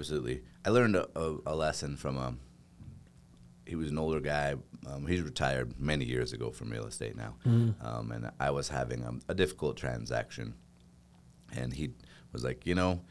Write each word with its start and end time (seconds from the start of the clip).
absolutely. 0.00 0.42
I 0.64 0.70
learned 0.70 0.96
a, 0.96 1.06
a, 1.14 1.36
a 1.46 1.54
lesson 1.54 1.96
from 1.96 2.16
a. 2.16 2.34
He 3.66 3.76
was 3.76 3.90
an 3.90 3.98
older 3.98 4.20
guy. 4.20 4.56
Um, 4.86 5.06
he's 5.06 5.20
retired 5.22 5.78
many 5.78 6.04
years 6.04 6.32
ago 6.32 6.50
from 6.50 6.70
real 6.70 6.86
estate 6.86 7.16
now, 7.16 7.36
um, 7.82 8.10
and 8.10 8.30
I 8.40 8.50
was 8.50 8.68
having 8.68 9.02
a, 9.04 9.12
a 9.32 9.34
difficult 9.34 9.76
transaction, 9.76 10.54
and 11.54 11.72
he 11.72 11.90
was 12.32 12.42
like, 12.42 12.66
you 12.66 12.74
know, 12.74 13.02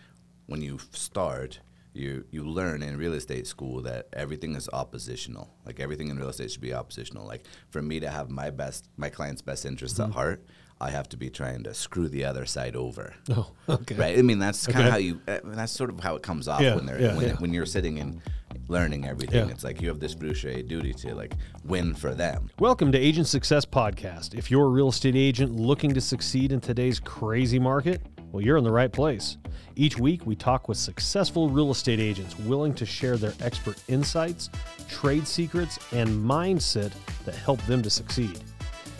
when 0.47 0.61
you 0.61 0.79
start, 0.91 1.59
you 1.93 2.25
you 2.31 2.43
learn 2.43 2.81
in 2.81 2.97
real 2.97 3.13
estate 3.13 3.45
school 3.47 3.81
that 3.83 4.07
everything 4.11 4.55
is 4.55 4.67
oppositional. 4.73 5.53
Like 5.65 5.79
everything 5.79 6.09
in 6.09 6.17
real 6.17 6.29
estate 6.29 6.51
should 6.51 6.61
be 6.61 6.73
oppositional. 6.73 7.25
Like 7.25 7.45
for 7.69 7.81
me 7.81 7.99
to 7.99 8.09
have 8.09 8.29
my 8.29 8.49
best, 8.49 8.89
my 8.97 9.09
client's 9.09 9.43
best 9.43 9.65
interests 9.65 9.99
at 9.99 10.11
heart, 10.11 10.43
I 10.81 10.91
have 10.91 11.09
to 11.09 11.17
be 11.17 11.29
trying 11.29 11.63
to 11.63 11.73
screw 11.73 12.07
the 12.07 12.23
other 12.25 12.45
side 12.45 12.75
over. 12.75 13.13
Oh, 13.31 13.51
okay. 13.67 13.95
Right. 13.95 14.17
I 14.17 14.21
mean, 14.21 14.39
that's 14.39 14.65
kind 14.65 14.79
Okay. 14.79 14.87
of 14.87 14.91
how 14.93 14.97
you. 14.97 15.21
Uh, 15.27 15.39
that's 15.43 15.71
sort 15.73 15.89
of 15.89 15.99
how 15.99 16.15
it 16.15 16.23
comes 16.23 16.47
off 16.47 16.61
Yeah, 16.61 16.75
when 16.75 16.85
they're 16.85 17.01
yeah, 17.01 17.15
when, 17.15 17.27
yeah. 17.27 17.35
when 17.35 17.53
you're 17.53 17.65
sitting 17.65 17.99
and 17.99 18.21
learning 18.69 19.05
everything. 19.05 19.49
It's 19.49 19.63
like 19.63 19.81
you 19.81 19.87
have 19.89 19.99
this 19.99 20.13
fiduciary 20.13 20.63
duty 20.63 20.93
to 20.93 21.13
like 21.15 21.33
win 21.65 21.93
for 21.93 22.13
them. 22.15 22.49
Welcome 22.59 22.91
to 22.93 22.97
Agent 22.97 23.27
Success 23.27 23.65
Podcast. 23.65 24.35
If 24.35 24.49
you're 24.49 24.65
a 24.65 24.69
real 24.69 24.89
estate 24.89 25.15
agent 25.15 25.55
looking 25.55 25.93
to 25.93 26.01
succeed 26.01 26.51
in 26.51 26.59
today's 26.61 26.99
crazy 26.99 27.59
market, 27.59 28.01
well, 28.31 28.41
you're 28.43 28.57
in 28.57 28.63
the 28.63 28.71
right 28.71 28.91
place. 28.91 29.37
Each 29.75 29.97
week, 29.99 30.25
we 30.25 30.35
talk 30.35 30.67
with 30.67 30.77
successful 30.77 31.49
real 31.49 31.71
estate 31.71 31.99
agents 31.99 32.37
willing 32.39 32.73
to 32.75 32.85
share 32.85 33.17
their 33.17 33.33
expert 33.41 33.81
insights, 33.87 34.49
trade 34.89 35.27
secrets, 35.27 35.77
and 35.93 36.09
mindset 36.09 36.91
that 37.25 37.35
help 37.35 37.61
them 37.65 37.81
to 37.83 37.89
succeed. 37.89 38.39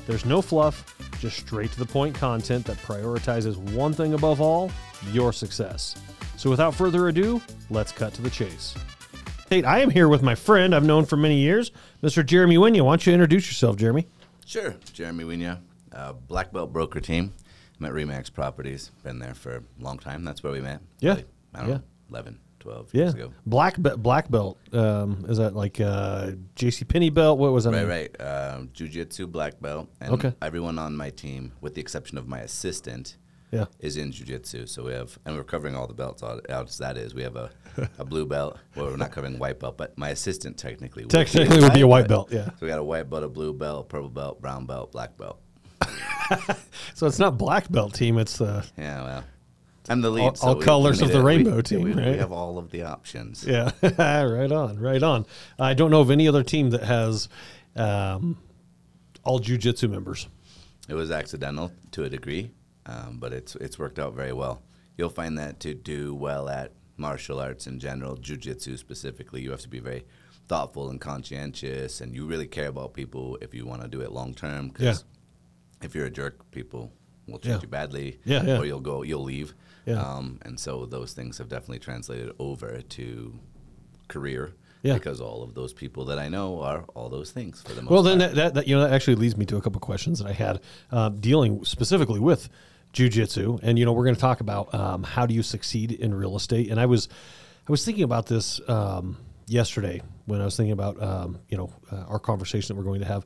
There's 0.09 0.25
no 0.25 0.41
fluff, 0.41 0.95
just 1.19 1.37
straight 1.37 1.71
to 1.73 1.77
the 1.77 1.85
point 1.85 2.15
content 2.15 2.65
that 2.65 2.77
prioritizes 2.77 3.57
one 3.75 3.93
thing 3.93 4.15
above 4.15 4.41
all 4.41 4.71
your 5.11 5.31
success. 5.31 5.93
So, 6.35 6.49
without 6.49 6.73
further 6.73 7.09
ado, 7.09 7.39
let's 7.69 7.91
cut 7.91 8.15
to 8.15 8.23
the 8.23 8.29
chase. 8.31 8.73
Tate, 9.51 9.65
I 9.65 9.81
am 9.81 9.91
here 9.91 10.07
with 10.07 10.23
my 10.23 10.33
friend 10.33 10.73
I've 10.73 10.83
known 10.83 11.05
for 11.05 11.15
many 11.15 11.35
years, 11.37 11.71
Mr. 12.01 12.25
Jeremy 12.25 12.57
Wynia. 12.57 12.81
Why 12.81 12.93
don't 12.93 13.05
you 13.05 13.13
introduce 13.13 13.45
yourself, 13.49 13.75
Jeremy? 13.75 14.07
Sure. 14.47 14.75
Jeremy 14.93 15.25
Wynia, 15.25 15.59
uh, 15.93 16.13
black 16.13 16.51
belt 16.51 16.73
broker 16.73 16.99
team. 16.99 17.31
I'm 17.79 17.85
at 17.85 17.93
RE/MAX 17.93 18.31
Properties. 18.31 18.89
Been 19.03 19.19
there 19.19 19.35
for 19.35 19.57
a 19.57 19.61
long 19.79 19.99
time. 19.99 20.23
That's 20.23 20.41
where 20.41 20.51
we 20.51 20.59
met. 20.59 20.81
Yeah. 21.01 21.17
I 21.53 21.59
don't 21.59 21.69
Yeah. 21.69 21.75
know, 21.75 21.81
11, 22.09 22.39
12 22.59 22.89
Yeah, 22.93 23.01
years 23.03 23.13
ago. 23.13 23.33
black 23.45 23.81
be- 23.81 23.95
black 23.97 24.29
belt. 24.29 24.57
Um, 24.73 25.25
is 25.27 25.37
that 25.37 25.55
like 25.55 25.79
uh, 25.81 26.31
J.C. 26.55 26.85
Penney 26.85 27.09
belt? 27.09 27.39
What 27.39 27.51
was 27.53 27.63
that? 27.63 27.71
Right, 27.71 27.79
name? 27.79 27.89
right. 27.89 28.21
Uh, 28.21 28.61
Jiu-Jitsu 28.73 29.27
black 29.27 29.59
belt. 29.61 29.87
And 30.01 30.13
Okay. 30.13 30.33
everyone 30.41 30.77
on 30.79 30.95
my 30.95 31.09
team, 31.09 31.53
with 31.61 31.75
the 31.75 31.81
exception 31.81 32.17
of 32.17 32.27
my 32.27 32.39
assistant, 32.39 33.17
Yeah. 33.51 33.65
is 33.79 33.97
in 33.97 34.11
jiu-jitsu. 34.11 34.67
So 34.67 34.83
we 34.83 34.93
have, 34.93 35.17
and 35.25 35.35
we're 35.35 35.43
covering 35.43 35.75
all 35.75 35.87
the 35.87 35.93
belts 35.93 36.21
out, 36.23 36.45
as 36.49 36.77
that 36.77 36.97
is. 36.97 37.13
We 37.15 37.23
have 37.23 37.35
a, 37.35 37.49
a 37.97 38.05
blue 38.05 38.25
belt. 38.25 38.57
Well, 38.75 38.85
we're 38.87 38.97
not 38.97 39.11
covering 39.11 39.39
white 39.39 39.59
belt, 39.59 39.77
but 39.77 39.97
my 39.97 40.09
assistant 40.09 40.57
technically 40.57 41.03
would 41.03 41.11
be 41.11 41.17
a 41.19 41.25
Technically 41.25 41.61
would 41.61 41.73
be 41.73 41.81
a 41.81 41.87
white 41.87 42.07
belt. 42.07 42.29
belt. 42.29 42.45
Yeah. 42.47 42.51
So 42.53 42.65
we 42.65 42.67
got 42.67 42.79
a 42.79 42.83
white 42.83 43.09
belt, 43.09 43.23
a 43.23 43.27
blue 43.29 43.53
belt, 43.53 43.89
purple 43.89 44.09
belt, 44.09 44.39
brown 44.41 44.65
belt, 44.65 44.91
black 44.91 45.17
belt. 45.17 45.39
So 46.93 47.07
it's 47.07 47.19
not 47.19 47.37
black 47.37 47.69
belt 47.71 47.93
team. 47.93 48.17
It's 48.17 48.39
uh, 48.41 48.63
Yeah, 48.77 49.03
well, 49.03 49.23
I'm 49.89 50.01
the 50.01 50.09
lead. 50.09 50.21
All- 50.23 50.35
so 50.35 50.47
all 50.49 50.55
colors 50.61 51.01
of 51.01 51.11
the 51.11 51.19
it- 51.19 51.23
rainbow 51.23 51.55
we, 51.57 51.61
team, 51.63 51.81
We, 51.83 51.93
we 51.93 52.17
have 52.17 52.31
all 52.31 52.57
of 52.57 52.71
the 52.71 52.83
options. 52.83 53.45
yeah. 53.45 53.71
right 53.97 54.51
on, 54.51 54.79
right 54.79 55.01
on. 55.03 55.25
I 55.57 55.73
don't 55.73 55.91
know 55.91 56.01
of 56.01 56.11
any 56.11 56.27
other 56.27 56.43
team 56.43 56.69
that 56.71 56.83
has 56.83 57.27
um, 57.75 58.37
all 59.23 59.39
jujitsu 59.39 59.89
members. 59.89 60.27
It 60.87 60.93
was 60.95 61.11
accidental 61.11 61.71
to 61.91 62.03
a 62.03 62.09
degree, 62.09 62.51
um, 62.85 63.17
but 63.19 63.31
it's 63.33 63.55
it's 63.55 63.77
worked 63.77 63.99
out 63.99 64.13
very 64.13 64.33
well. 64.33 64.61
You'll 64.97 65.09
find 65.09 65.37
that 65.37 65.59
to 65.61 65.73
do 65.73 66.13
well 66.15 66.49
at 66.49 66.73
martial 66.97 67.39
arts 67.39 67.67
in 67.67 67.79
general, 67.79 68.17
jujitsu 68.17 68.77
specifically, 68.77 69.41
you 69.41 69.51
have 69.51 69.61
to 69.61 69.69
be 69.69 69.79
very 69.79 70.03
thoughtful 70.47 70.89
and 70.89 70.99
conscientious, 70.99 72.01
and 72.01 72.13
you 72.15 72.25
really 72.25 72.47
care 72.47 72.67
about 72.67 72.93
people 72.93 73.37
if 73.41 73.53
you 73.53 73.65
want 73.65 73.81
to 73.83 73.87
do 73.87 74.01
it 74.01 74.11
long 74.11 74.33
term. 74.33 74.73
Yeah. 74.79 74.95
if 75.81 75.95
you're 75.95 76.07
a 76.07 76.09
jerk, 76.11 76.49
people 76.51 76.91
will 77.27 77.37
treat 77.39 77.51
Yeah. 77.53 77.59
you 77.61 77.67
badly, 77.67 78.19
Yeah, 78.25 78.43
yeah. 78.43 78.57
or 78.57 78.65
you'll 78.65 78.81
go, 78.81 79.03
you'll 79.03 79.23
leave. 79.23 79.53
Yeah. 79.85 80.01
Um, 80.01 80.39
and 80.43 80.59
so 80.59 80.85
those 80.85 81.13
things 81.13 81.37
have 81.37 81.49
definitely 81.49 81.79
translated 81.79 82.31
over 82.39 82.81
to 82.81 83.39
career. 84.07 84.53
Yeah. 84.81 84.93
Because 84.93 85.19
all 85.19 85.43
of 85.43 85.55
those 85.55 85.73
people 85.73 86.05
that 86.05 86.19
I 86.19 86.29
know 86.29 86.61
are 86.61 86.85
all 86.95 87.09
those 87.09 87.31
things 87.31 87.61
for 87.61 87.73
the 87.73 87.81
most 87.81 87.91
Well, 87.91 88.01
then 88.01 88.19
that, 88.19 88.35
that, 88.35 88.53
that 88.53 88.67
you 88.67 88.75
know 88.75 88.83
that 88.83 88.93
actually 88.93 89.15
leads 89.15 89.35
me 89.35 89.45
to 89.47 89.57
a 89.57 89.61
couple 89.61 89.81
questions 89.81 90.19
that 90.19 90.27
I 90.27 90.31
had 90.31 90.61
uh, 90.89 91.09
dealing 91.09 91.65
specifically 91.65 92.19
with 92.19 92.49
jujitsu, 92.93 93.59
and 93.61 93.77
you 93.77 93.85
know 93.85 93.91
we're 93.91 94.05
going 94.05 94.15
to 94.15 94.21
talk 94.21 94.39
about 94.39 94.73
um, 94.73 95.03
how 95.03 95.25
do 95.25 95.33
you 95.33 95.43
succeed 95.43 95.91
in 95.91 96.13
real 96.13 96.37
estate. 96.37 96.69
And 96.69 96.79
I 96.79 96.85
was 96.85 97.09
I 97.67 97.71
was 97.71 97.83
thinking 97.83 98.05
about 98.05 98.27
this 98.27 98.61
um, 98.69 99.17
yesterday 99.47 100.01
when 100.25 100.39
I 100.39 100.45
was 100.45 100.55
thinking 100.55 100.71
about 100.71 101.01
um, 101.01 101.39
you 101.49 101.57
know 101.57 101.73
uh, 101.91 102.05
our 102.07 102.19
conversation 102.19 102.73
that 102.73 102.79
we're 102.79 102.87
going 102.87 103.01
to 103.01 103.07
have 103.07 103.25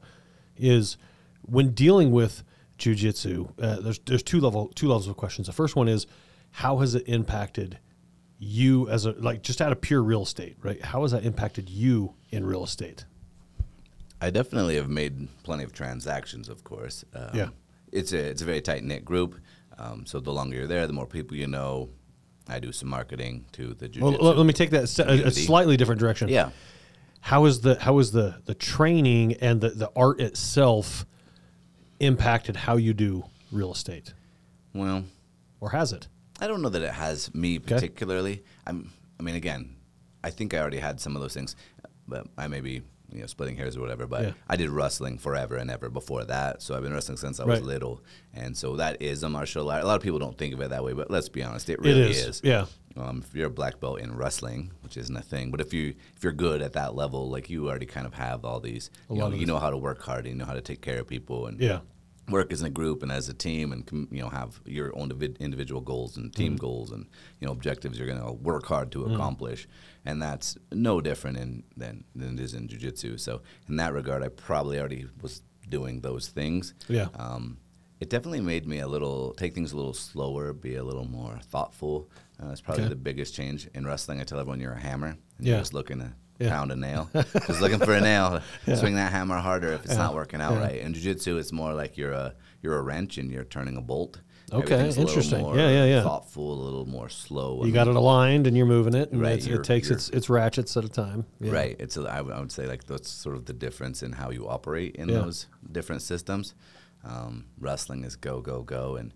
is 0.58 0.98
when 1.44 1.72
dealing 1.74 2.12
with 2.12 2.44
jujitsu. 2.80 3.50
Uh, 3.62 3.80
there's 3.80 4.00
there's 4.00 4.24
two 4.24 4.40
level 4.40 4.70
two 4.70 4.88
levels 4.88 5.08
of 5.08 5.18
questions. 5.18 5.48
The 5.48 5.54
first 5.54 5.76
one 5.76 5.88
is 5.88 6.08
how 6.54 6.78
has 6.78 6.94
it 6.94 7.04
impacted 7.08 7.80
you 8.38 8.88
as 8.90 9.06
a 9.08 9.12
like 9.14 9.42
just 9.42 9.60
out 9.60 9.72
of 9.72 9.82
pure 9.82 10.04
real 10.04 10.22
estate, 10.22 10.56
right? 10.62 10.80
How 10.84 11.02
has 11.02 11.12
that 11.12 11.26
impacted 11.26 11.68
you 11.68 12.14
in 12.30 12.46
real 12.46 12.64
estate? 12.64 13.06
I 14.22 14.30
definitely 14.30 14.76
have 14.76 14.88
made 14.88 15.28
plenty 15.44 15.64
of 15.64 15.74
transactions, 15.74 16.48
of 16.50 16.64
course. 16.64 17.04
Um, 17.14 17.30
Yeah. 17.34 17.50
It's 17.92 18.14
a 18.14 18.20
it's 18.20 18.42
a 18.42 18.46
very 18.46 18.62
tight 18.62 18.84
knit 18.84 19.04
group. 19.04 19.36
Um, 19.80 20.06
so 20.06 20.20
the 20.20 20.32
longer 20.32 20.56
you're 20.56 20.68
there, 20.68 20.86
the 20.88 20.94
more 20.94 21.08
people 21.08 21.36
you 21.36 21.48
know. 21.48 21.90
I 22.48 22.60
do 22.60 22.72
some 22.74 22.90
marketing 22.90 23.46
to 23.54 23.74
the 23.74 23.90
Well, 24.02 24.12
let, 24.12 24.46
me 24.46 24.52
take 24.52 24.70
that 24.72 25.00
a, 25.00 25.28
a 25.28 25.32
slightly 25.32 25.78
different 25.78 26.02
direction. 26.02 26.28
Yeah. 26.28 26.50
How 27.22 27.46
is 27.46 27.62
the 27.62 27.80
how 27.80 28.00
is 28.00 28.12
the 28.12 28.42
the 28.46 28.54
training 28.54 29.34
and 29.36 29.62
the 29.62 29.70
the 29.70 29.90
art 29.96 30.20
itself 30.20 31.06
impacted 32.02 32.58
how 32.58 32.76
you 32.76 32.94
do 32.94 33.24
real 33.52 33.72
estate, 33.72 34.14
Well, 34.74 35.06
or 35.62 35.70
has 35.70 35.94
it? 35.94 36.10
I 36.44 36.48
don't 36.48 36.62
know 36.62 36.70
that 36.70 36.82
it 36.82 36.92
has 36.92 37.34
me 37.34 37.58
particularly. 37.60 38.44
I'm. 38.68 38.92
I 39.20 39.24
mean, 39.24 39.36
again, 39.36 39.76
I 40.24 40.30
think 40.30 40.54
I 40.54 40.60
already 40.60 40.80
had 40.80 41.00
some 41.00 41.16
of 41.16 41.22
those 41.22 41.34
things, 41.34 41.56
but 42.08 42.28
I 42.38 42.48
may 42.48 42.60
be 42.60 42.82
you 43.14 43.22
know 43.22 43.28
splitting 43.28 43.56
hairs 43.56 43.78
or 43.78 43.82
whatever. 43.82 44.08
But 44.08 44.24
Yeah. 44.24 44.32
I 44.50 44.58
did 44.58 44.70
wrestling 44.70 45.18
forever 45.20 45.56
and 45.56 45.72
ever 45.72 45.90
before 45.90 46.26
that, 46.26 46.62
so 46.62 46.76
I've 46.76 46.84
been 46.84 46.94
wrestling 46.94 47.18
since 47.18 47.40
I 47.40 47.46
was 47.46 47.62
little, 47.62 48.02
and 48.34 48.58
so 48.58 48.76
that 48.76 49.02
is 49.02 49.24
a 49.24 49.30
martial 49.30 49.70
art. 49.70 49.84
A 49.84 49.88
lot 49.88 49.96
of 49.96 50.02
people 50.02 50.20
don't 50.20 50.38
think 50.38 50.54
of 50.54 50.60
it 50.62 50.70
that 50.72 50.84
way, 50.84 50.92
but 50.94 51.10
let's 51.10 51.30
be 51.30 51.44
honest, 51.44 51.70
it 51.70 51.80
really 51.80 52.02
it 52.12 52.18
is. 52.28 52.42
Yeah. 52.44 52.66
Um, 52.98 53.24
if 53.26 53.34
you're 53.34 53.48
a 53.48 53.50
black 53.50 53.80
belt 53.80 54.02
in 54.02 54.16
wrestling, 54.16 54.72
which 54.82 54.98
isn't 54.98 55.16
a 55.16 55.22
thing, 55.22 55.50
but 55.50 55.62
if 55.62 55.74
you 55.74 55.96
if 56.18 56.24
you're 56.24 56.34
good 56.34 56.62
at 56.62 56.74
that 56.74 56.94
level, 56.94 57.30
like 57.30 57.50
you 57.50 57.70
already 57.70 57.86
kind 57.86 58.06
of 58.06 58.14
have 58.16 58.44
all 58.44 58.60
these, 58.60 58.90
you 59.10 59.16
lot 59.16 59.32
know, 59.32 59.38
you 59.38 59.46
know 59.46 59.60
how 59.60 59.70
to 59.70 59.78
work 59.78 60.02
hard, 60.02 60.26
and 60.26 60.34
you 60.34 60.40
know 60.40 60.46
how 60.46 60.54
to 60.54 60.62
take 60.62 60.82
care 60.82 61.00
of 61.00 61.08
people, 61.08 61.48
and 61.48 61.60
Yeah. 61.62 61.80
Work 62.30 62.54
as 62.54 62.62
a 62.62 62.70
group 62.70 63.04
and 63.04 63.12
as 63.12 63.28
a 63.30 63.34
team, 63.34 63.72
and 63.74 64.08
you 64.12 64.22
know 64.22 64.30
have 64.30 64.62
your 64.66 64.98
own 64.98 65.12
individual 65.40 65.82
goals 65.82 66.16
and 66.18 66.32
Mm. 66.32 66.36
team 66.36 66.56
goals 66.56 66.92
and 66.92 67.06
you 67.40 67.46
know 67.48 67.52
objectives 67.52 67.98
you're 67.98 68.08
going 68.08 68.22
to 68.24 68.32
work 68.32 68.66
hard 68.66 68.92
to 68.94 69.04
accomplish, 69.06 69.68
and 70.06 70.22
that's 70.22 70.58
no 70.72 71.02
different 71.02 71.38
in 71.38 71.64
than 71.76 72.04
than 72.16 72.34
it 72.36 72.40
is 72.40 72.54
in 72.54 72.68
jujitsu. 72.68 73.20
So 73.20 73.42
in 73.68 73.76
that 73.78 73.94
regard, 73.94 74.24
I 74.24 74.30
probably 74.30 74.80
already 74.80 75.06
was 75.22 75.42
doing 75.70 76.02
those 76.02 76.28
things. 76.30 76.74
Yeah. 76.88 77.08
Um, 77.16 77.58
it 78.00 78.10
definitely 78.10 78.42
made 78.42 78.66
me 78.68 78.80
a 78.80 78.88
little 78.88 79.34
take 79.36 79.54
things 79.54 79.72
a 79.72 79.78
little 79.78 79.94
slower, 79.94 80.52
be 80.54 80.76
a 80.76 80.84
little 80.84 81.06
more 81.08 81.40
thoughtful. 81.44 82.10
Uh, 82.40 82.48
that's 82.50 82.62
probably 82.62 82.84
Okay. 82.84 82.90
the 82.90 82.96
biggest 82.98 83.34
change 83.34 83.68
in 83.74 83.86
wrestling. 83.86 84.20
I 84.20 84.24
tell 84.24 84.40
everyone 84.40 84.60
you're 84.60 84.74
a 84.74 84.80
hammer, 84.80 85.08
and 85.38 85.46
Yeah. 85.48 85.54
you're 85.54 85.62
just 85.62 85.74
looking 85.74 86.00
to 86.00 86.14
Yeah. 86.40 86.50
pound 86.50 86.72
a 86.72 86.76
nail, 86.76 87.10
just 87.14 87.62
looking 87.62 87.80
for 87.80 87.94
a 87.94 88.02
nail. 88.02 88.42
Swing 88.76 88.96
that 88.96 89.12
hammer 89.12 89.38
harder 89.38 89.74
if 89.74 89.86
it's 89.86 89.96
not 89.96 90.14
working 90.16 90.42
out 90.42 90.54
Yeah. 90.54 90.60
right. 90.62 90.76
In 90.80 90.94
jiu-jitsu, 90.94 91.38
it's 91.38 91.52
more 91.52 91.74
like 91.74 91.98
you're 91.98 92.12
a 92.12 92.34
you're 92.62 92.78
a 92.78 92.82
wrench 92.82 93.18
and 93.18 93.32
you're 93.32 93.44
turning 93.44 93.78
a 93.78 93.82
bolt. 93.82 94.20
Okay, 94.52 94.88
interesting. 94.98 95.44
Yeah, 95.56 95.70
yeah, 95.70 95.86
yeah. 95.86 96.04
Thoughtful, 96.04 96.54
a 96.54 96.60
little 96.64 96.86
more 96.86 97.10
slow. 97.10 97.64
You 97.66 97.72
got 97.72 97.88
it 97.88 97.96
aligned 97.96 98.46
and 98.46 98.56
you're 98.56 98.66
moving 98.68 98.94
it, 98.94 99.12
and 99.12 99.20
Right, 99.22 99.46
it 99.46 99.64
takes 99.64 99.90
its 99.90 100.10
its 100.10 100.30
ratchets 100.30 100.76
at 100.78 100.84
a 100.86 100.90
time. 100.90 101.26
Yeah. 101.40 101.52
Right. 101.54 101.76
It's 101.80 101.98
a, 101.98 102.02
I 102.04 102.22
would 102.22 102.52
say 102.52 102.68
like 102.68 102.84
that's 102.86 103.10
sort 103.10 103.36
of 103.36 103.46
the 103.46 103.54
difference 103.54 104.04
in 104.04 104.12
how 104.12 104.30
you 104.32 104.48
operate 104.48 104.96
in 104.98 105.10
Yeah. 105.10 105.20
those 105.22 105.48
different 105.72 106.02
systems. 106.02 106.54
Um, 107.04 107.46
wrestling 107.60 108.04
is 108.06 108.16
go 108.16 108.42
go 108.42 108.64
go, 108.64 108.96
and 108.96 109.14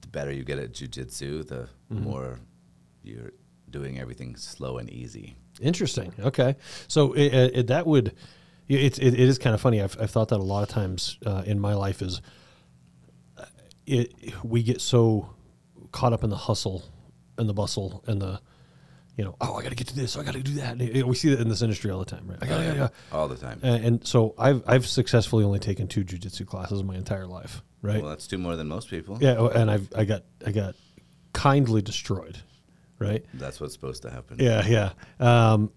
the 0.00 0.08
better 0.08 0.32
you 0.32 0.44
get 0.44 0.58
at 0.58 0.72
jujitsu, 0.72 1.46
the 1.46 1.68
Mm-hmm. 1.92 2.04
more 2.04 2.38
you're 3.02 3.32
doing 3.70 3.98
everything 3.98 4.36
slow 4.36 4.78
and 4.78 4.88
easy. 4.90 5.36
Interesting. 5.60 6.12
Okay, 6.18 6.56
so 6.88 7.12
it, 7.12 7.34
it, 7.54 7.66
that 7.68 7.86
would 7.86 8.14
it, 8.68 8.98
it, 8.98 9.14
it 9.14 9.20
is 9.20 9.38
kind 9.38 9.54
of 9.54 9.60
funny. 9.60 9.80
I've, 9.80 9.96
I've 10.00 10.10
thought 10.10 10.28
that 10.28 10.38
a 10.38 10.42
lot 10.42 10.62
of 10.62 10.68
times 10.68 11.18
uh, 11.26 11.42
in 11.46 11.58
my 11.60 11.74
life 11.74 12.02
is 12.02 12.20
uh, 13.36 13.44
it 13.86 14.12
we 14.44 14.62
get 14.62 14.80
so 14.80 15.30
caught 15.90 16.12
up 16.12 16.24
in 16.24 16.30
the 16.30 16.36
hustle 16.36 16.84
and 17.36 17.48
the 17.48 17.54
bustle 17.54 18.02
and 18.06 18.20
the 18.20 18.40
you 19.16 19.24
know 19.24 19.36
oh 19.42 19.56
I 19.56 19.62
got 19.62 19.68
to 19.68 19.74
get 19.74 19.88
to 19.88 19.96
this 19.96 20.16
I 20.16 20.22
got 20.22 20.34
to 20.34 20.42
do 20.42 20.54
that. 20.54 20.80
And, 20.80 21.04
we 21.04 21.14
see 21.14 21.30
that 21.30 21.40
in 21.40 21.48
this 21.48 21.62
industry 21.62 21.90
all 21.90 21.98
the 21.98 22.06
time, 22.06 22.26
right? 22.26 22.38
I 22.40 22.46
gotta, 22.46 22.64
gotta, 22.64 22.78
gotta. 22.78 22.92
all 23.12 23.28
the 23.28 23.36
time. 23.36 23.60
And, 23.62 23.84
and 23.84 24.06
so 24.06 24.34
I've 24.38 24.62
I've 24.66 24.86
successfully 24.86 25.44
only 25.44 25.58
taken 25.58 25.88
two 25.88 26.04
jujitsu 26.04 26.46
classes 26.46 26.80
in 26.80 26.86
my 26.86 26.96
entire 26.96 27.26
life, 27.26 27.62
right? 27.82 28.00
Well, 28.00 28.10
that's 28.10 28.26
two 28.26 28.38
more 28.38 28.56
than 28.56 28.68
most 28.68 28.88
people. 28.88 29.18
Yeah, 29.20 29.36
oh, 29.38 29.48
and 29.48 29.70
I've 29.70 29.92
I 29.94 30.04
got 30.04 30.22
I 30.46 30.52
got 30.52 30.74
kindly 31.32 31.82
destroyed, 31.82 32.38
right? 33.02 33.24
That's 33.34 33.60
what's 33.60 33.74
supposed 33.74 34.02
to 34.02 34.10
happen. 34.10 34.38
Yeah, 34.38 34.66
yeah. 34.66 34.92
Um, 35.20 35.72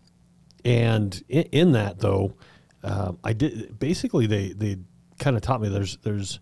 and 0.63 1.21
in, 1.27 1.43
in 1.51 1.71
that 1.73 1.99
though, 1.99 2.33
um, 2.83 3.19
I 3.23 3.33
did 3.33 3.77
basically 3.79 4.27
they 4.27 4.53
they 4.53 4.77
kind 5.19 5.35
of 5.35 5.41
taught 5.41 5.61
me 5.61 5.69
there's 5.69 5.97
there's 5.97 6.39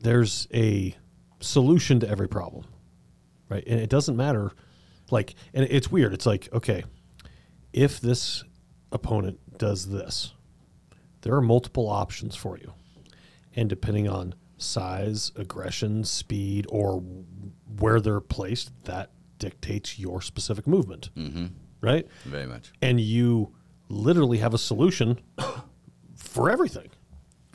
there's 0.00 0.46
a 0.52 0.94
solution 1.40 2.00
to 2.00 2.08
every 2.08 2.28
problem, 2.28 2.64
right? 3.48 3.64
And 3.66 3.80
it 3.80 3.90
doesn't 3.90 4.16
matter, 4.16 4.52
like, 5.10 5.34
and 5.54 5.66
it's 5.68 5.90
weird. 5.90 6.12
It's 6.12 6.26
like 6.26 6.48
okay, 6.52 6.84
if 7.72 8.00
this 8.00 8.44
opponent 8.92 9.38
does 9.58 9.88
this, 9.88 10.34
there 11.22 11.34
are 11.34 11.42
multiple 11.42 11.88
options 11.88 12.36
for 12.36 12.58
you, 12.58 12.72
and 13.54 13.68
depending 13.68 14.08
on 14.08 14.34
size, 14.58 15.32
aggression, 15.36 16.04
speed, 16.04 16.66
or 16.68 17.02
where 17.78 18.00
they're 18.00 18.20
placed, 18.20 18.72
that 18.84 19.10
dictates 19.38 19.98
your 19.98 20.20
specific 20.20 20.66
movement, 20.66 21.10
mm-hmm. 21.16 21.46
right? 21.80 22.06
Very 22.24 22.46
much. 22.46 22.72
And 22.82 23.00
you 23.00 23.54
literally 23.88 24.38
have 24.38 24.54
a 24.54 24.58
solution 24.58 25.20
for 26.16 26.50
everything. 26.50 26.88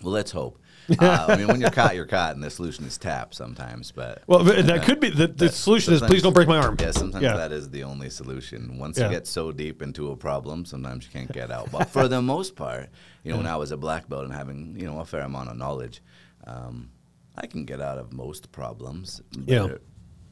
Well, 0.02 0.14
let's 0.14 0.32
hope. 0.32 0.60
uh, 1.00 1.28
I 1.30 1.38
mean, 1.38 1.48
when 1.48 1.62
you're 1.62 1.70
caught, 1.70 1.96
you're 1.96 2.06
caught, 2.06 2.36
and 2.36 2.44
the 2.44 2.50
solution 2.50 2.84
is 2.84 2.98
tap 2.98 3.34
sometimes. 3.34 3.92
But 3.92 4.24
Well, 4.28 4.44
that 4.44 4.84
could 4.84 5.00
be 5.00 5.10
the, 5.10 5.28
the 5.28 5.48
solution 5.48 5.94
is 5.94 6.02
please 6.02 6.22
don't 6.22 6.34
break 6.34 6.48
my 6.48 6.58
arm. 6.58 6.76
yeah, 6.78 6.92
sometimes 6.92 7.24
Yeah. 7.24 7.38
that 7.38 7.54
is 7.54 7.70
the 7.70 7.84
only 7.84 8.10
solution. 8.10 8.78
Once 8.78 8.98
Yeah. 8.98 9.06
you 9.06 9.12
get 9.12 9.26
so 9.26 9.54
deep 9.54 9.82
into 9.82 10.12
a 10.12 10.18
problem, 10.18 10.66
sometimes 10.66 11.06
you 11.06 11.12
can't 11.12 11.32
get 11.32 11.52
out. 11.52 11.72
But 11.72 11.90
for 11.90 12.10
the 12.10 12.22
most 12.22 12.58
part, 12.58 12.90
you 13.24 13.32
know, 13.32 13.38
when 13.38 13.48
I 13.48 13.56
was 13.56 13.72
a 13.72 13.78
black 13.78 14.10
belt 14.10 14.26
and 14.26 14.34
having 14.34 14.76
you 14.78 14.86
know 14.86 15.00
a 15.00 15.06
fair 15.06 15.22
amount 15.22 15.50
of 15.50 15.58
knowledge, 15.58 16.04
um, 16.46 16.90
I 17.38 17.48
can 17.48 17.64
get 17.64 17.80
out 17.80 17.98
of 17.98 18.12
most 18.12 18.52
problems. 18.52 19.22
Yeah. 19.46 19.76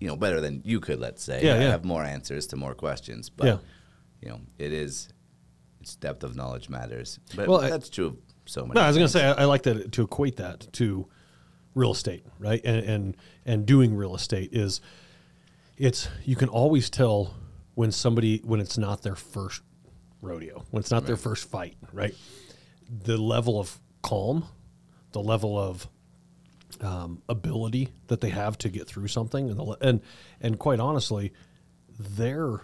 You 0.01 0.07
know, 0.07 0.15
better 0.17 0.41
than 0.41 0.61
you 0.65 0.79
could. 0.81 0.99
Let's 0.99 1.23
say. 1.23 1.41
Yeah, 1.45 1.53
I 1.53 1.57
yeah. 1.59 1.69
have 1.69 1.85
more 1.85 2.03
answers 2.03 2.47
to 2.47 2.57
more 2.57 2.73
questions. 2.73 3.29
But 3.29 3.45
Yeah. 3.47 3.57
you 4.21 4.29
know, 4.29 4.41
it 4.57 4.73
is. 4.73 5.07
Its 5.79 5.95
depth 5.95 6.23
of 6.23 6.35
knowledge 6.35 6.69
matters. 6.69 7.19
But 7.35 7.47
Well, 7.47 7.61
I- 7.61 7.69
that's 7.69 7.89
true 7.89 8.07
of 8.07 8.17
so 8.45 8.61
many. 8.61 8.73
No, 8.75 8.81
I 8.81 8.87
was 8.87 8.97
going 8.97 9.07
to 9.07 9.11
say 9.13 9.23
I, 9.25 9.43
I 9.43 9.45
like 9.45 9.63
that 9.63 9.91
to 9.93 10.01
equate 10.03 10.35
that 10.37 10.67
to 10.73 11.07
real 11.73 11.91
estate, 11.91 12.25
right? 12.39 12.61
And, 12.65 12.85
and 12.85 13.17
and 13.45 13.65
doing 13.65 13.95
real 13.95 14.13
estate 14.15 14.49
is 14.53 14.81
it's 15.77 16.07
you 16.25 16.35
can 16.35 16.49
always 16.49 16.89
tell 16.89 17.33
when 17.75 17.91
somebody 17.91 18.41
when 18.43 18.59
it's 18.59 18.77
not 18.77 19.01
their 19.03 19.15
first 19.15 19.61
rodeo, 20.21 20.65
when 20.71 20.81
it's 20.81 20.91
not 20.91 21.05
their 21.05 21.17
first 21.17 21.49
fight, 21.49 21.77
right? 21.93 22.13
The 23.03 23.17
level 23.17 23.59
of 23.59 23.79
calm, 24.03 24.45
the 25.13 25.21
level 25.21 25.57
of 25.57 25.87
um, 26.81 27.21
ability 27.29 27.89
that 28.07 28.21
they 28.21 28.29
have 28.29 28.57
to 28.59 28.69
get 28.69 28.87
through 28.87 29.07
something, 29.07 29.49
and 29.49 29.59
the, 29.59 29.77
and 29.81 30.01
and 30.39 30.57
quite 30.59 30.79
honestly, 30.79 31.31
their 31.99 32.61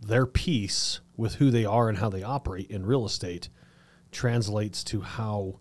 their 0.00 0.26
peace 0.26 1.00
with 1.16 1.34
who 1.36 1.50
they 1.50 1.64
are 1.64 1.88
and 1.88 1.98
how 1.98 2.08
they 2.08 2.22
operate 2.22 2.70
in 2.70 2.84
real 2.86 3.04
estate 3.06 3.48
translates 4.10 4.82
to 4.84 5.00
how 5.02 5.58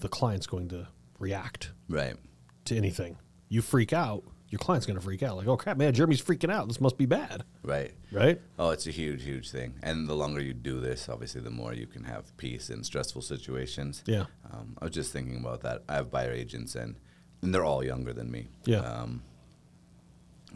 the 0.00 0.08
client's 0.08 0.46
going 0.46 0.68
to 0.68 0.88
react 1.18 1.72
Right. 1.88 2.16
to 2.64 2.76
anything. 2.76 3.18
You 3.48 3.62
freak 3.62 3.92
out, 3.92 4.24
your 4.50 4.58
client's 4.58 4.86
going 4.86 4.98
to 4.98 5.02
freak 5.04 5.22
out. 5.22 5.36
Like, 5.36 5.46
oh 5.46 5.56
crap, 5.56 5.76
man, 5.76 5.92
Jeremy's 5.92 6.22
freaking 6.22 6.50
out. 6.50 6.68
This 6.68 6.80
must 6.80 6.96
be 6.96 7.04
bad, 7.06 7.44
Right. 7.62 7.92
right? 8.10 8.40
Oh, 8.58 8.70
it's 8.70 8.86
a 8.86 8.90
huge, 8.90 9.22
huge 9.22 9.50
thing. 9.50 9.74
And 9.82 10.08
the 10.08 10.14
longer 10.14 10.40
you 10.40 10.54
do 10.54 10.80
this, 10.80 11.08
obviously, 11.08 11.40
the 11.42 11.50
more 11.50 11.74
you 11.74 11.86
can 11.86 12.04
have 12.04 12.34
peace 12.38 12.70
in 12.70 12.82
stressful 12.82 13.22
situations. 13.22 14.02
Yeah. 14.06 14.24
Um, 14.50 14.76
I 14.80 14.86
was 14.86 14.94
just 14.94 15.12
thinking 15.12 15.36
about 15.38 15.60
that. 15.62 15.82
I 15.88 15.94
have 15.96 16.10
buyer 16.10 16.32
agents, 16.32 16.74
and, 16.74 16.96
and 17.42 17.54
they're 17.54 17.64
all 17.64 17.84
younger 17.84 18.12
than 18.14 18.30
me. 18.30 18.48
Yeah. 18.64 18.78
Um, 18.80 19.22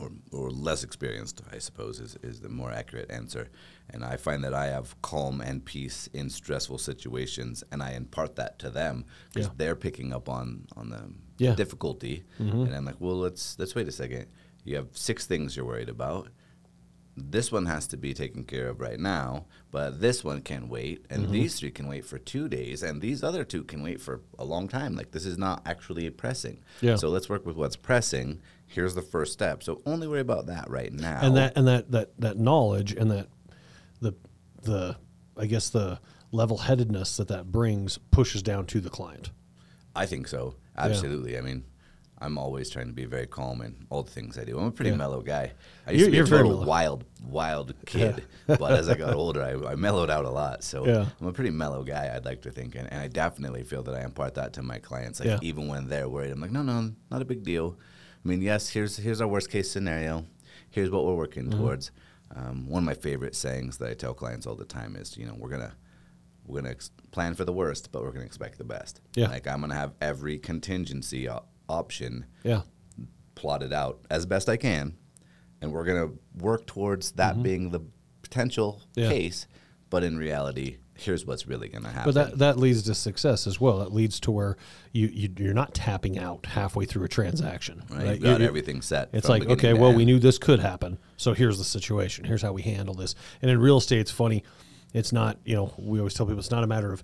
or, 0.00 0.10
or 0.32 0.50
less 0.50 0.82
experienced, 0.84 1.42
I 1.52 1.58
suppose, 1.58 2.00
is, 2.00 2.16
is 2.22 2.40
the 2.40 2.48
more 2.48 2.72
accurate 2.72 3.10
answer. 3.10 3.50
And 3.90 4.02
I 4.02 4.16
find 4.16 4.42
that 4.42 4.54
I 4.54 4.68
have 4.68 5.00
calm 5.02 5.42
and 5.42 5.62
peace 5.62 6.08
in 6.14 6.30
stressful 6.30 6.78
situations, 6.78 7.62
and 7.70 7.82
I 7.82 7.92
impart 7.92 8.36
that 8.36 8.58
to 8.60 8.70
them 8.70 9.04
because 9.34 9.48
Yeah. 9.48 9.52
they're 9.58 9.76
picking 9.76 10.14
up 10.14 10.30
on 10.30 10.66
on 10.78 10.88
the 10.88 11.12
Yeah. 11.42 11.50
Mm-hmm. 11.50 11.56
difficulty. 11.56 12.24
And 12.38 12.74
I'm 12.74 12.84
like, 12.84 13.00
well, 13.00 13.18
let's 13.18 13.58
let's 13.58 13.74
wait 13.74 13.88
a 13.88 13.92
second. 13.92 14.26
You 14.64 14.76
have 14.76 14.88
six 14.92 15.26
things 15.26 15.56
you're 15.56 15.66
worried 15.66 15.88
about 15.88 16.28
this 17.14 17.52
one 17.52 17.66
has 17.66 17.86
to 17.88 17.98
be 17.98 18.14
taken 18.14 18.42
care 18.42 18.68
of 18.68 18.80
right 18.80 18.98
now, 18.98 19.44
but 19.70 20.00
this 20.00 20.24
one 20.24 20.40
can 20.40 20.70
wait, 20.70 21.04
and 21.10 21.24
Mm-hmm. 21.24 21.32
these 21.32 21.58
three 21.60 21.70
can 21.70 21.86
wait 21.86 22.06
for 22.06 22.16
two 22.18 22.48
days, 22.48 22.82
and 22.82 23.02
these 23.02 23.22
other 23.22 23.44
two 23.44 23.64
can 23.64 23.82
wait 23.82 24.00
for 24.00 24.22
a 24.38 24.44
long 24.46 24.66
time. 24.66 24.94
Like 24.96 25.10
this 25.10 25.26
is 25.26 25.36
not 25.36 25.60
actually 25.66 26.08
pressing. 26.08 26.62
Yeah. 26.80 26.96
So 26.96 27.10
let's 27.10 27.28
work 27.28 27.44
with 27.44 27.54
what's 27.56 27.76
pressing. 27.76 28.40
Here's 28.66 28.94
the 28.94 29.02
first 29.02 29.34
step. 29.34 29.62
So 29.62 29.82
only 29.84 30.06
worry 30.08 30.20
about 30.20 30.46
that 30.46 30.70
right 30.70 30.90
now. 30.90 31.18
and 31.20 31.36
that 31.36 31.52
and 31.54 31.68
that 31.68 31.90
that 31.90 32.18
that 32.18 32.38
knowledge 32.38 32.92
and 32.94 33.10
that 33.10 33.28
the 34.00 34.14
the 34.62 34.96
I 35.36 35.44
guess 35.44 35.68
the 35.68 36.00
level 36.30 36.56
headedness 36.56 37.18
that 37.18 37.28
that 37.28 37.52
brings 37.52 37.98
pushes 38.10 38.42
down 38.42 38.64
to 38.68 38.80
the 38.80 38.88
client. 38.88 39.32
I 39.94 40.06
think 40.06 40.28
so. 40.28 40.54
Absolutely. 40.76 41.36
I 41.38 41.40
mean, 41.40 41.64
I'm 42.18 42.38
always 42.38 42.70
trying 42.70 42.86
to 42.86 42.92
be 42.92 43.04
very 43.04 43.26
calm 43.26 43.62
in 43.62 43.84
all 43.90 44.04
the 44.04 44.10
things 44.10 44.38
I 44.38 44.44
do. 44.44 44.56
I'm 44.58 44.66
a 44.66 44.70
pretty 44.70 44.90
Yeah. 44.90 44.96
mellow 44.96 45.22
guy. 45.22 45.52
I 45.86 45.90
You're- 45.90 46.04
used 46.16 46.28
to 46.30 46.36
be 46.36 46.36
a 46.36 46.42
total 46.44 46.64
wild, 46.64 47.04
wild 47.20 47.74
kid, 47.86 48.24
but 48.46 48.72
as 48.72 48.88
I 48.88 48.94
got 48.94 49.14
older, 49.14 49.42
I, 49.42 49.72
I 49.72 49.74
mellowed 49.74 50.08
out 50.08 50.24
a 50.24 50.30
lot. 50.30 50.62
So 50.62 50.86
Yeah. 50.86 51.06
I'm 51.20 51.26
a 51.26 51.32
pretty 51.32 51.50
mellow 51.50 51.82
guy, 51.82 52.12
I'd 52.14 52.24
like 52.24 52.42
to 52.42 52.52
think, 52.52 52.76
and, 52.76 52.90
and 52.92 53.00
I 53.00 53.08
definitely 53.08 53.64
feel 53.64 53.82
that 53.82 53.94
I 53.96 54.02
impart 54.04 54.34
that 54.34 54.52
to 54.54 54.62
my 54.62 54.78
clients. 54.78 55.18
Like 55.18 55.28
Yeah. 55.30 55.38
even 55.42 55.66
when 55.66 55.88
they're 55.88 56.08
worried, 56.08 56.30
I'm 56.30 56.40
like, 56.40 56.52
no, 56.52 56.62
no, 56.62 56.92
not 57.10 57.22
a 57.22 57.24
big 57.24 57.42
deal. 57.42 57.76
I 58.24 58.28
mean, 58.28 58.40
yes, 58.40 58.68
here's 58.68 58.96
here's 58.98 59.20
our 59.20 59.26
worst 59.28 59.50
case 59.50 59.68
scenario. 59.68 60.24
Here's 60.70 60.90
what 60.90 61.04
we're 61.04 61.16
working 61.16 61.46
Mm-hmm. 61.46 61.58
towards. 61.60 61.90
Um, 62.34 62.66
one 62.68 62.84
of 62.84 62.86
my 62.86 62.94
favorite 62.94 63.34
sayings 63.34 63.78
that 63.78 63.90
I 63.90 63.94
tell 63.94 64.14
clients 64.14 64.46
all 64.46 64.54
the 64.54 64.64
time 64.64 64.94
is, 64.96 65.18
you 65.18 65.26
know, 65.26 65.34
we're 65.36 65.50
gonna 65.50 65.74
we're 66.52 66.60
gonna 66.60 66.70
ex- 66.72 66.90
plan 67.10 67.34
for 67.34 67.44
the 67.44 67.52
worst, 67.52 67.90
but 67.92 68.02
we're 68.02 68.12
gonna 68.12 68.24
expect 68.26 68.58
the 68.58 68.64
best. 68.64 69.00
Yeah. 69.16 69.28
Like 69.28 69.46
I'm 69.48 69.60
gonna 69.60 69.74
have 69.74 69.94
every 70.00 70.38
contingency 70.38 71.28
o- 71.28 71.44
option 71.68 72.26
Yeah. 72.44 72.62
plotted 73.34 73.72
out 73.72 74.00
as 74.10 74.26
best 74.26 74.48
I 74.48 74.56
can, 74.56 74.96
and 75.60 75.72
we're 75.72 75.84
gonna 75.84 76.10
work 76.36 76.66
towards 76.66 77.12
that 77.12 77.42
being 77.42 77.70
the 77.70 77.80
potential 78.22 78.80
Mm-hmm. 78.96 79.00
Yeah. 79.00 79.08
case. 79.08 79.46
But 79.90 80.04
in 80.04 80.16
reality, 80.16 80.78
here's 80.94 81.26
what's 81.26 81.46
really 81.46 81.68
gonna 81.68 81.90
happen. 81.90 82.12
But 82.14 82.30
that 82.30 82.38
that 82.38 82.58
leads 82.58 82.82
to 82.84 82.94
success 82.94 83.46
as 83.46 83.60
well. 83.60 83.82
It 83.82 83.92
leads 83.92 84.18
to 84.20 84.30
where 84.30 84.56
you, 84.92 85.08
you 85.08 85.28
you're 85.38 85.52
not 85.54 85.74
tapping 85.74 86.18
out 86.18 86.46
halfway 86.46 86.84
through 86.86 87.04
a 87.04 87.08
transaction. 87.08 87.82
right? 87.90 87.98
Right? 87.98 88.10
You've 88.14 88.22
got 88.22 88.40
You- 88.40 88.46
everything 88.46 88.80
set. 88.80 89.10
It's 89.12 89.28
like, 89.28 89.44
okay, 89.46 89.74
well, 89.74 89.88
end. 89.90 89.96
we 89.98 90.04
knew 90.06 90.18
this 90.18 90.38
could 90.38 90.60
happen. 90.60 90.98
So 91.18 91.34
here's 91.34 91.58
the 91.58 91.64
situation. 91.64 92.24
Here's 92.24 92.40
how 92.42 92.52
we 92.52 92.62
handle 92.62 92.94
this. 92.94 93.14
And 93.42 93.50
in 93.50 93.58
real 93.58 93.78
estate, 93.78 94.00
it's 94.00 94.10
funny. 94.10 94.44
It's 94.92 95.12
not, 95.12 95.38
you 95.44 95.54
know, 95.56 95.72
we 95.78 95.98
always 95.98 96.14
tell 96.14 96.26
people 96.26 96.38
it's 96.40 96.50
not 96.50 96.64
a 96.64 96.66
matter 96.66 96.92
of 96.92 97.02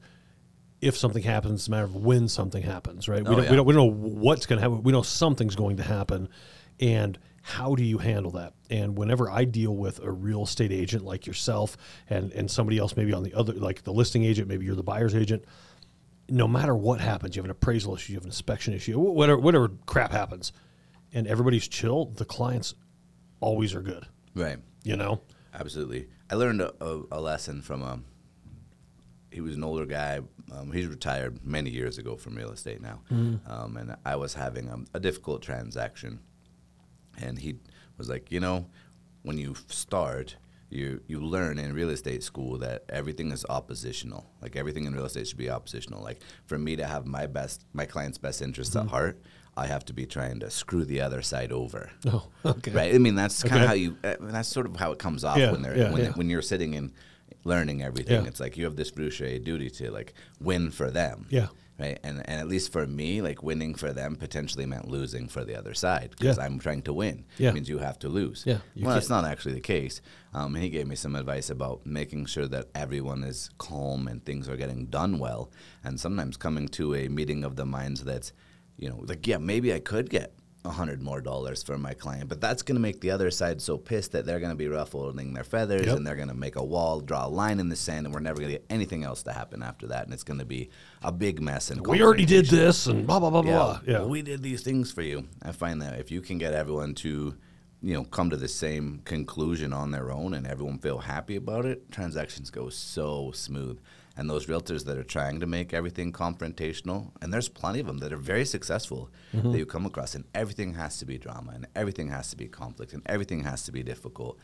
if 0.81 0.97
something 0.97 1.23
happens, 1.23 1.61
it's 1.61 1.69
a 1.69 1.71
matter 1.71 1.85
of 1.85 1.97
when 1.97 2.29
something 2.29 2.63
happens, 2.63 3.09
right? 3.09 3.23
We, 3.25 3.29
Oh, 3.31 3.35
don't, 3.37 3.45
yeah. 3.45 3.51
we, 3.51 3.57
don't, 3.57 3.67
we 3.67 3.75
don't 3.75 3.87
know 3.87 4.11
what's 4.21 4.47
going 4.47 4.59
to 4.59 4.63
happen. 4.63 4.83
We 4.83 4.93
know 4.93 5.03
something's 5.03 5.57
going 5.57 5.79
to 5.79 5.83
happen. 5.83 6.29
And 6.81 7.19
how 7.43 7.75
do 7.75 7.83
you 7.83 7.99
handle 7.99 8.31
that? 8.33 8.53
And 8.71 8.97
whenever 8.97 9.29
I 9.31 9.45
deal 9.45 9.75
with 9.75 9.99
a 10.01 10.11
real 10.11 10.45
estate 10.45 10.71
agent 10.71 11.05
like 11.05 11.27
yourself 11.27 11.77
and, 12.09 12.31
and 12.33 12.49
somebody 12.51 12.79
else, 12.79 12.95
maybe 12.97 13.13
on 13.13 13.23
the 13.25 13.35
other, 13.35 13.55
like 13.55 13.83
the 13.83 13.93
listing 13.93 14.23
agent, 14.25 14.47
maybe 14.49 14.67
you're 14.67 14.77
the 14.77 14.83
buyer's 14.85 15.15
agent, 15.17 15.45
no 16.29 16.47
matter 16.47 16.77
what 16.77 17.01
happens, 17.01 17.35
you 17.35 17.41
have 17.41 17.47
an 17.47 17.51
appraisal 17.51 17.97
issue, 17.97 18.13
you 18.13 18.17
have 18.19 18.25
an 18.25 18.29
inspection 18.29 18.75
issue, 18.75 18.99
whatever, 18.99 19.41
whatever 19.41 19.71
crap 19.87 20.13
happens, 20.13 20.53
and 21.13 21.27
everybody's 21.27 21.67
chill, 21.67 22.05
the 22.05 22.25
clients 22.27 22.75
always 23.41 23.75
are 23.75 23.81
good. 23.83 24.07
right. 24.35 24.59
You 24.85 24.97
know? 24.97 25.23
Absolutely. 25.59 26.09
I 26.31 26.35
learned 26.35 26.61
a, 26.61 26.73
a, 26.85 27.03
a 27.13 27.21
lesson 27.21 27.63
from 27.63 27.83
a. 27.83 28.01
He 29.31 29.41
was 29.41 29.57
an 29.57 29.65
older 29.65 29.85
guy. 29.87 30.21
Um, 30.53 30.73
he's 30.73 30.87
retired 30.87 31.45
many 31.45 31.71
years 31.71 31.99
ago 31.99 32.17
from 32.17 32.35
real 32.37 32.51
estate 32.51 32.81
now, 32.81 33.01
um, 33.47 33.77
and 33.77 33.97
I 34.05 34.17
was 34.17 34.35
having 34.35 34.69
a, 34.69 34.79
a 34.97 35.01
difficult 35.01 35.43
transaction, 35.43 36.21
and 37.21 37.39
he 37.39 37.57
was 37.99 38.09
like, 38.09 38.33
you 38.33 38.41
know, 38.41 38.67
when 39.23 39.37
you 39.37 39.55
start, 39.67 40.37
you 40.71 41.03
you 41.07 41.21
learn 41.21 41.59
in 41.59 41.75
real 41.75 41.91
estate 41.91 42.23
school 42.23 42.57
that 42.59 42.85
everything 42.89 43.31
is 43.33 43.45
oppositional. 43.51 44.31
Like 44.41 44.57
everything 44.57 44.85
in 44.85 44.95
real 44.95 45.05
estate 45.05 45.27
should 45.29 45.37
be 45.39 45.51
oppositional. 45.51 46.03
Like 46.03 46.21
for 46.47 46.59
me 46.59 46.77
to 46.77 46.87
have 46.87 47.05
my 47.05 47.27
best, 47.27 47.67
my 47.75 47.85
client's 47.85 48.19
best 48.19 48.41
interests 48.41 48.77
at 48.77 48.87
heart, 48.87 49.21
I 49.59 49.67
have 49.67 49.85
to 49.87 49.93
be 49.93 50.07
trying 50.07 50.41
to 50.41 50.51
screw 50.51 50.85
the 50.85 51.01
other 51.01 51.23
side 51.23 51.53
over. 51.53 51.91
Oh, 52.13 52.27
okay. 52.45 52.71
Right. 52.73 52.95
I 52.95 52.99
mean, 52.99 53.15
that's 53.17 53.43
kind 53.43 53.55
Okay. 53.55 53.63
of 53.65 53.69
how 53.69 53.75
you. 53.75 53.97
Uh, 54.05 54.15
that's 54.21 54.49
sort 54.49 54.67
of 54.67 54.77
how 54.77 54.93
it 54.93 54.99
comes 54.99 55.25
off 55.25 55.39
Yeah, 55.39 55.53
when 55.53 55.63
they're 55.63 55.77
yeah, 55.77 55.93
when, 55.93 56.03
yeah. 56.05 56.13
when 56.13 56.31
you're 56.31 56.43
sitting 56.43 56.75
and 56.77 56.93
learning 57.45 57.83
everything. 57.83 58.27
It's 58.27 58.41
like 58.41 58.57
you 58.57 58.65
have 58.65 58.77
this 58.77 58.91
fiduciary 58.91 59.39
duty 59.39 59.71
to 59.71 59.91
like 59.91 60.15
win 60.41 60.71
for 60.71 60.91
them. 60.91 61.27
Yeah. 61.31 61.49
Right. 61.79 61.99
And 62.03 62.19
and 62.29 62.41
at 62.41 62.49
least 62.49 62.73
for 62.73 62.87
me, 62.87 63.23
like 63.23 63.43
winning 63.43 63.75
for 63.77 63.93
them 63.93 64.17
potentially 64.17 64.67
meant 64.67 64.89
losing 64.89 65.29
for 65.29 65.45
the 65.45 65.57
other 65.57 65.75
side 65.75 66.11
because. 66.19 66.39
I'm 66.39 66.59
trying 66.59 66.83
to 66.83 66.93
win. 66.93 67.25
Yeah. 67.39 67.51
It 67.51 67.55
means 67.55 67.69
you 67.69 67.79
have 67.79 67.99
to 68.01 68.09
lose. 68.09 68.43
Yeah, 68.47 68.59
Well, 68.77 68.95
that's 68.95 69.09
not 69.09 69.25
actually 69.25 69.55
the 69.55 69.61
case. 69.77 70.01
Um, 70.35 70.55
and 70.55 70.63
he 70.65 70.71
gave 70.71 70.87
me 70.87 70.97
some 70.97 71.15
advice 71.17 71.51
about 71.51 71.87
making 71.87 72.27
sure 72.27 72.49
that 72.49 72.67
everyone 72.75 73.23
is 73.25 73.51
calm 73.59 74.09
and 74.09 74.25
things 74.25 74.49
are 74.49 74.57
getting 74.57 74.87
done 74.87 75.19
well. 75.21 75.51
And 75.85 75.99
sometimes 76.01 76.37
coming 76.37 76.67
to 76.79 76.95
a 76.95 77.09
meeting 77.09 77.45
of 77.45 77.55
the 77.57 77.65
minds 77.65 78.03
that's, 78.05 78.33
you 78.79 78.89
know, 78.89 79.01
like 79.07 79.27
yeah, 79.27 79.39
maybe 79.39 79.73
I 79.75 79.81
could 79.81 80.09
get 80.09 80.33
a 80.65 80.71
hundred 80.71 81.01
more 81.01 81.21
dollars 81.21 81.63
for 81.63 81.79
my 81.79 81.95
client. 81.95 82.29
But 82.29 82.41
that's 82.41 82.63
going 82.63 82.75
to 82.75 82.81
make 82.81 83.01
the 83.01 83.11
other 83.13 83.31
side 83.31 83.63
so 83.63 83.79
pissed 83.79 84.13
that 84.13 84.27
they're 84.27 84.41
going 84.41 84.51
to 84.51 84.57
be 84.57 84.69
ruffling 84.69 85.33
their 85.33 85.45
feathers 85.45 85.87
Yep. 85.87 85.97
and 85.97 86.07
they're 86.07 86.17
going 86.17 86.29
to 86.29 86.35
make 86.35 86.57
a 86.57 86.65
wall, 86.65 87.01
draw 87.01 87.27
a 87.27 87.29
line 87.29 87.61
in 87.61 87.69
the 87.69 87.77
sand, 87.77 88.07
and 88.07 88.13
we're 88.15 88.21
never 88.21 88.41
going 88.41 88.49
to 88.53 88.59
get 88.59 88.67
anything 88.69 89.05
else 89.05 89.23
to 89.23 89.33
happen 89.33 89.63
after 89.63 89.87
that. 89.87 90.05
And 90.05 90.13
it's 90.13 90.25
going 90.25 90.41
to 90.41 90.45
be 90.45 90.69
a 91.03 91.13
big 91.13 91.41
mess. 91.41 91.71
And 91.71 91.87
We 91.87 92.03
already 92.03 92.27
did 92.27 92.47
this 92.47 92.87
and 92.87 93.07
blah 93.07 93.21
blah 93.21 93.31
blah 93.31 93.43
Yeah, 93.43 93.53
blah. 93.57 93.81
Yeah. 93.87 94.05
we 94.05 94.21
did 94.23 94.43
these 94.43 94.63
things 94.63 94.91
for 94.93 95.03
you. 95.03 95.27
I 95.43 95.53
find 95.53 95.81
that 95.81 96.01
if 96.01 96.11
you 96.11 96.21
can 96.21 96.39
get 96.39 96.55
everyone 96.55 96.95
to, 96.97 97.37
you 97.81 97.95
know, 97.95 98.03
come 98.05 98.29
to 98.31 98.37
the 98.37 98.49
same 98.49 99.01
conclusion 99.05 99.73
on 99.73 99.93
their 99.93 100.11
own 100.11 100.35
and 100.35 100.45
everyone 100.47 100.79
feel 100.79 100.99
happy 100.99 101.37
about 101.37 101.67
it, 101.67 101.91
transactions 101.93 102.51
go 102.51 102.69
so 102.69 103.31
smooth. 103.33 103.79
And 104.19 104.29
those 104.29 104.47
realtors 104.47 104.85
that 104.87 104.99
are 104.99 105.05
trying 105.05 105.39
to 105.41 105.47
make 105.47 105.73
everything 105.73 106.13
confrontational, 106.13 107.13
and 107.23 107.33
there's 107.33 107.49
plenty 107.49 107.81
of 107.81 107.87
them 107.87 107.99
that 107.99 108.13
are 108.13 108.17
very 108.19 108.45
successful 108.45 109.11
Mm-hmm. 109.35 109.53
that 109.53 109.59
you 109.59 109.67
come 109.67 109.87
across, 109.87 110.15
and 110.15 110.25
everything 110.35 110.75
has 110.75 110.99
to 110.99 111.05
be 111.07 111.19
drama, 111.19 111.53
and 111.55 111.67
everything 111.77 112.09
has 112.09 112.31
to 112.31 112.37
be 112.37 112.47
conflict, 112.49 112.93
and 112.95 113.03
everything 113.07 113.45
has 113.45 113.63
to 113.65 113.73
be 113.73 113.83
difficult. 113.83 114.39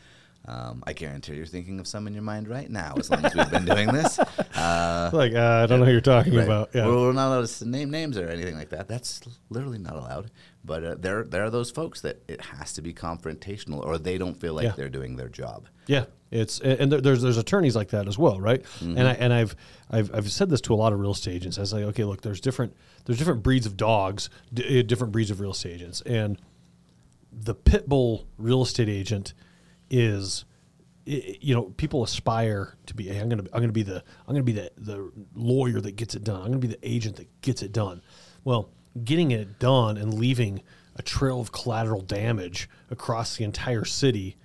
Um, 0.46 0.84
I 0.86 0.92
guarantee 0.92 1.36
you're 1.36 1.46
thinking 1.46 1.80
of 1.80 1.86
some 1.86 2.06
in 2.06 2.12
your 2.12 2.22
mind 2.22 2.48
right 2.48 2.68
now, 2.70 2.92
as 2.98 3.08
long 3.10 3.24
as 3.24 3.34
we've 3.34 3.50
been 3.50 3.64
doing 3.64 3.88
this. 3.92 4.18
Uh, 4.54 5.10
like 5.12 5.34
uh, 5.34 5.62
I 5.64 5.66
don't 5.66 5.80
know 5.80 5.84
who 5.86 5.92
you're 5.92 6.00
talking 6.00 6.34
Right. 6.34 6.44
about. 6.44 6.70
Yeah. 6.74 6.86
Well, 6.86 7.00
we're 7.02 7.12
not 7.12 7.28
allowed 7.28 7.46
to 7.48 7.68
name 7.68 7.90
names 7.90 8.16
or 8.16 8.28
anything 8.28 8.56
like 8.56 8.68
that. 8.70 8.86
That's 8.88 9.20
literally 9.50 9.78
not 9.78 9.96
allowed. 9.96 10.30
But 10.64 10.84
uh, 10.84 10.94
there, 10.94 11.24
there 11.24 11.44
are 11.44 11.50
those 11.50 11.70
folks 11.72 12.00
that 12.02 12.22
it 12.28 12.40
has 12.40 12.72
to 12.74 12.82
be 12.82 12.94
confrontational, 12.94 13.84
or 13.84 13.98
they 13.98 14.16
don't 14.16 14.38
feel 14.40 14.54
like 14.54 14.64
Yeah. 14.64 14.72
they're 14.76 14.88
doing 14.88 15.16
their 15.16 15.28
job. 15.28 15.66
Yeah, 15.86 16.04
it's 16.34 16.58
and 16.60 16.90
there's 16.90 17.22
there's 17.22 17.38
attorneys 17.38 17.76
like 17.76 17.88
that 17.90 18.08
as 18.08 18.18
well, 18.18 18.40
right? 18.40 18.64
And 18.80 18.98
I 19.08 19.12
and 19.12 19.32
I've 19.32 19.54
I've 19.90 20.14
I've 20.14 20.30
said 20.32 20.50
this 20.50 20.60
to 20.62 20.74
a 20.74 20.76
lot 20.76 20.92
of 20.92 20.98
real 21.00 21.12
estate 21.12 21.34
agents. 21.36 21.58
I 21.58 21.60
was 21.62 21.72
like, 21.72 21.84
okay, 21.84 22.04
look, 22.04 22.22
there's 22.22 22.40
different 22.40 22.74
there's 23.04 23.18
different 23.18 23.42
breeds 23.42 23.66
of 23.66 23.76
dogs, 23.76 24.28
d- 24.52 24.80
uh, 24.80 24.82
different 24.82 25.12
breeds 25.12 25.30
of 25.30 25.40
real 25.40 25.52
estate 25.52 25.74
agents, 25.74 26.00
and 26.02 26.38
the 27.32 27.54
pit 27.54 27.88
bull 27.88 28.26
real 28.38 28.62
estate 28.62 28.88
agent 28.88 29.34
is 29.90 30.44
you 31.06 31.54
know 31.54 31.64
people 31.76 32.02
aspire 32.02 32.76
to 32.86 32.94
be 32.94 33.08
hey, 33.08 33.18
i'm 33.18 33.28
going 33.28 33.44
to 33.44 33.50
i'm 33.54 33.60
to 33.66 33.72
be 33.72 33.82
the 33.82 34.02
i'm 34.26 34.34
to 34.34 34.42
be 34.42 34.52
the 34.52 34.70
the 34.78 35.12
lawyer 35.34 35.78
that 35.80 35.96
gets 35.96 36.14
it 36.14 36.24
done 36.24 36.36
i'm 36.36 36.46
going 36.46 36.60
to 36.60 36.66
be 36.66 36.72
the 36.72 36.78
agent 36.88 37.16
that 37.16 37.28
gets 37.42 37.62
it 37.62 37.72
done 37.72 38.00
well 38.44 38.70
getting 39.04 39.30
it 39.30 39.58
done 39.58 39.98
and 39.98 40.14
leaving 40.14 40.62
a 40.96 41.02
trail 41.02 41.40
of 41.40 41.52
collateral 41.52 42.00
damage 42.00 42.70
across 42.90 43.36
the 43.36 43.44
entire 43.44 43.84
city 43.84 44.36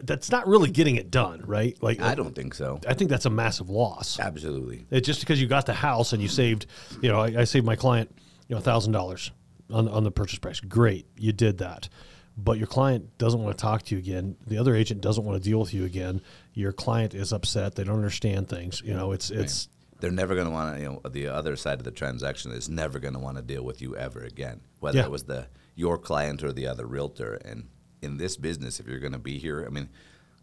that's 0.00 0.30
not 0.30 0.46
really 0.46 0.70
getting 0.70 0.96
it 0.96 1.10
done 1.10 1.42
right 1.46 1.76
like 1.82 2.00
I 2.00 2.14
don't 2.14 2.34
think 2.34 2.54
so. 2.54 2.80
i 2.88 2.94
think 2.94 3.10
that's 3.10 3.26
a 3.26 3.30
massive 3.30 3.70
loss 3.70 4.18
Absolutely. 4.20 4.86
it 4.90 5.02
just 5.02 5.20
because 5.20 5.40
you 5.40 5.46
got 5.46 5.66
the 5.66 5.74
house 5.74 6.12
and 6.12 6.22
you 6.22 6.28
saved, 6.28 6.66
you 7.00 7.08
know, 7.10 7.20
I, 7.20 7.40
I 7.40 7.44
saved 7.44 7.64
my 7.66 7.76
client, 7.76 8.10
you 8.48 8.54
know, 8.54 8.60
thousand 8.60 8.92
dollars 8.92 9.30
on 9.70 9.88
on 9.88 10.04
the 10.04 10.10
purchase 10.10 10.38
price. 10.38 10.60
Great, 10.60 11.06
you 11.16 11.32
did 11.32 11.58
that, 11.58 11.88
but 12.36 12.58
your 12.58 12.66
client 12.66 13.16
doesn't 13.18 13.42
want 13.42 13.56
to 13.56 13.60
talk 13.62 13.82
to 13.84 13.94
you 13.94 13.98
again. 13.98 14.36
The 14.46 14.58
other 14.58 14.74
agent 14.74 15.00
doesn't 15.00 15.24
want 15.24 15.42
to 15.42 15.48
deal 15.50 15.58
with 15.58 15.74
you 15.74 15.84
again. 15.84 16.20
Your 16.54 16.72
client 16.72 17.14
is 17.14 17.32
upset. 17.32 17.74
They 17.74 17.84
don't 17.84 17.96
understand 17.96 18.48
things. 18.48 18.82
You 18.84 18.94
know, 18.94 19.12
it's 19.12 19.30
it's 19.30 19.68
They're 20.00 20.10
never 20.12 20.34
going 20.34 20.46
to 20.46 20.52
want 20.52 20.76
to, 20.76 20.82
you 20.82 20.88
know, 20.88 21.00
the 21.08 21.28
other 21.28 21.56
side 21.56 21.78
of 21.78 21.84
the 21.84 21.90
transaction 21.90 22.52
is 22.52 22.68
never 22.68 22.98
going 22.98 23.14
to 23.14 23.20
want 23.20 23.36
to 23.38 23.42
deal 23.42 23.64
with 23.64 23.80
you 23.82 23.96
ever 23.96 24.20
again, 24.20 24.60
whether 24.80 24.98
Yeah. 24.98 25.04
it 25.06 25.10
was 25.10 25.24
the 25.24 25.48
your 25.74 25.98
client 25.98 26.42
or 26.44 26.52
the 26.52 26.66
other 26.66 26.86
realtor. 26.86 27.34
And 27.44 27.68
in 28.06 28.16
this 28.16 28.36
business, 28.36 28.80
if 28.80 28.86
you're 28.86 28.98
going 29.00 29.12
to 29.12 29.18
be 29.18 29.36
here, 29.38 29.64
I 29.66 29.68
mean, 29.70 29.88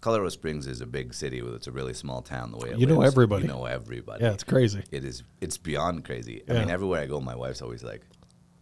Colorado 0.01 0.29
Springs 0.29 0.67
is 0.67 0.82
a 0.82 0.86
big 0.86 1.13
city. 1.13 1.41
with 1.41 1.55
It's 1.55 1.67
a 1.67 1.72
really 1.72 1.93
small 1.93 2.22
town. 2.22 2.51
The 2.51 2.58
way 2.58 2.70
it 2.72 2.77
You 2.79 2.86
know 2.86 3.01
everybody. 3.01 3.43
You 3.43 3.48
know 3.50 3.65
everybody. 3.65 4.24
yeah, 4.24 4.34
it's 4.34 4.43
crazy. 4.43 4.84
It 4.91 5.03
is. 5.03 5.24
It's 5.41 5.58
beyond 5.58 6.05
crazy. 6.05 6.43
I 6.48 6.53
mean, 6.53 6.70
everywhere 6.70 7.01
I 7.01 7.05
go, 7.08 7.20
my 7.20 7.36
wife's 7.36 7.62
always 7.62 7.84
like, 7.84 8.01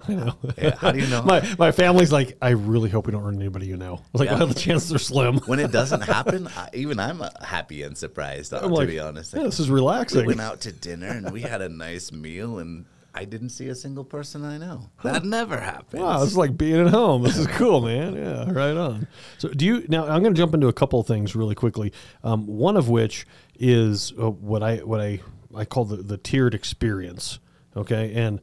I 0.08 0.14
know. 0.16 0.34
"Yeah, 0.58 0.76
"How 0.78 0.92
do 0.92 1.00
you 1.00 1.06
know?" 1.08 1.22
my 1.26 1.56
my 1.60 1.72
family's 1.72 2.12
like, 2.12 2.36
I 2.42 2.50
really 2.52 2.90
hope 2.90 3.06
we 3.06 3.12
don't 3.12 3.24
run 3.24 3.36
anybody 3.36 3.68
you 3.68 3.78
know. 3.78 3.96
I 3.96 4.08
was 4.14 4.20
like, 4.22 4.30
Yeah. 4.30 4.38
well, 4.40 4.48
the 4.54 4.56
chances 4.60 4.92
are 4.94 4.98
slim. 4.98 5.38
when 5.46 5.60
it 5.60 5.72
doesn't 5.72 6.02
happen, 6.02 6.48
I, 6.48 6.70
even 6.74 7.00
I'm 7.00 7.22
uh, 7.22 7.30
happy 7.44 7.84
and 7.84 7.96
surprised. 7.98 8.52
I'm 8.54 8.62
to 8.62 8.68
like, 8.68 8.88
be 8.88 9.00
honest, 9.00 9.34
yeah, 9.34 9.42
Like, 9.42 9.50
this 9.52 9.60
is 9.60 9.70
we 9.70 9.76
relaxing. 9.76 10.26
went 10.26 10.42
out 10.42 10.62
to 10.62 10.72
dinner 10.72 11.08
and 11.08 11.32
we 11.32 11.42
had 11.42 11.62
a 11.62 11.70
nice 11.70 12.12
meal, 12.12 12.58
and 12.58 12.86
I 13.14 13.26
didn't 13.26 13.50
see 13.50 13.68
a 13.68 13.76
single 13.76 14.06
person 14.06 14.46
I 14.46 14.58
know. 14.58 14.90
That 15.04 15.26
never 15.26 15.60
happens. 15.60 16.02
Wow, 16.02 16.20
this 16.20 16.30
is 16.30 16.38
like 16.38 16.58
being 16.58 16.80
at 16.80 16.88
home. 16.88 17.24
This 17.24 17.38
is 17.38 17.46
cool, 17.48 17.82
man. 17.82 18.16
Yeah, 18.16 18.50
right 18.52 18.76
on. 18.76 19.08
So, 19.38 19.50
do 19.50 19.66
you 19.66 19.86
now? 19.90 20.08
I'm 20.08 20.22
going 20.22 20.34
to 20.34 20.38
jump 20.38 20.54
into 20.54 20.68
a 20.70 20.74
couple 20.74 21.00
of 21.00 21.08
things 21.08 21.36
really 21.36 21.56
quickly. 21.56 21.92
Um, 22.24 22.48
one 22.48 22.78
of 22.78 22.88
which 22.88 23.28
is 23.60 24.14
uh, 24.18 24.30
what 24.30 24.64
I 24.64 24.78
what 24.78 25.02
I 25.02 25.20
I 25.54 25.66
call 25.66 25.86
the 25.86 25.98
the 25.98 26.18
tiered 26.18 26.54
experience. 26.54 27.40
Okay, 27.76 28.14
and 28.14 28.40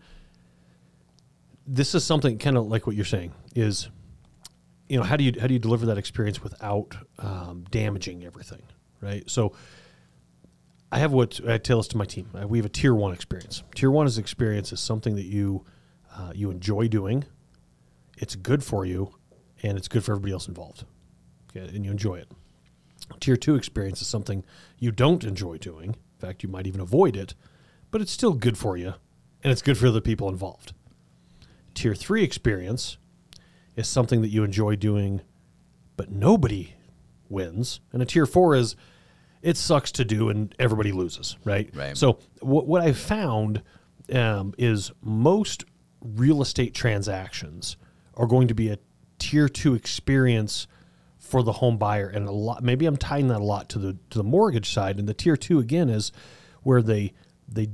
this 1.66 1.94
is 1.94 2.04
something 2.04 2.38
kind 2.38 2.56
of 2.56 2.66
like 2.66 2.86
what 2.86 2.94
you're 2.94 3.04
saying 3.04 3.32
is, 3.54 3.88
you 4.88 4.98
know, 4.98 5.02
how 5.02 5.16
do 5.16 5.24
you 5.24 5.32
how 5.40 5.46
do 5.46 5.54
you 5.54 5.60
deliver 5.60 5.86
that 5.86 5.98
experience 5.98 6.42
without 6.42 6.94
um, 7.18 7.64
damaging 7.70 8.24
everything, 8.24 8.62
right? 9.00 9.28
So. 9.30 9.54
I 10.90 10.98
have 10.98 11.12
what 11.12 11.40
I 11.46 11.58
tell 11.58 11.78
this 11.78 11.88
to 11.88 11.96
my 11.96 12.06
team. 12.06 12.30
Uh, 12.34 12.46
we 12.48 12.58
have 12.58 12.64
a 12.64 12.70
tier 12.70 12.94
one 12.94 13.12
experience. 13.12 13.62
Tier 13.74 13.90
one 13.90 14.06
is 14.06 14.16
experience 14.16 14.72
is 14.72 14.80
something 14.80 15.16
that 15.16 15.26
you 15.26 15.64
uh, 16.16 16.32
you 16.34 16.50
enjoy 16.50 16.88
doing. 16.88 17.24
It's 18.16 18.34
good 18.34 18.64
for 18.64 18.84
you, 18.84 19.14
and 19.62 19.76
it's 19.76 19.88
good 19.88 20.02
for 20.02 20.12
everybody 20.12 20.32
else 20.32 20.48
involved. 20.48 20.84
Okay, 21.50 21.68
and 21.74 21.84
you 21.84 21.90
enjoy 21.90 22.16
it. 22.16 22.30
Tier 23.20 23.36
two 23.36 23.54
experience 23.54 24.00
is 24.00 24.08
something 24.08 24.44
you 24.78 24.90
don't 24.90 25.24
enjoy 25.24 25.58
doing. 25.58 25.90
In 25.90 26.18
fact, 26.18 26.42
you 26.42 26.48
might 26.48 26.66
even 26.66 26.80
avoid 26.80 27.16
it, 27.16 27.34
but 27.90 28.00
it's 28.00 28.12
still 28.12 28.32
good 28.32 28.56
for 28.58 28.76
you, 28.76 28.94
and 29.42 29.52
it's 29.52 29.62
good 29.62 29.78
for 29.78 29.90
the 29.90 30.00
people 30.00 30.28
involved. 30.28 30.72
Tier 31.74 31.94
three 31.94 32.24
experience 32.24 32.96
is 33.76 33.86
something 33.86 34.22
that 34.22 34.30
you 34.30 34.42
enjoy 34.42 34.74
doing, 34.74 35.20
but 35.96 36.10
nobody 36.10 36.74
wins. 37.28 37.80
And 37.92 38.02
a 38.02 38.06
tier 38.06 38.26
four 38.26 38.54
is 38.56 38.74
it 39.42 39.56
sucks 39.56 39.92
to 39.92 40.04
do 40.04 40.28
and 40.28 40.54
everybody 40.58 40.92
loses, 40.92 41.36
right? 41.44 41.70
Right. 41.74 41.96
So 41.96 42.18
what 42.40 42.66
what 42.66 42.82
I 42.82 42.92
found 42.92 43.62
um, 44.12 44.54
is 44.58 44.92
most 45.02 45.64
real 46.00 46.42
estate 46.42 46.74
transactions 46.74 47.76
are 48.14 48.26
going 48.26 48.48
to 48.48 48.54
be 48.54 48.68
a 48.68 48.78
tier 49.18 49.48
two 49.48 49.74
experience 49.74 50.66
for 51.18 51.42
the 51.42 51.52
home 51.52 51.76
buyer, 51.76 52.08
and 52.08 52.26
a 52.26 52.32
lot. 52.32 52.62
Maybe 52.62 52.86
I'm 52.86 52.96
tying 52.96 53.28
that 53.28 53.40
a 53.40 53.44
lot 53.44 53.68
to 53.70 53.78
the 53.78 53.96
to 54.10 54.18
the 54.18 54.24
mortgage 54.24 54.70
side, 54.70 54.98
and 54.98 55.08
the 55.08 55.14
tier 55.14 55.36
two 55.36 55.58
again 55.58 55.88
is 55.88 56.12
where 56.62 56.80
they 56.80 57.12
they 57.46 57.68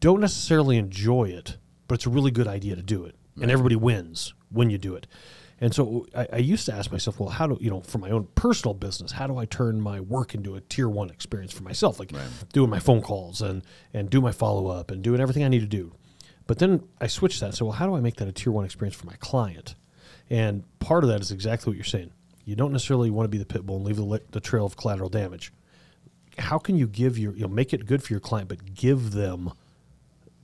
don't 0.00 0.20
necessarily 0.20 0.76
enjoy 0.76 1.24
it, 1.24 1.58
but 1.88 1.96
it's 1.96 2.06
a 2.06 2.10
really 2.10 2.30
good 2.30 2.48
idea 2.48 2.74
to 2.74 2.82
do 2.82 3.04
it, 3.04 3.14
and 3.40 3.50
everybody 3.50 3.76
wins 3.76 4.34
when 4.50 4.70
you 4.70 4.78
do 4.78 4.94
it. 4.94 5.06
And 5.60 5.74
so 5.74 6.06
I, 6.14 6.28
I 6.34 6.36
used 6.36 6.66
to 6.66 6.74
ask 6.74 6.92
myself, 6.92 7.18
well, 7.18 7.30
how 7.30 7.46
do 7.46 7.56
you 7.60 7.70
know, 7.70 7.80
for 7.80 7.98
my 7.98 8.10
own 8.10 8.28
personal 8.34 8.74
business, 8.74 9.12
how 9.12 9.26
do 9.26 9.38
I 9.38 9.46
turn 9.46 9.80
my 9.80 10.00
work 10.00 10.34
into 10.34 10.54
a 10.54 10.60
tier 10.60 10.88
one 10.88 11.08
experience 11.08 11.52
for 11.52 11.62
myself, 11.62 11.98
like 11.98 12.12
doing 12.52 12.68
my 12.68 12.78
phone 12.78 13.00
calls 13.00 13.40
and 13.40 13.62
and 13.94 14.10
do 14.10 14.20
my 14.20 14.32
follow 14.32 14.68
up 14.68 14.90
and 14.90 15.02
doing 15.02 15.20
everything 15.20 15.44
I 15.44 15.48
need 15.48 15.60
to 15.60 15.66
do. 15.66 15.92
But 16.46 16.58
then 16.58 16.86
I 17.00 17.06
switched 17.06 17.40
that. 17.40 17.54
So, 17.54 17.66
well, 17.66 17.72
how 17.72 17.86
do 17.86 17.96
I 17.96 18.00
make 18.00 18.16
that 18.16 18.28
a 18.28 18.32
tier 18.32 18.52
one 18.52 18.64
experience 18.64 18.96
for 18.96 19.06
my 19.06 19.16
client? 19.18 19.74
And 20.30 20.64
part 20.78 21.04
of 21.04 21.10
that 21.10 21.20
is 21.20 21.30
exactly 21.30 21.70
what 21.70 21.76
you're 21.76 21.84
saying. 21.84 22.12
You 22.44 22.54
don't 22.54 22.72
necessarily 22.72 23.10
want 23.10 23.24
to 23.24 23.28
be 23.28 23.38
the 23.38 23.46
pit 23.46 23.64
bull 23.66 23.76
and 23.76 23.84
leave 23.84 23.96
the, 23.96 24.22
the 24.30 24.40
trail 24.40 24.66
of 24.66 24.76
collateral 24.76 25.08
damage. 25.08 25.52
How 26.38 26.58
can 26.58 26.76
you 26.76 26.86
give 26.86 27.18
your, 27.18 27.32
you 27.34 27.42
know, 27.42 27.48
make 27.48 27.72
it 27.72 27.86
good 27.86 28.02
for 28.02 28.12
your 28.12 28.20
client, 28.20 28.48
but 28.48 28.74
give 28.74 29.12
them, 29.12 29.52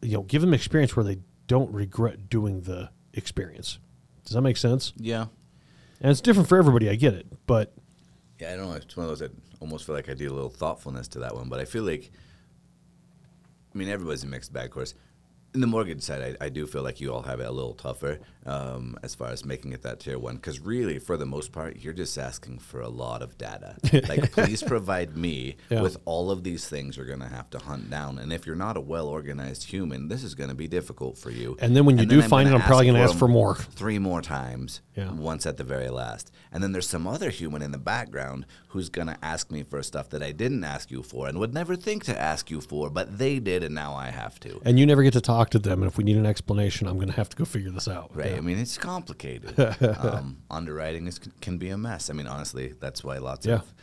you 0.01 0.15
know, 0.15 0.23
give 0.23 0.41
them 0.41 0.55
experience 0.55 0.97
where 0.97 1.05
they 1.05 1.19
don't 1.47 1.73
regret 1.73 2.29
doing 2.29 2.63
the 2.63 2.91
experience? 3.13 3.79
Does 4.25 4.35
that 4.35 4.43
make 4.43 4.57
sense? 4.57 4.93
Yeah. 4.97 5.27
And 6.01 6.11
it's 6.11 6.21
different 6.21 6.49
for 6.49 6.59
everybody. 6.59 6.89
I 6.89 6.95
get 6.97 7.15
it, 7.15 7.27
but 7.47 7.73
Yeah, 8.41 8.53
I 8.53 8.57
don't 8.57 8.71
know. 8.71 8.77
It's 8.77 8.97
one 8.97 9.05
of 9.05 9.11
those 9.11 9.21
that 9.21 9.33
almost 9.61 9.87
feel 9.87 9.95
like 9.95 10.09
I 10.09 10.15
do 10.15 10.31
a 10.31 10.35
little 10.35 10.51
thoughtfulness 10.51 11.09
to 11.09 11.21
that 11.21 11.35
one, 11.35 11.49
but 11.49 11.61
I 11.61 11.65
feel 11.65 11.85
like, 11.85 12.11
I 13.75 13.79
mean, 13.79 13.89
everybody's 13.89 14.25
a 14.25 14.27
mixed 14.27 14.53
bag, 14.53 14.67
of 14.67 14.71
course. 14.73 14.95
In 15.55 15.61
the 15.61 15.67
mortgage 15.67 16.01
side, 16.03 16.37
I, 16.41 16.47
I 16.47 16.49
do 16.49 16.67
feel 16.67 16.83
like 16.83 16.99
you 17.01 17.13
all 17.13 17.23
have 17.23 17.39
it 17.41 17.47
a 17.47 17.51
little 17.51 17.75
tougher 17.75 18.21
um, 18.47 18.97
as 19.03 19.15
far 19.15 19.29
as 19.29 19.45
making 19.45 19.73
it 19.73 19.83
that 19.83 20.01
tier 20.01 20.19
one. 20.19 20.37
Because 20.37 20.61
really, 20.61 20.99
for 20.99 21.19
the 21.19 21.27
most 21.27 21.53
part, 21.53 21.77
you're 21.77 21.93
just 21.93 22.17
asking 22.17 22.59
for 22.61 22.81
a 22.81 22.89
lot 22.89 23.21
of 23.21 23.37
data. 23.37 23.77
like, 24.09 24.33
please 24.33 24.63
provide 24.63 25.15
me 25.17 25.57
Yeah. 25.69 25.83
with 25.83 25.99
all 26.07 26.31
of 26.31 26.43
these 26.43 26.67
things 26.69 26.97
you're 26.97 27.05
going 27.07 27.21
to 27.21 27.29
have 27.29 27.51
to 27.51 27.59
hunt 27.59 27.91
down. 27.91 28.19
And 28.19 28.33
if 28.33 28.47
you're 28.47 28.57
not 28.57 28.79
a 28.79 28.81
well 28.81 29.09
organized 29.09 29.65
human, 29.65 30.09
this 30.09 30.25
is 30.25 30.35
going 30.35 30.49
to 30.49 30.57
be 30.57 30.69
difficult 30.69 31.19
for 31.19 31.31
you. 31.31 31.57
And 31.61 31.77
then 31.77 31.85
when 31.85 31.99
you 31.99 32.07
do 32.07 32.23
find 32.23 32.49
it, 32.49 32.55
I'm 32.55 32.63
probably 32.63 32.87
gonna 32.87 33.01
ask 33.01 33.19
for 33.19 33.29
more. 33.29 33.55
Three 33.57 33.99
more 33.99 34.23
times 34.23 34.81
Yeah. 34.97 35.13
once 35.13 35.45
at 35.45 35.59
the 35.59 35.65
very 35.65 35.91
last. 35.91 36.33
And 36.51 36.63
then 36.63 36.73
there's 36.73 36.89
some 36.89 37.07
other 37.07 37.29
human 37.31 37.61
in 37.63 37.73
the 37.73 37.79
background 37.79 38.47
who's 38.69 38.89
going 38.89 39.07
to 39.09 39.17
ask 39.23 39.51
me 39.51 39.63
for 39.63 39.83
stuff 39.83 40.09
that 40.11 40.23
I 40.23 40.33
didn't 40.33 40.65
ask 40.65 40.91
you 40.91 41.03
for 41.03 41.29
and 41.29 41.39
would 41.39 41.53
never 41.53 41.77
think 41.77 42.05
to 42.05 42.19
ask 42.19 42.51
you 42.51 42.61
for, 42.63 42.89
but 42.89 43.19
they 43.19 43.39
did, 43.39 43.63
and 43.63 43.75
now 43.75 43.95
I 43.95 44.09
have 44.11 44.41
to. 44.41 44.61
and 44.65 44.79
you 44.79 44.87
never 44.87 45.03
get 45.03 45.13
to 45.13 45.21
talk 45.21 45.42
to 45.51 45.59
them. 45.59 45.83
And 45.83 45.91
if 45.91 45.97
we 45.99 46.05
need 46.05 46.17
an 46.17 46.27
explanation, 46.27 46.87
I'm 46.87 46.97
going 46.97 47.09
to 47.09 47.15
have 47.15 47.29
to 47.31 47.37
go 47.37 47.45
figure 47.45 47.71
this 47.71 47.89
out. 47.89 48.11
Right. 48.15 48.31
Yeah. 48.33 48.37
I 48.39 48.41
mean, 48.41 48.59
it's 48.59 48.79
complicated. 48.79 49.59
um, 50.01 50.39
underwriting 50.51 51.07
is 51.07 51.19
can 51.41 51.59
be 51.59 51.71
a 51.71 51.79
mess. 51.79 52.11
I 52.11 52.13
mean, 52.13 52.27
honestly, 52.27 52.75
that's 52.81 53.03
why 53.05 53.19
lots 53.19 53.47
Yeah. 53.47 53.57
of. 53.57 53.75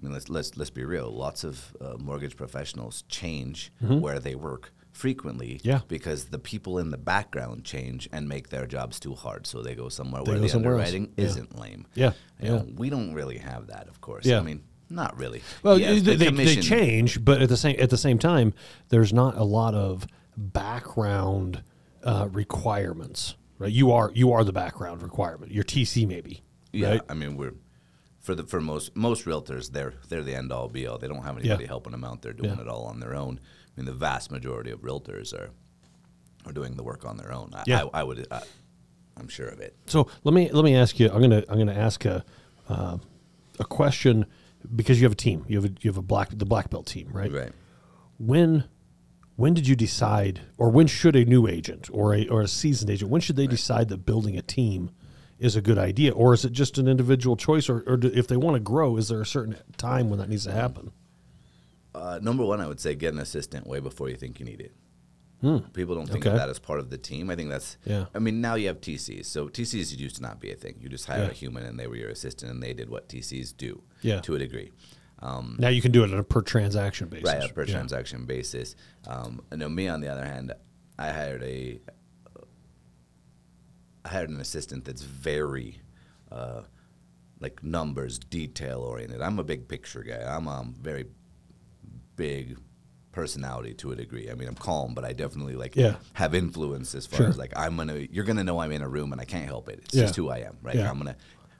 I 0.00 0.04
mean, 0.04 0.12
let's 0.12 0.28
let's 0.28 0.56
let's 0.56 0.70
be 0.70 0.84
real. 0.84 1.10
Lots 1.10 1.42
of 1.44 1.74
uh, 1.80 1.94
mortgage 1.98 2.36
professionals 2.36 3.02
change 3.08 3.72
Mm-hmm. 3.82 4.00
where 4.00 4.18
they 4.18 4.34
work 4.34 4.72
frequently 4.92 5.60
Yeah. 5.62 5.80
because 5.88 6.26
the 6.26 6.38
people 6.38 6.78
in 6.78 6.90
the 6.90 6.96
background 6.96 7.64
change 7.64 8.08
and 8.12 8.26
make 8.28 8.48
their 8.48 8.66
jobs 8.66 8.98
too 8.98 9.14
hard. 9.14 9.46
So 9.46 9.62
they 9.62 9.74
go 9.74 9.88
somewhere 9.90 10.22
They 10.24 10.30
where 10.32 10.38
go 10.38 10.42
the 10.44 10.48
somewhere 10.48 10.72
underwriting 10.74 11.12
Yeah. 11.16 11.24
isn't 11.26 11.58
lame. 11.58 11.86
Yeah, 11.94 12.12
You 12.40 12.46
yeah. 12.46 12.50
know, 12.56 12.66
we 12.76 12.88
don't 12.90 13.12
really 13.12 13.38
have 13.38 13.66
that, 13.66 13.88
of 13.88 14.00
course. 14.00 14.24
Yeah. 14.24 14.38
I 14.38 14.42
mean, 14.42 14.62
not 14.88 15.18
really. 15.18 15.42
Well, 15.62 15.78
they, 15.78 15.98
the 15.98 16.14
they, 16.16 16.30
they 16.30 16.56
change, 16.56 17.22
but 17.24 17.42
at 17.42 17.48
the 17.50 17.56
same 17.58 17.76
at 17.78 17.90
the 17.90 17.98
same 17.98 18.18
time, 18.18 18.54
there's 18.88 19.12
not 19.12 19.36
a 19.36 19.44
lot 19.44 19.74
of 19.74 20.06
background 20.36 21.62
uh, 22.02 22.28
requirements, 22.30 23.34
right? 23.58 23.72
You 23.72 23.92
are 23.92 24.10
you 24.14 24.32
are 24.32 24.44
the 24.44 24.52
background 24.52 25.02
requirement. 25.02 25.52
Your 25.52 25.64
TC 25.64 26.06
maybe, 26.06 26.42
Yeah, 26.72 26.90
right? 26.90 27.00
I 27.08 27.14
mean, 27.14 27.36
we're 27.36 27.54
for 28.20 28.34
the 28.34 28.44
for 28.44 28.60
most 28.60 28.96
most 28.96 29.24
realtors, 29.24 29.70
they're 29.72 29.94
they're 30.08 30.22
the 30.22 30.34
end 30.34 30.52
all 30.52 30.68
be 30.68 30.86
all. 30.86 30.98
They 30.98 31.08
don't 31.08 31.22
have 31.22 31.36
anybody 31.38 31.64
Yeah. 31.64 31.68
helping 31.68 31.92
them 31.92 32.04
out. 32.04 32.22
They're 32.22 32.32
doing 32.32 32.54
Yeah. 32.56 32.60
it 32.62 32.68
all 32.68 32.84
on 32.84 33.00
their 33.00 33.14
own. 33.14 33.40
I 33.76 33.80
mean, 33.80 33.86
the 33.86 33.92
vast 33.92 34.30
majority 34.30 34.70
of 34.70 34.80
realtors 34.80 35.32
are 35.34 35.50
are 36.44 36.52
doing 36.52 36.76
the 36.76 36.82
work 36.84 37.04
on 37.04 37.16
their 37.16 37.32
own. 37.32 37.50
I, 37.54 37.64
Yeah. 37.66 37.84
I, 37.92 38.00
I 38.00 38.02
would. 38.04 38.26
I, 38.30 38.42
I'm 39.18 39.28
sure 39.28 39.48
of 39.48 39.60
it. 39.60 39.74
So 39.86 40.08
let 40.24 40.34
me 40.34 40.50
let 40.52 40.64
me 40.64 40.74
ask 40.76 41.00
you. 41.00 41.10
I'm 41.10 41.20
gonna 41.20 41.42
I'm 41.48 41.58
gonna 41.58 41.72
ask 41.74 42.04
a 42.04 42.24
uh, 42.68 42.98
a 43.58 43.64
question 43.64 44.26
because 44.74 45.00
you 45.00 45.04
have 45.06 45.12
a 45.12 45.16
team. 45.16 45.44
You 45.48 45.62
have 45.62 45.70
a, 45.70 45.74
you 45.80 45.90
have 45.90 45.96
a 45.96 46.02
black 46.02 46.28
the 46.36 46.44
black 46.44 46.68
belt 46.70 46.86
team, 46.86 47.08
right? 47.12 47.32
Right. 47.32 47.52
When 48.18 48.64
when 49.36 49.54
did 49.54 49.66
you 49.68 49.76
decide, 49.76 50.40
or 50.58 50.70
when 50.70 50.86
should 50.86 51.14
a 51.16 51.24
new 51.24 51.46
agent 51.46 51.88
or 51.92 52.14
a 52.14 52.26
or 52.28 52.40
a 52.42 52.48
seasoned 52.48 52.90
agent 52.90 53.10
when 53.10 53.20
should 53.20 53.36
they 53.36 53.46
decide 53.46 53.88
that 53.90 54.04
building 54.06 54.36
a 54.36 54.42
team 54.42 54.90
is 55.38 55.54
a 55.54 55.60
good 55.60 55.76
idea, 55.78 56.12
or 56.12 56.32
is 56.32 56.44
it 56.46 56.52
just 56.52 56.78
an 56.78 56.88
individual 56.88 57.36
choice, 57.36 57.68
or, 57.68 57.84
or 57.86 57.98
do, 57.98 58.10
if 58.14 58.26
they 58.26 58.38
want 58.38 58.54
to 58.54 58.60
grow, 58.60 58.96
is 58.96 59.08
there 59.08 59.20
a 59.20 59.26
certain 59.26 59.54
time 59.76 60.08
when 60.08 60.18
that 60.18 60.30
needs 60.30 60.44
to 60.44 60.52
happen? 60.52 60.90
Uh, 61.94 62.18
number 62.22 62.42
one, 62.44 62.60
I 62.60 62.66
would 62.66 62.80
say 62.80 62.94
get 62.94 63.12
an 63.12 63.20
assistant 63.20 63.66
way 63.66 63.78
before 63.80 64.08
you 64.08 64.16
think 64.16 64.40
you 64.40 64.46
need 64.46 64.60
it. 64.60 64.72
People 65.74 65.94
don't 65.94 66.06
think 66.08 66.24
Hmm. 66.24 66.28
Okay. 66.28 66.30
of 66.30 66.36
that 66.38 66.48
as 66.48 66.58
part 66.58 66.80
of 66.80 66.90
the 66.90 66.98
team. 66.98 67.30
I 67.30 67.36
think 67.36 67.50
that's. 67.50 67.76
Yeah. 67.84 68.06
I 68.14 68.18
mean, 68.18 68.40
now 68.40 68.54
you 68.56 68.66
have 68.66 68.80
TCs. 68.80 69.26
So 69.26 69.48
TCs 69.48 69.96
used 69.96 70.16
to 70.16 70.22
not 70.22 70.40
be 70.40 70.50
a 70.50 70.56
thing. 70.56 70.74
You 70.80 70.88
just 70.88 71.06
hire 71.06 71.24
Yeah. 71.24 71.28
a 71.30 71.32
human, 71.34 71.64
and 71.64 71.78
they 71.78 71.86
were 71.86 71.94
your 71.94 72.08
assistant, 72.08 72.50
and 72.50 72.60
they 72.62 72.72
did 72.72 72.88
what 72.90 73.08
TCs 73.08 73.52
do. 73.56 73.82
Yeah. 74.02 74.20
To 74.22 74.34
a 74.34 74.38
degree. 74.40 74.72
Um, 75.20 75.56
Now 75.58 75.68
you 75.68 75.80
can 75.80 75.92
do 75.92 76.04
it 76.04 76.12
on 76.12 76.18
a 76.18 76.22
per 76.22 76.42
transaction 76.42 77.08
basis, 77.08 77.24
right, 77.32 77.54
per 77.54 77.64
Yeah. 77.64 77.74
transaction 77.74 78.26
basis. 78.26 78.76
Um, 79.06 79.42
I 79.50 79.56
know 79.56 79.68
me, 79.68 79.88
on 79.88 80.00
the 80.00 80.08
other 80.08 80.24
hand, 80.24 80.52
I 80.98 81.10
hired 81.10 81.42
a, 81.42 81.80
I 84.04 84.08
hired 84.08 84.30
an 84.30 84.40
assistant 84.40 84.84
that's 84.84 85.02
very, 85.02 85.80
uh, 86.30 86.62
like 87.40 87.62
numbers, 87.62 88.18
detail 88.18 88.80
oriented. 88.80 89.20
I'm 89.20 89.38
a 89.38 89.44
big 89.44 89.68
picture 89.68 90.02
guy. 90.02 90.22
I'm 90.22 90.48
um 90.48 90.74
very 90.80 91.06
big 92.16 92.56
personality 93.12 93.74
to 93.74 93.92
a 93.92 93.96
degree. 93.96 94.30
I 94.30 94.34
mean, 94.34 94.48
I'm 94.48 94.54
calm, 94.54 94.94
but 94.94 95.04
I 95.04 95.12
definitely 95.12 95.54
like 95.54 95.74
Yeah. 95.76 95.96
have 96.14 96.34
influence 96.34 96.94
as 96.94 97.06
far 97.06 97.18
Sure. 97.18 97.28
as 97.28 97.36
like 97.38 97.52
I'm 97.56 97.76
gonna. 97.76 98.06
You're 98.10 98.24
gonna 98.24 98.44
know 98.44 98.58
I'm 98.60 98.72
in 98.72 98.82
a 98.82 98.88
room 98.88 99.12
and 99.12 99.20
I 99.20 99.24
can't 99.24 99.46
help 99.46 99.68
it. 99.68 99.80
It's 99.84 99.94
Yeah. 99.94 100.02
just 100.04 100.16
who 100.16 100.28
I 100.30 100.38
am, 100.38 100.56
right? 100.62 100.76
Yeah. 100.76 100.90
I'm 100.90 100.98
gonna 100.98 101.16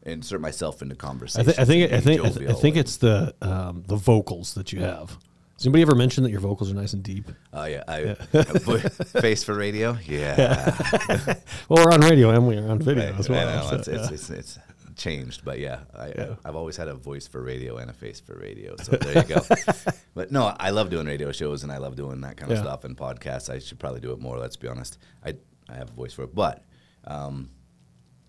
insert 0.07 0.41
myself 0.41 0.83
into 0.83 0.95
I, 0.95 0.99
conversation. 0.99 1.47
th- 1.47 1.59
I 1.59 1.65
think 1.65 1.93
I 1.93 2.01
think 2.01 2.21
I, 2.25 2.29
th- 2.31 2.49
I 2.51 2.53
think 2.53 2.77
it's 2.77 2.97
the 2.97 3.35
um, 3.43 3.85
the 3.87 3.97
vocals 3.97 4.55
that 4.55 4.73
you 4.73 4.81
have. 4.81 5.17
Has 5.57 5.65
anybody 5.65 5.83
ever 5.83 5.95
mentioned 5.95 6.27
that 6.27 6.31
your 6.31 6.41
vocals 6.41 6.71
are 6.71 6.75
nice 6.75 6.93
and 6.93 7.03
deep? 7.03 7.31
Oh 7.53 7.65
yeah, 7.65 7.83
I, 7.89 8.15
face 9.21 9.43
for 9.43 9.55
radio. 9.55 9.97
Yeah, 10.05 10.75
Well, 11.69 11.85
we're 11.85 11.93
on 11.93 12.01
radio 12.03 12.29
and 12.31 12.47
we're 12.47 12.69
on 12.69 12.79
video 12.79 13.07
Right, 13.11 13.19
as 13.19 13.29
well. 13.31 13.49
I 13.49 13.55
know, 13.63 13.69
so, 13.71 13.77
it's, 13.77 13.89
yeah. 13.89 13.95
it's, 13.95 14.11
it's, 14.11 14.31
it's 14.31 14.59
changed, 14.97 15.47
but 15.47 15.59
yeah, 15.59 15.81
I, 15.95 16.09
Yeah. 16.09 16.35
I, 16.45 16.49
have 16.49 16.57
always 16.57 16.77
had 16.77 16.89
a 16.89 16.95
voice 16.95 17.27
for 17.27 17.41
radio 17.43 17.79
and 17.79 17.89
a 17.89 17.95
face 17.95 18.21
for 18.21 18.35
radio. 18.39 18.77
So 18.83 18.93
there 18.97 19.23
you 19.23 19.35
go. 19.35 19.41
but 20.15 20.31
no, 20.31 20.55
I 20.61 20.71
love 20.71 20.91
doing 20.91 21.07
radio 21.07 21.33
shows 21.33 21.63
and 21.63 21.73
I 21.73 21.79
love 21.79 21.97
doing 21.97 22.21
that 22.21 22.37
kind 22.37 22.53
of 22.53 22.59
Yeah. 22.59 22.63
stuff 22.65 22.85
and 22.85 22.95
podcasts. 22.95 23.49
I 23.49 23.59
should 23.59 23.79
probably 23.79 24.01
do 24.01 24.13
it 24.13 24.21
more. 24.21 24.39
Let's 24.39 24.57
be 24.57 24.69
honest. 24.69 24.99
I 25.25 25.37
I 25.71 25.75
have 25.77 25.89
a 25.89 25.95
voice 25.95 26.13
for 26.13 26.25
it, 26.25 26.35
but. 26.35 26.65
Um, 27.09 27.51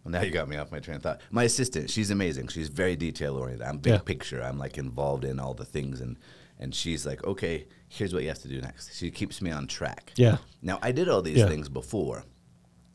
well, 0.08 0.22
now 0.22 0.26
you 0.26 0.32
got 0.32 0.48
me 0.48 0.56
off 0.58 0.72
my 0.72 0.80
train 0.80 0.98
of 0.98 1.04
thought. 1.04 1.20
My 1.32 1.44
assistant, 1.44 1.90
she's 1.90 2.12
amazing. 2.12 2.48
She's 2.48 2.70
very 2.70 2.96
detail 2.96 3.36
oriented. 3.38 3.68
I'm 3.68 3.78
big 3.80 3.94
Yeah. 3.94 4.00
picture. 4.00 4.42
I'm 4.42 4.58
like 4.58 4.78
involved 4.78 5.26
in 5.26 5.40
all 5.40 5.54
the 5.54 5.66
things, 5.66 6.00
and 6.02 6.18
and 6.60 6.74
she's 6.74 7.06
like, 7.06 7.24
okay, 7.24 7.68
here's 7.88 8.14
what 8.14 8.24
you 8.24 8.30
have 8.30 8.40
to 8.42 8.48
do 8.48 8.60
next. 8.62 8.96
She 8.98 9.12
keeps 9.12 9.42
me 9.42 9.52
on 9.52 9.68
track. 9.68 10.12
Yeah. 10.16 10.38
Now 10.62 10.80
I 10.82 10.92
did 10.92 11.08
all 11.10 11.22
these 11.22 11.38
Yeah. 11.38 11.48
things 11.48 11.68
before, 11.70 12.24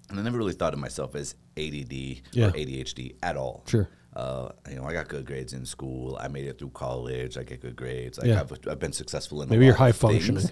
and 0.09 0.19
I 0.19 0.23
never 0.23 0.39
really 0.39 0.55
thought 0.55 0.73
of 0.73 0.81
myself 0.81 1.15
as 1.15 1.35
ADD 1.57 2.23
Yeah. 2.33 2.47
or 2.49 2.53
ADHD 2.57 3.15
at 3.23 3.37
all. 3.37 3.65
Sure. 3.69 3.89
Uh, 4.15 4.51
you 4.69 4.77
know, 4.77 4.85
I 4.85 4.93
got 4.93 5.09
good 5.09 5.25
grades 5.27 5.53
in 5.53 5.65
school. 5.65 6.19
I 6.21 6.29
made 6.29 6.47
it 6.47 6.59
through 6.59 6.71
college. 6.71 7.37
I 7.39 7.45
get 7.45 7.61
good 7.63 7.77
grades. 7.77 8.19
Like 8.19 8.29
Yeah. 8.29 8.41
I've, 8.41 8.53
I've 8.69 8.79
been 8.79 8.93
successful 8.93 9.41
in. 9.43 9.49
Maybe 9.49 9.65
you're 9.67 9.75
high 9.75 9.93
functioning. 9.93 10.51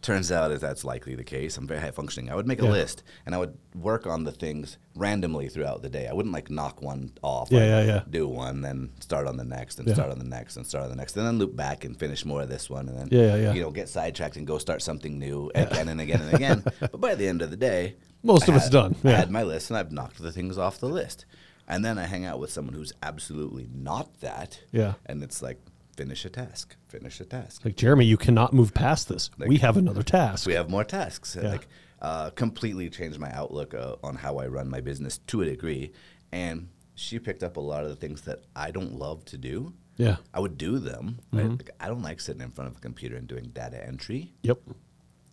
Turns 0.00 0.30
out 0.30 0.48
that 0.50 0.60
that's 0.60 0.84
likely 0.84 1.16
the 1.16 1.24
case. 1.24 1.56
I'm 1.56 1.66
very 1.66 1.80
high 1.80 1.90
functioning. 1.90 2.30
I 2.30 2.36
would 2.36 2.46
make 2.46 2.62
a 2.62 2.64
Yeah. 2.64 2.70
list 2.70 3.02
and 3.26 3.34
I 3.34 3.38
would 3.38 3.58
work 3.74 4.06
on 4.06 4.22
the 4.22 4.30
things 4.30 4.78
randomly 4.94 5.48
throughout 5.48 5.82
the 5.82 5.88
day. 5.90 6.06
I 6.06 6.12
wouldn't 6.12 6.32
like 6.32 6.50
knock 6.50 6.80
one 6.80 7.12
off. 7.20 7.48
Yeah, 7.50 7.58
I'd 7.60 7.66
yeah, 7.68 7.82
yeah. 7.82 8.02
Do 8.08 8.28
one, 8.28 8.60
then 8.62 8.90
start 9.00 9.26
on 9.26 9.36
the 9.36 9.44
next, 9.44 9.78
and 9.80 9.88
Yeah. 9.88 9.94
start 9.94 10.10
on 10.12 10.18
the 10.20 10.24
next, 10.24 10.56
and 10.56 10.64
start 10.64 10.84
on 10.84 10.90
the 10.90 10.96
next, 10.96 11.16
and 11.16 11.26
then 11.26 11.38
loop 11.38 11.56
back 11.56 11.84
and 11.84 11.98
finish 11.98 12.24
more 12.24 12.42
of 12.42 12.48
this 12.48 12.70
one, 12.70 12.88
and 12.88 12.96
then 12.96 13.08
Yeah, 13.10 13.34
yeah, 13.34 13.42
yeah. 13.42 13.52
you 13.54 13.60
know 13.60 13.70
get 13.72 13.88
sidetracked 13.88 14.36
and 14.36 14.46
go 14.46 14.58
start 14.58 14.82
something 14.82 15.18
new 15.18 15.50
again 15.54 15.88
and 15.88 16.00
again 16.00 16.20
and 16.22 16.32
again. 16.34 16.62
but 16.80 17.00
by 17.00 17.16
the 17.16 17.26
end 17.26 17.42
of 17.42 17.50
the 17.50 17.56
day, 17.56 17.96
Most 18.22 18.48
I 18.48 18.52
of 18.52 18.56
it's 18.56 18.64
had- 18.66 18.72
done, 18.72 18.96
I 19.04 19.10
had 19.10 19.30
my 19.32 19.42
list 19.42 19.68
and 19.70 19.76
I've 19.76 19.90
knocked 19.92 20.22
the 20.22 20.32
things 20.32 20.58
off 20.58 20.78
the 20.78 20.88
list. 20.88 21.24
And 21.70 21.84
then 21.84 21.98
I 21.98 22.06
hang 22.06 22.24
out 22.24 22.38
with 22.40 22.50
someone 22.50 22.74
who's 22.74 22.92
absolutely 23.02 23.68
not 23.74 24.20
that. 24.20 24.60
Yeah. 24.72 24.94
And 25.04 25.22
it's 25.22 25.42
like, 25.42 25.60
finish 25.98 26.24
a 26.24 26.30
task, 26.30 26.76
finish 26.86 27.20
a 27.20 27.24
task. 27.24 27.64
Like 27.64 27.76
Jeremy, 27.76 28.04
you 28.04 28.16
cannot 28.16 28.52
move 28.52 28.72
past 28.72 29.08
this. 29.08 29.30
Like- 29.36 29.48
we 29.48 29.58
have 29.58 29.76
another 29.76 30.04
task. 30.04 30.46
We 30.46 30.54
have 30.54 30.70
more 30.70 30.84
tasks. 30.84 31.36
Yeah. 31.36 31.50
Like, 31.50 31.66
uh, 32.00 32.30
completely 32.30 32.88
changed 32.88 33.18
my 33.18 33.32
outlook 33.32 33.74
uh, 33.74 33.96
on 34.04 34.14
how 34.14 34.38
I 34.38 34.46
run 34.46 34.70
my 34.70 34.80
business 34.80 35.18
to 35.26 35.42
a 35.42 35.44
degree. 35.44 35.90
And 36.30 36.68
she 36.94 37.18
picked 37.18 37.42
up 37.42 37.56
a 37.56 37.60
lot 37.60 37.82
of 37.82 37.90
the 37.90 37.96
things 37.96 38.20
that 38.22 38.44
I 38.54 38.70
don't 38.70 38.94
love 38.94 39.24
to 39.26 39.36
do. 39.36 39.72
yeah. 39.96 40.16
I 40.32 40.38
would 40.38 40.56
do 40.56 40.78
them. 40.78 41.18
Mm-hmm. 41.32 41.56
Like, 41.56 41.70
I 41.80 41.88
don't 41.88 42.02
like 42.02 42.20
sitting 42.20 42.42
in 42.42 42.50
front 42.52 42.70
of 42.70 42.76
a 42.76 42.80
computer 42.80 43.16
and 43.16 43.26
doing 43.26 43.46
data 43.52 43.84
entry. 43.84 44.32
Yep. 44.42 44.58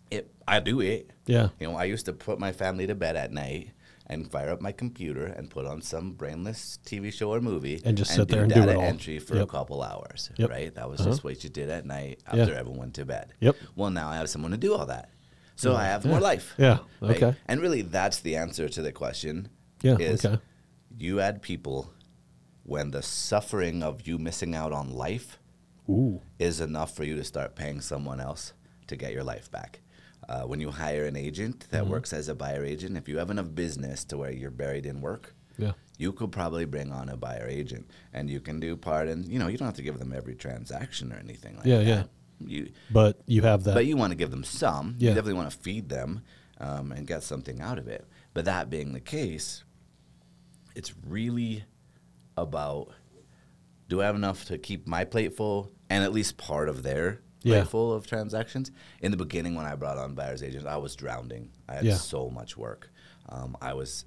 It, 0.09 0.33
I 0.47 0.59
do 0.59 0.81
it. 0.81 1.11
Yeah. 1.27 1.49
You 1.59 1.67
know, 1.67 1.75
I 1.75 1.83
used 1.83 2.05
to 2.07 2.13
put 2.13 2.39
my 2.39 2.51
family 2.51 2.87
to 2.87 2.95
bed 2.95 3.15
at 3.15 3.31
night 3.31 3.69
and 4.07 4.29
fire 4.31 4.49
up 4.51 4.61
my 4.61 4.71
computer 4.71 5.25
and 5.25 5.49
put 5.49 5.65
on 5.65 5.81
some 5.81 6.13
brainless 6.13 6.77
TV 6.85 7.11
show 7.11 7.31
or 7.33 7.41
movie 7.41 7.81
And 7.83 7.97
just 7.97 8.13
sit 8.13 8.27
there 8.27 8.43
and 8.43 8.53
do 8.53 8.59
data 8.61 8.73
it 8.73 8.75
all. 8.77 8.83
entry 8.83 9.17
for 9.19 9.35
Yep. 9.35 9.43
a 9.43 9.47
couple 9.47 9.81
hours. 9.81 10.29
Yep. 10.37 10.49
Right? 10.49 10.73
That 10.75 10.89
was 10.89 11.01
Uh-huh. 11.01 11.09
just 11.09 11.23
what 11.23 11.43
you 11.43 11.49
did 11.49 11.69
at 11.69 11.85
night 11.85 12.21
Yeah. 12.33 12.41
after 12.41 12.53
everyone 12.53 12.79
went 12.79 12.93
to 12.95 13.05
bed. 13.05 13.33
Yep. 13.39 13.55
Well, 13.75 13.89
now 13.89 14.09
I 14.09 14.17
have 14.17 14.29
someone 14.29 14.51
to 14.51 14.57
do 14.57 14.73
all 14.75 14.85
that. 14.85 15.09
So 15.55 15.75
I 15.75 15.85
have 15.85 16.05
more 16.05 16.19
life. 16.19 16.53
Yeah. 16.57 16.79
right? 17.01 17.15
Okay. 17.23 17.35
And 17.47 17.61
really, 17.61 17.81
that's 17.81 18.19
the 18.19 18.35
answer 18.35 18.67
to 18.69 18.81
the 18.81 18.91
question. 18.91 19.49
Yeah, 19.81 19.97
Is 19.97 20.25
okay. 20.25 20.41
you 20.97 21.19
add 21.19 21.41
people 21.41 21.91
when 22.63 22.91
the 22.91 23.01
suffering 23.01 23.81
of 23.83 24.05
you 24.07 24.17
missing 24.17 24.53
out 24.55 24.71
on 24.73 24.89
life 24.91 25.39
Ooh. 25.89 26.21
is 26.39 26.59
enough 26.61 26.95
for 26.95 27.03
you 27.03 27.15
to 27.15 27.23
start 27.23 27.55
paying 27.55 27.79
someone 27.81 28.19
else 28.19 28.53
to 28.87 28.95
get 28.95 29.13
your 29.13 29.23
life 29.23 29.49
back. 29.49 29.81
Uh, 30.27 30.41
when 30.43 30.59
you 30.59 30.71
hire 30.71 31.05
an 31.05 31.15
agent 31.15 31.59
Mm-hmm. 31.59 31.71
that 31.71 31.87
works 31.87 32.11
as 32.13 32.27
a 32.29 32.35
buyer 32.35 32.63
agent, 32.65 32.97
if 32.97 33.07
you 33.07 33.17
have 33.19 33.29
enough 33.29 33.53
business 33.53 34.03
to 34.05 34.17
where 34.17 34.31
you're 34.31 34.49
buried 34.51 34.85
in 34.87 34.99
work, 35.01 35.35
Yeah. 35.57 35.73
you 35.99 36.11
could 36.13 36.31
probably 36.31 36.65
bring 36.65 36.91
on 36.91 37.09
a 37.09 37.15
buyer 37.17 37.47
agent 37.47 37.85
and 38.11 38.29
you 38.29 38.39
can 38.39 38.59
do 38.59 38.75
part 38.75 39.07
and 39.07 39.27
you 39.27 39.37
know 39.39 39.47
you 39.47 39.57
don't 39.57 39.67
have 39.67 39.75
to 39.75 39.83
give 39.83 39.99
them 39.99 40.11
every 40.13 40.35
transaction 40.35 41.13
or 41.13 41.17
anything 41.17 41.57
like 41.57 41.65
Yeah, 41.67 41.77
that. 41.77 41.85
yeah. 41.85 42.03
You, 42.39 42.71
But 42.91 43.21
you 43.27 43.43
have 43.43 43.63
that. 43.65 43.75
but 43.75 43.85
you 43.85 43.95
want 43.97 44.11
to 44.11 44.15
give 44.17 44.31
them 44.31 44.43
some. 44.43 44.95
Yeah. 44.97 45.09
You 45.09 45.15
definitely 45.15 45.35
want 45.41 45.51
to 45.51 45.57
feed 45.57 45.89
them 45.89 46.21
um, 46.59 46.91
and 46.91 47.05
get 47.07 47.21
something 47.23 47.61
out 47.61 47.77
of 47.77 47.87
it. 47.87 48.05
But 48.33 48.45
that 48.45 48.69
being 48.69 48.93
the 48.93 48.99
case, 48.99 49.63
it's 50.75 50.93
really 51.07 51.63
about 52.35 52.89
do 53.87 54.01
I 54.01 54.05
have 54.05 54.15
enough 54.15 54.45
to 54.45 54.57
keep 54.57 54.87
my 54.87 55.05
plate 55.05 55.37
full 55.37 55.71
and 55.89 56.03
at 56.03 56.11
least 56.11 56.35
part 56.37 56.67
of 56.67 56.81
their 56.83 57.21
Yeah. 57.53 57.63
full 57.63 57.93
of 57.93 58.07
transactions? 58.07 58.71
In 59.01 59.11
the 59.11 59.17
beginning, 59.17 59.55
when 59.55 59.65
I 59.65 59.75
brought 59.75 59.97
on 59.97 60.13
buyer's 60.15 60.41
agents, 60.43 60.65
I 60.65 60.77
was 60.77 60.95
drowning. 60.95 61.49
I 61.69 61.75
had 61.75 61.85
Yeah. 61.85 61.95
so 61.95 62.29
much 62.29 62.57
work. 62.57 62.89
Um, 63.29 63.55
I 63.61 63.73
was 63.73 64.05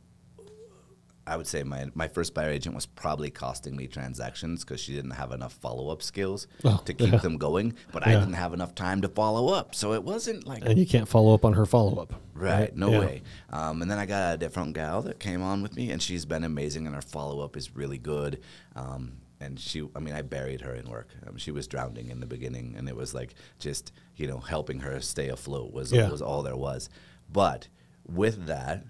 I 1.26 1.36
would 1.36 1.46
say 1.46 1.62
my, 1.62 1.84
my 1.94 2.08
first 2.08 2.32
buyer 2.32 2.48
agent 2.48 2.74
was 2.74 2.86
probably 2.86 3.28
costing 3.28 3.76
me 3.76 3.86
transactions 3.86 4.64
because 4.64 4.80
she 4.80 4.94
didn't 4.94 5.10
have 5.10 5.30
enough 5.30 5.52
follow 5.52 5.90
up 5.90 6.02
skills 6.02 6.46
Oh, 6.64 6.80
to 6.86 6.94
keep 6.94 7.12
yeah. 7.12 7.18
them 7.18 7.36
going, 7.36 7.74
but 7.92 8.06
I 8.06 8.12
didn't 8.14 8.32
have 8.32 8.54
enough 8.54 8.74
time 8.74 9.02
to 9.02 9.08
follow 9.08 9.52
up. 9.52 9.74
So 9.74 9.92
it 9.92 10.02
wasn't 10.02 10.46
like 10.46 10.64
and 10.64 10.78
you 10.78 10.86
can't 10.86 11.06
follow 11.06 11.34
up 11.34 11.44
on 11.44 11.52
her 11.52 11.66
follow 11.66 12.00
up. 12.00 12.14
Right, 12.32 12.74
no 12.74 12.92
Yeah. 12.92 13.00
way. 13.00 13.22
Um, 13.50 13.82
and 13.82 13.90
then 13.90 13.98
I 13.98 14.06
got 14.06 14.36
a 14.36 14.38
different 14.38 14.72
gal 14.72 15.02
that 15.02 15.20
came 15.20 15.42
on 15.42 15.60
with 15.62 15.76
me, 15.76 15.90
and 15.90 16.00
she's 16.00 16.24
been 16.24 16.44
amazing, 16.44 16.86
and 16.86 16.94
her 16.96 17.02
follow 17.02 17.40
up 17.40 17.58
is 17.58 17.76
really 17.76 17.98
good. 17.98 18.40
Um, 18.74 19.18
and 19.40 19.58
she, 19.60 19.88
I 19.94 20.00
mean, 20.00 20.14
I 20.14 20.22
buried 20.22 20.60
her 20.62 20.74
in 20.74 20.88
work. 20.90 21.08
Um, 21.26 21.36
she 21.36 21.50
was 21.50 21.66
drowning 21.68 22.10
in 22.10 22.20
the 22.20 22.26
beginning, 22.26 22.74
and 22.76 22.88
it 22.88 22.96
was 22.96 23.14
like 23.14 23.34
just 23.58 23.92
you 24.16 24.26
know 24.26 24.38
helping 24.38 24.80
her 24.80 25.00
stay 25.00 25.28
afloat 25.28 25.72
was 25.72 25.92
Yeah. 25.92 26.08
was 26.10 26.22
all 26.22 26.42
there 26.42 26.56
was. 26.56 26.88
But 27.30 27.68
with 28.06 28.46
that, 28.46 28.84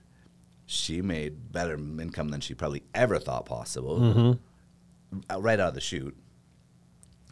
she 0.67 1.03
made 1.03 1.53
better 1.53 1.75
income 1.77 2.29
than 2.29 2.41
she 2.41 2.55
probably 2.55 2.85
ever 2.95 3.19
thought 3.19 3.47
possible, 3.47 3.99
Mm-hmm. 4.01 5.19
uh, 5.35 5.41
right 5.41 5.59
out 5.61 5.69
of 5.69 5.75
the 5.75 5.81
chute. 5.81 6.17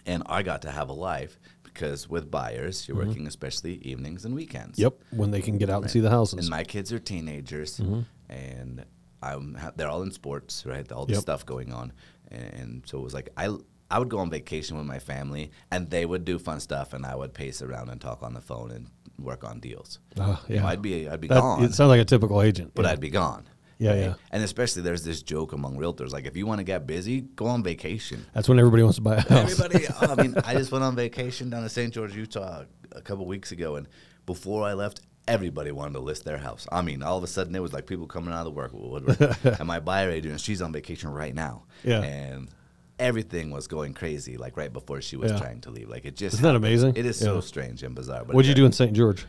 And 0.05 0.23
I 0.27 0.43
got 0.43 0.63
to 0.63 0.71
have 0.71 0.89
a 0.89 0.93
life 0.93 1.39
because 1.65 2.09
with 2.09 2.31
buyers, 2.31 2.87
you're 2.87 2.97
working 2.97 3.27
especially 3.27 3.75
evenings 3.79 4.25
and 4.25 4.35
weekends. 4.35 4.79
Yep. 4.79 4.95
When 5.11 5.31
they 5.33 5.41
can 5.41 5.59
get 5.59 5.69
out 5.69 5.83
and 5.83 5.91
see 5.91 6.01
the 6.01 6.11
houses. 6.11 6.39
And 6.41 6.49
my 6.49 6.63
kids 6.65 6.93
are 6.93 6.99
teenagers, 7.01 7.81
and 8.29 8.85
I'm 9.23 9.55
ha- 9.55 9.73
they're 9.75 9.89
all 9.89 10.03
in 10.03 10.13
sports, 10.13 10.65
right? 10.65 10.91
All 10.93 11.07
this 11.07 11.17
Yep. 11.17 11.23
stuff 11.23 11.47
going 11.47 11.73
on, 11.73 11.93
and 12.31 12.83
so 12.87 12.99
it 12.99 13.03
was 13.03 13.15
like 13.15 13.29
I 13.37 13.49
I 13.91 13.99
would 13.99 14.09
go 14.09 14.19
on 14.19 14.31
vacation 14.31 14.77
with 14.77 14.87
my 14.87 14.99
family, 14.99 15.51
and 15.71 15.89
they 15.91 16.05
would 16.07 16.25
do 16.25 16.39
fun 16.39 16.61
stuff, 16.61 16.93
and 16.93 17.07
I 17.07 17.15
would 17.15 17.33
pace 17.35 17.63
around 17.63 17.89
and 17.91 18.01
talk 18.01 18.23
on 18.23 18.35
the 18.35 18.41
phone 18.41 18.71
and 18.73 18.89
work 19.19 19.45
on 19.45 19.61
deals. 19.61 20.01
Ah, 20.19 20.43
You 20.49 20.57
know, 20.57 20.63
yeah. 20.63 20.69
I'd 20.69 20.83
be 20.83 21.09
I'd 21.09 21.21
be 21.21 21.29
That- 21.29 21.41
gone, 21.41 21.63
it 21.65 21.73
sounds 21.75 21.89
like 21.89 22.01
a 22.01 22.05
typical 22.05 22.43
agent. 22.43 22.73
but 22.75 22.85
yeah. 22.85 22.93
I'd 22.93 23.01
be 23.01 23.11
gone. 23.11 23.45
Yeah, 23.79 23.95
yeah. 23.95 24.15
And 24.31 24.43
especially 24.43 24.81
there's 24.83 25.05
this 25.05 25.23
joke 25.23 25.53
among 25.53 25.77
realtors 25.77 26.11
like 26.11 26.25
if 26.27 26.35
you 26.35 26.47
want 26.47 26.61
to 26.61 26.65
get 26.65 26.87
busy, 26.87 27.21
go 27.21 27.47
on 27.47 27.63
vacation. 27.63 28.25
That's 28.33 28.49
when 28.49 28.59
everybody 28.59 28.83
wants 28.83 28.97
to 28.97 29.03
buy 29.03 29.17
a 29.17 29.21
house. 29.21 29.53
Everybody, 29.61 29.85
oh, 30.03 30.15
I 30.19 30.23
mean, 30.23 30.35
I 30.45 30.55
just 30.55 30.73
went 30.73 30.83
on 30.83 30.97
vacation 30.97 31.51
down 31.51 31.63
to 31.63 31.69
St. 31.69 31.93
George, 31.93 32.17
Utah 32.17 32.65
a 32.93 33.03
couple 33.03 33.27
weeks 33.27 33.53
ago, 33.53 33.77
and 33.77 33.87
before 34.25 34.65
I 34.67 34.73
left, 34.73 35.03
everybody 35.29 35.73
wanted 35.73 35.95
to 35.95 36.01
list 36.01 36.25
their 36.25 36.39
house. 36.39 36.67
I 36.71 36.83
mean, 36.83 37.03
all 37.03 37.19
of 37.19 37.25
a 37.25 37.27
sudden, 37.27 37.55
it 37.55 37.61
was 37.61 37.73
like 37.73 37.87
people 37.87 38.07
coming 38.07 38.33
out 38.33 38.47
of 38.47 38.47
the 38.47 38.51
work 38.53 38.73
and 39.59 39.67
my 39.67 39.81
buyer 39.81 40.11
agent, 40.11 40.41
she's 40.41 40.63
on 40.63 40.73
vacation 40.73 41.11
right 41.11 41.35
now. 41.35 41.65
Yeah. 41.85 42.03
And 42.03 42.49
everything 42.99 43.51
was 43.51 43.67
going 43.67 43.93
crazy, 43.95 44.37
like 44.37 44.57
right 44.57 44.73
before 44.73 45.01
she 45.01 45.17
was 45.17 45.33
Yeah. 45.33 45.39
trying 45.39 45.61
to 45.63 45.71
leave. 45.71 45.89
Like 45.89 46.05
it 46.05 46.17
just 46.17 46.35
Isn't 46.35 46.45
that 46.45 46.57
amazing? 46.57 46.95
It 46.97 47.07
is 47.07 47.21
Yeah. 47.21 47.27
so 47.27 47.41
strange 47.41 47.83
and 47.83 47.95
bizarre. 47.95 48.25
But 48.25 48.35
What'd 48.35 48.49
you 48.49 48.55
do 48.55 48.65
in 48.67 48.73
St. 48.73 48.93
George? 48.93 49.27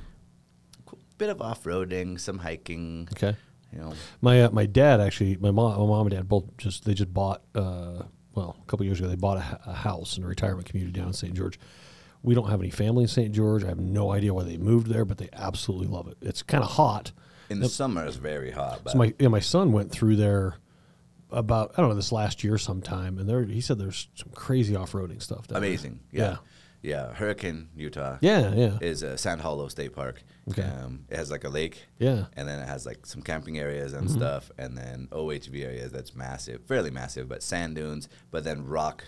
Bit 1.18 1.30
of 1.30 1.42
off 1.42 1.64
roading, 1.64 2.20
some 2.20 2.38
hiking. 2.38 3.10
Okay. 3.14 3.36
You 3.74 3.80
know, 3.80 3.94
My 4.22 4.44
uh, 4.44 4.50
my 4.52 4.66
dad 4.68 5.02
actually, 5.02 5.36
my 5.38 5.52
mom, 5.52 5.72
my 5.80 5.86
mom 5.86 6.08
and 6.08 6.12
dad 6.16 6.30
both 6.30 6.46
just 6.58 6.86
they 6.86 6.94
just 6.94 7.12
bought. 7.14 7.42
Uh, 7.56 8.04
well, 8.36 8.56
a 8.62 8.66
couple 8.68 8.86
years 8.86 9.00
ago, 9.00 9.10
they 9.10 9.16
bought 9.16 9.38
a 9.66 9.74
house 9.74 10.16
in 10.18 10.24
a 10.24 10.28
retirement 10.28 10.68
community 10.70 10.98
down 10.98 11.08
in 11.08 11.14
St. 11.14 11.34
George. 11.34 11.60
We 12.23 12.34
don't 12.36 12.49
have 12.49 12.60
any 12.62 12.69
family 12.71 13.03
in 13.03 13.08
St. 13.08 13.32
George. 13.34 13.63
I 13.63 13.67
have 13.67 13.80
no 13.80 14.12
idea 14.12 14.34
why 14.34 14.43
they 14.43 14.58
moved 14.58 14.88
there, 14.88 15.06
but 15.06 15.17
they 15.17 15.30
absolutely 15.34 15.88
love 15.88 16.08
it. 16.08 16.17
It's 16.21 16.41
kind 16.43 16.63
of 16.63 16.71
hot. 16.71 17.12
in 17.49 17.60
the 17.60 17.69
summer 17.69 18.06
it's 18.06 18.17
very 18.17 18.51
hot. 18.51 18.82
So 18.89 18.97
my 18.97 19.13
yeah, 19.19 19.27
my 19.30 19.39
son 19.39 19.71
went 19.71 19.91
through 19.91 20.15
there 20.17 20.56
about 21.32 21.71
I 21.77 21.82
don't 21.82 21.89
know 21.89 21.95
this 21.95 22.12
last 22.12 22.43
year 22.43 22.58
sometime, 22.58 23.17
and 23.17 23.27
there 23.30 23.43
he 23.43 23.62
said 23.62 23.77
there's 23.80 24.08
some 24.15 24.30
crazy 24.34 24.75
off 24.75 24.91
roading 24.93 25.21
stuff. 25.21 25.45
Amazing. 25.51 25.99
Yeah. 26.12 26.38
yeah. 26.82 27.13
Hurricane, 27.13 27.69
Utah. 27.75 28.17
Yeah, 28.21 28.53
yeah, 28.53 28.77
is 28.82 29.03
uh, 29.03 29.17
Sand 29.17 29.41
Hollow 29.41 29.67
State 29.67 29.93
Park. 29.93 30.23
Okay. 30.49 30.63
Um, 30.63 31.03
it 31.10 31.17
has 31.17 31.30
like 31.30 31.43
a 31.43 31.49
lake. 31.49 31.86
Yeah. 31.99 32.25
And 32.38 32.47
then 32.47 32.60
it 32.60 32.67
has 32.67 32.86
like 32.86 33.06
some 33.06 33.21
camping 33.21 33.60
areas 33.60 33.91
and 33.93 34.08
Mm-hmm. 34.08 34.17
stuff, 34.17 34.51
and 34.58 34.77
then 34.77 35.08
OHV 35.12 35.63
areas 35.65 35.91
that's 35.91 36.15
massive, 36.15 36.62
fairly 36.65 36.91
massive, 36.91 37.27
but 37.27 37.43
sand 37.43 37.75
dunes, 37.75 38.08
but 38.32 38.43
then 38.45 38.65
rock 38.65 39.03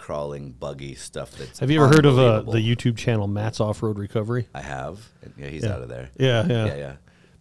crawling, 0.00 0.52
buggy 0.52 0.94
stuff. 0.94 1.32
That's 1.32 1.58
Have 1.60 1.70
you 1.70 1.82
ever 1.84 1.94
heard 1.94 2.06
of 2.06 2.18
uh, 2.18 2.40
the 2.42 2.58
YouTube 2.58 2.96
channel 2.96 3.28
Matt's 3.28 3.60
Off 3.60 3.82
Road 3.82 3.98
Recovery? 3.98 4.48
I 4.54 4.62
have. 4.62 5.06
Yeah, 5.36 5.48
he's 5.48 5.62
Yeah. 5.64 5.74
out 5.74 5.82
of 5.82 5.88
there. 5.88 6.10
Yeah, 6.18 6.46
yeah, 6.48 6.66
Yeah, 6.66 6.76
yeah. 6.76 6.92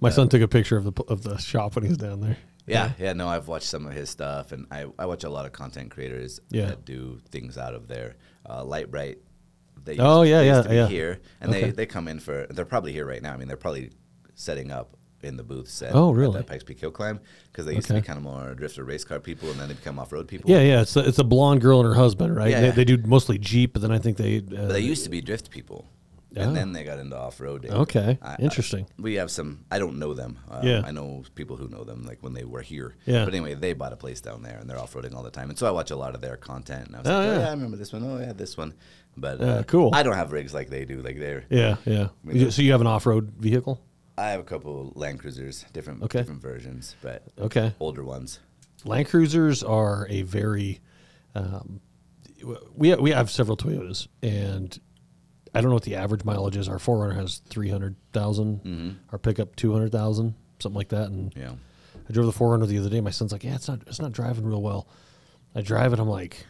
My 0.02 0.10
son 0.10 0.30
took 0.30 0.42
a 0.42 0.48
picture 0.48 0.78
of 0.78 0.84
the 0.86 1.04
of 1.08 1.24
the 1.24 1.38
shop 1.38 1.76
when 1.76 1.84
he 1.84 1.90
was 1.90 1.98
down 1.98 2.22
there. 2.22 2.38
Yeah, 2.68 2.92
yeah, 3.00 3.14
no, 3.14 3.28
I've 3.28 3.48
watched 3.48 3.66
some 3.68 3.88
of 3.88 3.94
his 3.94 4.10
stuff, 4.12 4.52
and 4.52 4.68
I, 4.70 4.86
I 5.00 5.08
watch 5.08 5.24
a 5.24 5.30
lot 5.30 5.46
of 5.48 5.52
content 5.54 5.90
creators 5.90 6.40
Yeah. 6.52 6.68
that 6.68 6.86
do 6.86 7.20
things 7.32 7.58
out 7.58 7.74
of 7.74 7.88
there. 7.88 8.16
Uh, 8.48 8.64
Light 8.64 8.92
Bright, 8.92 9.18
they 9.84 9.98
Oh, 9.98 10.22
yeah, 10.22 10.40
they 10.42 10.48
yeah, 10.48 10.62
to 10.62 10.70
be 10.70 10.76
yeah. 10.76 10.88
here, 10.88 11.20
and 11.42 11.50
Okay. 11.50 11.64
they, 11.66 11.72
they 11.72 11.86
come 11.88 12.08
in 12.08 12.20
for. 12.20 12.46
They're 12.50 12.66
probably 12.66 12.92
here 12.94 13.06
right 13.08 13.22
now. 13.24 13.34
I 13.34 13.38
mean, 13.38 13.48
they're 13.48 13.58
probably 13.58 13.92
setting 14.36 14.70
up 14.72 14.96
in 15.24 15.38
the 15.38 15.44
booth 15.44 15.70
set. 15.70 15.94
Oh, 15.96 16.12
at 16.12 16.16
really? 16.16 16.34
that 16.38 16.48
Pikes 16.48 16.64
Peak 16.64 16.80
Hill 16.80 16.92
Climb 16.92 17.20
because 17.52 17.66
they 17.66 17.76
used 17.76 17.88
to 17.88 17.94
be 17.96 18.02
kind 18.02 18.18
of 18.18 18.24
more 18.24 18.54
drifter 18.56 18.84
race 18.84 19.04
car 19.04 19.20
people, 19.20 19.50
and 19.52 19.60
then 19.60 19.68
they 19.68 19.74
become 19.74 20.00
off 20.00 20.12
road 20.12 20.28
people. 20.28 20.50
Yeah, 20.50 20.62
yeah. 20.62 20.82
It's 20.82 20.96
a, 20.96 21.08
it's 21.08 21.20
a 21.20 21.24
blonde 21.24 21.62
girl 21.62 21.80
and 21.80 21.88
her 21.88 21.96
husband, 21.96 22.36
right? 22.36 22.50
Yeah, 22.52 22.62
They, 22.62 22.72
they 22.72 22.86
do 22.86 22.98
mostly 23.06 23.38
Jeep, 23.38 23.74
but 23.74 23.82
then 23.82 23.92
I 23.92 24.00
think 24.00 24.18
they. 24.18 24.38
Uh, 24.38 24.68
they 24.68 24.80
used 24.82 25.04
to 25.04 25.10
be 25.10 25.22
drift 25.22 25.50
people. 25.50 25.86
Oh. 26.38 26.42
And 26.42 26.56
then 26.56 26.74
they 26.74 26.84
got 26.84 27.00
into 27.00 27.18
off 27.18 27.40
roading. 27.40 27.72
Okay, 27.72 28.20
interesting. 28.38 28.86
we 29.00 29.16
have 29.16 29.32
some. 29.32 29.66
I 29.72 29.80
don't 29.80 29.98
know 29.98 30.14
them. 30.14 30.38
Um, 30.48 30.64
Yeah. 30.66 30.84
I 30.86 30.92
know 30.92 31.24
people 31.34 31.58
who 31.58 31.68
know 31.70 31.84
them, 31.84 32.04
like 32.06 32.20
when 32.22 32.34
they 32.34 32.44
were 32.44 32.62
here. 32.62 32.96
Yeah. 33.08 33.26
But 33.26 33.34
anyway, 33.34 33.56
they 33.56 33.74
bought 33.74 33.94
a 33.94 33.98
place 33.98 34.22
down 34.22 34.44
there, 34.44 34.60
and 34.60 34.70
they're 34.70 34.78
off 34.78 34.94
roading 34.94 35.16
all 35.16 35.24
the 35.24 35.32
time. 35.32 35.50
And 35.50 35.58
so 35.58 35.66
I 35.66 35.72
watch 35.72 35.90
a 35.90 35.96
lot 35.96 36.14
of 36.14 36.22
their 36.22 36.38
content. 36.38 36.86
And 36.86 36.96
I 36.96 37.00
was 37.00 37.08
Oh, 37.08 37.18
like, 37.18 37.28
oh, 37.28 37.32
yeah. 37.32 37.40
yeah, 37.40 37.48
I 37.48 37.52
remember 37.52 37.78
this 37.78 37.92
one. 37.92 38.04
Oh 38.04 38.20
yeah, 38.20 38.34
this 38.34 38.56
one. 38.56 38.76
But 39.18 39.40
Yeah, 39.40 39.46
uh, 39.48 39.64
cool. 39.64 39.90
I 39.92 40.04
don't 40.04 40.14
have 40.14 40.32
rigs 40.32 40.54
like 40.54 40.70
they 40.70 40.86
do. 40.86 41.02
Like 41.02 41.18
they're. 41.18 41.46
yeah, 41.50 41.78
yeah. 41.84 42.50
So 42.52 42.62
you 42.62 42.74
have 42.74 42.82
an 42.82 42.88
off 42.88 43.08
road 43.08 43.32
vehicle? 43.40 43.82
I 44.20 44.32
have 44.32 44.40
a 44.42 44.44
couple 44.44 44.92
Land 44.96 45.20
Cruisers, 45.20 45.66
different 45.72 46.04
Okay. 46.04 46.20
different 46.20 46.42
versions, 46.42 46.96
but 47.02 47.24
Okay. 47.40 47.74
older 47.80 48.04
ones. 48.04 48.40
Land 48.84 49.08
Cruisers 49.08 49.64
are 49.64 50.08
a 50.10 50.24
very. 50.24 50.80
Um, 51.36 51.80
we 52.76 52.94
we 52.96 53.12
have 53.12 53.30
several 53.32 53.56
Toyotas, 53.58 54.08
and 54.22 54.78
I 55.54 55.62
don't 55.62 55.70
know 55.70 55.76
what 55.76 55.84
the 55.84 55.96
average 55.96 56.24
mileage 56.26 56.58
is. 56.58 56.68
Our 56.68 56.78
4Runner 56.80 57.16
has 57.16 57.38
three 57.50 57.70
Our 59.12 59.18
pickup 59.20 59.56
two 59.56 59.72
hundred 59.74 59.92
thousand, 59.92 60.36
something 60.60 60.78
like 60.78 60.90
that. 60.90 61.08
And 61.10 61.34
Yeah. 61.36 61.54
I 62.08 62.14
drove 62.14 62.26
the 62.26 62.32
4Runner 62.38 62.66
the 62.68 62.78
other 62.80 62.90
day. 62.90 63.02
My 63.02 63.10
son's 63.12 63.32
like, 63.32 63.44
"Yeah, 63.44 63.56
it's 63.56 63.68
not 63.68 63.82
it's 63.88 64.02
not 64.02 64.12
driving 64.12 64.46
real 64.46 64.62
well." 64.62 64.88
I 65.56 65.62
drive 65.62 65.94
it. 65.94 66.00
I'm 66.00 66.08
like, 66.10 66.46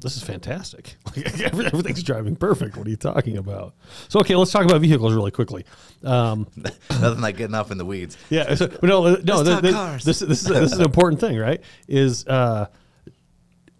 "This 0.00 0.16
is 0.16 0.22
fantastic. 0.22 0.96
Like, 1.16 1.40
everything's 1.54 2.02
driving 2.02 2.36
perfect. 2.36 2.76
What 2.76 2.86
are 2.86 2.90
you 2.90 2.96
talking 2.96 3.36
about?" 3.36 3.74
So 4.08 4.20
okay, 4.20 4.34
let's 4.36 4.50
talk 4.52 4.64
about 4.64 4.80
vehicles 4.80 5.12
really 5.14 5.30
quickly. 5.30 5.64
Um, 6.04 6.46
Nothing 6.90 7.20
like 7.20 7.36
getting 7.36 7.54
off 7.54 7.70
in 7.70 7.78
the 7.78 7.84
weeds. 7.84 8.16
yeah. 8.30 8.54
So, 8.54 8.66
no, 8.82 9.06
uh, 9.06 9.16
no. 9.24 9.40
Let's 9.40 9.48
This, 9.48 9.54
talk 9.54 9.62
this, 9.62 9.74
cars. 9.74 10.04
this, 10.04 10.18
this 10.20 10.42
is 10.42 10.48
this 10.48 10.72
is 10.72 10.78
an 10.78 10.84
important 10.84 11.20
thing, 11.20 11.36
right? 11.38 11.60
Is 11.88 12.26
uh, 12.26 12.66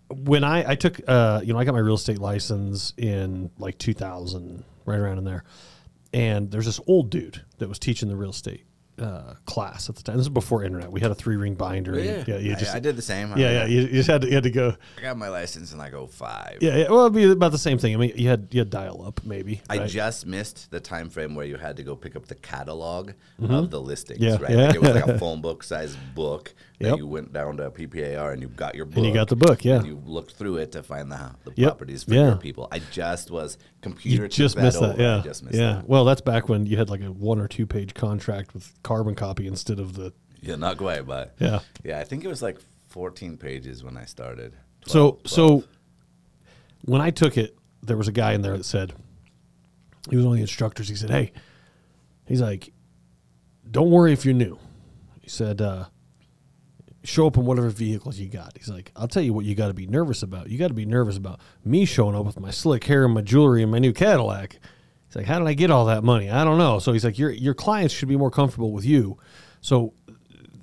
when 0.08 0.44
I 0.44 0.70
I 0.70 0.74
took 0.74 1.00
uh, 1.06 1.40
you 1.44 1.52
know 1.52 1.58
I 1.58 1.64
got 1.64 1.72
my 1.74 1.80
real 1.80 1.94
estate 1.94 2.18
license 2.18 2.92
in 2.96 3.50
like 3.58 3.78
2000, 3.78 4.64
right 4.84 4.98
around 4.98 5.18
in 5.18 5.24
there, 5.24 5.44
and 6.12 6.50
there's 6.50 6.66
this 6.66 6.80
old 6.86 7.10
dude 7.10 7.42
that 7.58 7.68
was 7.68 7.78
teaching 7.78 8.08
the 8.08 8.16
real 8.16 8.30
estate 8.30 8.64
uh, 9.00 9.34
class 9.46 9.88
at 9.88 9.96
the 9.96 10.02
time. 10.02 10.16
This 10.16 10.26
is 10.26 10.28
before 10.30 10.62
internet. 10.64 10.90
We 10.92 11.00
had 11.00 11.10
a 11.10 11.14
three 11.14 11.36
ring 11.36 11.54
binder. 11.54 11.94
and 11.98 12.26
you- 12.28 12.36
you 12.38 12.52
I, 12.54 12.58
just 12.58 12.74
I 12.74 12.80
did 12.80 12.96
the 12.96 13.02
same. 13.02 13.30
yeah, 13.36 13.50
yeah. 13.50 13.64
You, 13.66 13.80
you 13.82 13.88
just 13.88 14.08
had 14.10 14.22
to 14.22 14.28
you 14.28 14.34
had 14.34 14.44
to 14.44 14.50
go. 14.50 14.74
I 14.98 15.00
got 15.02 15.16
my 15.16 15.28
license 15.28 15.72
in 15.72 15.78
like 15.78 15.92
05. 15.94 16.58
Yeah, 16.60 16.76
yeah. 16.76 16.88
Well, 16.90 17.00
it'd 17.00 17.14
be 17.14 17.30
about 17.30 17.52
the 17.52 17.58
same 17.58 17.78
thing. 17.78 17.94
I 17.94 17.98
mean, 17.98 18.12
you 18.16 18.28
had 18.28 18.48
you 18.50 18.60
had 18.60 18.70
dial 18.70 19.04
up 19.06 19.24
maybe. 19.24 19.62
I 19.68 19.78
right? 19.78 19.88
just 19.88 20.26
missed 20.26 20.70
the 20.70 20.80
time 20.80 21.10
frame 21.10 21.34
where 21.34 21.46
you 21.46 21.56
had 21.56 21.76
to 21.78 21.82
go 21.82 21.96
pick 21.96 22.16
up 22.16 22.26
the 22.26 22.34
catalog 22.34 23.12
of 23.42 23.70
the 23.70 23.80
listings, 23.80 24.20
Yeah, 24.20 24.36
right? 24.40 24.50
yeah. 24.50 24.66
Like 24.66 24.74
it 24.76 24.80
was 24.82 24.90
like 24.94 25.06
a 25.06 25.18
phone 25.18 25.40
book 25.40 25.62
size 25.62 25.96
book 26.14 26.54
that 26.78 26.88
Yep. 26.88 26.98
you 26.98 27.06
went 27.06 27.32
down 27.32 27.58
to 27.58 27.70
PPAR 27.70 28.32
and 28.32 28.40
you 28.40 28.48
got 28.48 28.74
your 28.74 28.86
book. 28.86 28.96
And 28.98 29.06
you 29.06 29.12
got 29.12 29.28
the 29.28 29.36
book, 29.36 29.64
yeah. 29.66 29.76
And 29.76 29.86
you 29.86 30.00
looked 30.06 30.32
through 30.32 30.56
it 30.56 30.72
to 30.72 30.82
find 30.82 31.12
the, 31.12 31.30
the 31.44 31.52
Yep, 31.54 31.68
properties 31.72 32.04
for 32.04 32.14
yeah. 32.14 32.28
your 32.28 32.36
people. 32.36 32.68
I 32.72 32.78
just 32.90 33.30
was 33.30 33.58
computer 33.82 34.22
You 34.22 34.28
just 34.30 34.56
missed 34.56 34.80
that, 34.80 34.92
over. 34.94 35.02
yeah. 35.02 35.18
I 35.18 35.20
just 35.20 35.42
missed 35.44 35.58
yeah. 35.58 35.72
that. 35.74 35.88
Well, 35.88 36.06
that's 36.06 36.22
back 36.22 36.48
when 36.48 36.64
you 36.64 36.78
had 36.78 36.88
like 36.88 37.02
a 37.02 37.12
one 37.12 37.38
or 37.38 37.48
two 37.48 37.66
page 37.66 37.92
contract 37.92 38.54
with 38.54 38.72
carbon 38.90 39.14
copy 39.14 39.46
instead 39.46 39.78
of 39.78 39.94
the 39.94 40.12
Yeah, 40.40 40.56
not 40.56 40.76
quite, 40.76 41.06
but 41.06 41.36
yeah. 41.38 41.60
yeah, 41.84 42.00
I 42.00 42.04
think 42.04 42.24
it 42.24 42.28
was 42.28 42.42
like 42.42 42.58
14 42.88 43.36
pages 43.36 43.84
when 43.84 43.96
I 43.96 44.04
started. 44.04 44.52
So 44.84 45.12
12, 45.12 45.28
so 45.28 45.64
when 46.86 47.00
I 47.00 47.10
took 47.10 47.38
it, 47.38 47.56
there 47.84 47.96
was 47.96 48.08
a 48.08 48.12
guy 48.12 48.32
in 48.32 48.42
there 48.42 48.56
that 48.56 48.64
said 48.64 48.92
he 50.08 50.16
was 50.16 50.24
one 50.24 50.32
of 50.32 50.38
the 50.38 50.42
instructors. 50.42 50.88
He 50.88 50.96
said, 50.96 51.10
"Hey, 51.10 51.30
he's 52.26 52.40
like, 52.40 52.72
don't 53.70 53.92
worry 53.92 54.12
if 54.12 54.24
you're 54.24 54.34
new." 54.34 54.58
He 55.20 55.28
said, 55.28 55.60
uh, 55.60 55.84
"Show 57.04 57.28
up 57.28 57.36
in 57.36 57.44
whatever 57.44 57.68
vehicles 57.68 58.18
you 58.18 58.28
got." 58.28 58.56
He's 58.58 58.68
like, 58.68 58.90
"I'll 58.96 59.06
tell 59.06 59.22
you 59.22 59.32
what 59.32 59.44
you 59.44 59.54
got 59.54 59.68
to 59.68 59.74
be 59.74 59.86
nervous 59.86 60.24
about. 60.24 60.50
You 60.50 60.58
got 60.58 60.68
to 60.68 60.74
be 60.74 60.84
nervous 60.84 61.16
about 61.16 61.38
me 61.64 61.84
showing 61.84 62.16
up 62.16 62.26
with 62.26 62.40
my 62.40 62.50
slick 62.50 62.82
hair 62.84 63.04
and 63.04 63.14
my 63.14 63.20
jewelry 63.22 63.62
and 63.62 63.70
my 63.70 63.78
new 63.78 63.92
Cadillac." 63.92 64.58
He's 65.10 65.16
like, 65.16 65.26
"How 65.26 65.40
did 65.40 65.48
I 65.48 65.54
get 65.54 65.72
all 65.72 65.86
that 65.86 66.04
money? 66.04 66.30
I 66.30 66.44
don't 66.44 66.56
know." 66.56 66.78
So 66.78 66.92
he's 66.92 67.04
like, 67.04 67.18
"Your 67.18 67.30
your 67.30 67.54
clients 67.54 67.92
should 67.92 68.08
be 68.08 68.16
more 68.16 68.30
comfortable 68.30 68.72
with 68.72 68.84
you." 68.84 69.18
So 69.60 69.92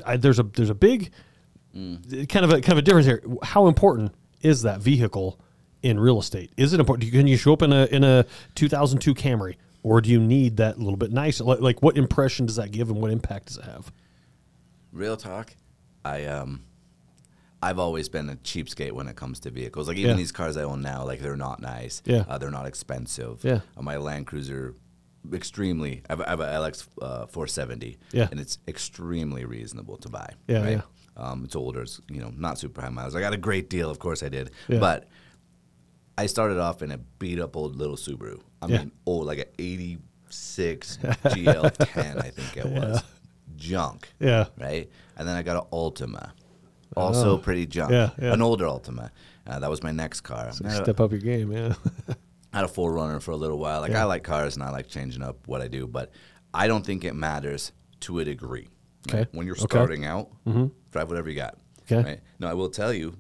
I, 0.06 0.16
there's 0.16 0.40
a 0.40 0.44
there's 0.44 0.70
a 0.70 0.76
big 0.76 1.12
kind 1.74 2.46
of 2.46 2.52
a 2.52 2.62
kind 2.62 2.72
of 2.72 2.78
a 2.78 2.82
difference 2.82 3.06
here. 3.06 3.22
How 3.44 3.68
important 3.68 4.14
is 4.42 4.62
that 4.62 4.80
vehicle 4.80 5.40
in 5.84 6.00
real 6.00 6.20
estate? 6.20 6.52
Is 6.56 6.74
it 6.74 6.80
important? 6.80 7.12
Can 7.12 7.28
you 7.28 7.38
show 7.38 7.54
up 7.54 7.62
in 7.62 7.74
a 7.74 7.86
in 7.88 8.04
a 8.04 8.26
2002 8.56 9.14
Camry, 9.14 9.56
or 9.84 10.00
do 10.00 10.10
you 10.10 10.20
need 10.20 10.58
that 10.58 10.80
little 10.80 10.98
bit 10.98 11.12
nicer? 11.12 11.44
Like, 11.44 11.60
like 11.60 11.82
what 11.82 11.98
impression 11.98 12.46
does 12.46 12.56
that 12.56 12.72
give, 12.72 12.90
and 12.90 13.02
what 13.02 13.12
impact 13.12 13.48
does 13.48 13.58
it 13.58 13.66
have? 13.66 13.92
Real 14.94 15.18
talk, 15.18 15.54
I 16.06 16.26
um, 16.26 16.64
I've 17.62 17.80
always 17.80 18.08
been 18.10 18.30
a 18.30 18.36
cheapskate 18.36 18.92
when 18.92 19.08
it 19.08 19.16
comes 19.16 19.40
to 19.42 19.50
vehicles. 19.50 19.88
Like 19.88 19.98
even 19.98 20.12
Yeah. 20.12 20.18
these 20.18 20.32
cars 20.32 20.58
I 20.58 20.64
own 20.64 20.82
now, 20.82 21.04
like 21.06 21.20
they're 21.22 21.36
not 21.36 21.60
nice. 21.62 22.02
Yeah. 22.06 22.24
uh, 22.28 22.38
they're 22.38 22.52
not 22.52 22.68
expensive. 22.68 23.44
Yeah. 23.44 23.62
Uh, 23.76 23.82
my 23.82 23.98
Land 23.98 24.28
Cruiser, 24.28 24.76
extremely. 25.34 26.04
I 26.10 26.14
have, 26.14 26.22
I 26.22 26.30
have 26.30 26.40
a 26.40 26.46
LX 26.46 26.88
uh, 27.02 27.26
470. 27.28 27.98
Yeah. 28.12 28.28
and 28.32 28.40
it's 28.40 28.60
extremely 28.68 29.46
reasonable 29.46 29.98
to 29.98 30.10
buy. 30.10 30.34
Yeah, 30.48 30.62
right? 30.62 30.72
yeah. 30.72 30.82
Um, 31.18 31.44
it's 31.46 31.56
older. 31.56 31.82
It's 31.82 32.00
you 32.12 32.22
know 32.22 32.32
not 32.38 32.60
super 32.60 32.80
high 32.82 32.90
miles. 32.90 33.16
I 33.16 33.22
got 33.22 33.34
a 33.34 33.38
great 33.38 33.72
deal, 33.72 33.90
of 33.90 33.98
course 33.98 34.22
I 34.22 34.30
did. 34.30 34.52
Yeah. 34.68 34.78
But 34.80 35.08
I 36.16 36.28
started 36.28 36.60
off 36.60 36.84
in 36.84 36.92
a 36.92 37.00
beat 37.00 37.40
up 37.40 37.58
old 37.58 37.76
little 37.76 37.96
Subaru. 37.96 38.40
I 38.62 38.68
Yeah. 38.68 38.78
mean, 38.80 38.92
old 39.08 39.26
like 39.26 39.40
an 39.40 39.46
'86 39.58 40.98
GL10, 41.02 42.24
I 42.24 42.30
think 42.30 42.58
it 42.58 42.66
was. 42.68 43.02
Junk 43.56 44.10
Yeah, 44.20 44.46
right? 44.60 44.88
And 45.18 45.28
then 45.28 45.36
I 45.36 45.42
got 45.42 45.58
an 45.58 45.70
Altima, 45.72 46.30
also 46.96 47.34
Oh. 47.34 47.38
pretty 47.38 47.66
junk. 47.66 47.92
Yeah, 47.92 48.12
yeah. 48.22 48.34
An 48.34 48.42
older 48.42 48.66
Altima. 48.66 49.10
Uh, 49.46 49.60
that 49.60 49.70
was 49.70 49.84
my 49.84 49.92
next 49.92 50.22
car. 50.22 50.50
I 50.64 50.70
had 50.72 50.82
a- 50.82 50.84
step 50.84 51.00
up 51.00 51.12
your 51.12 51.20
game. 51.22 51.52
Yeah, 51.52 51.74
I 52.08 52.16
had 52.58 52.66
a 52.66 52.68
4Runner 52.68 53.22
for 53.22 53.32
a 53.32 53.36
little 53.38 53.58
while. 53.60 53.82
Like 53.82 53.92
Yeah. 53.92 54.02
I 54.02 54.06
like 54.06 54.24
cars 54.24 54.56
and 54.56 54.64
I 54.64 54.70
like 54.72 54.88
changing 54.88 55.22
up 55.24 55.48
what 55.48 55.62
I 55.62 55.68
do, 55.68 55.88
but 55.88 56.12
I 56.54 56.68
don't 56.68 56.86
think 56.86 57.04
it 57.04 57.14
matters 57.14 57.72
to 58.02 58.20
a 58.20 58.26
degree. 58.26 58.68
Okay. 59.10 59.26
When 59.32 59.46
you're 59.46 59.56
Okay. 59.56 59.66
starting 59.68 60.06
out, 60.06 60.30
drive 60.92 61.10
whatever 61.10 61.30
you 61.30 61.36
got. 61.36 61.58
Okay. 61.90 62.04
Right? 62.04 62.20
Now 62.40 62.50
I 62.50 62.54
will 62.54 62.70
tell 62.70 62.92
you, 62.94 63.16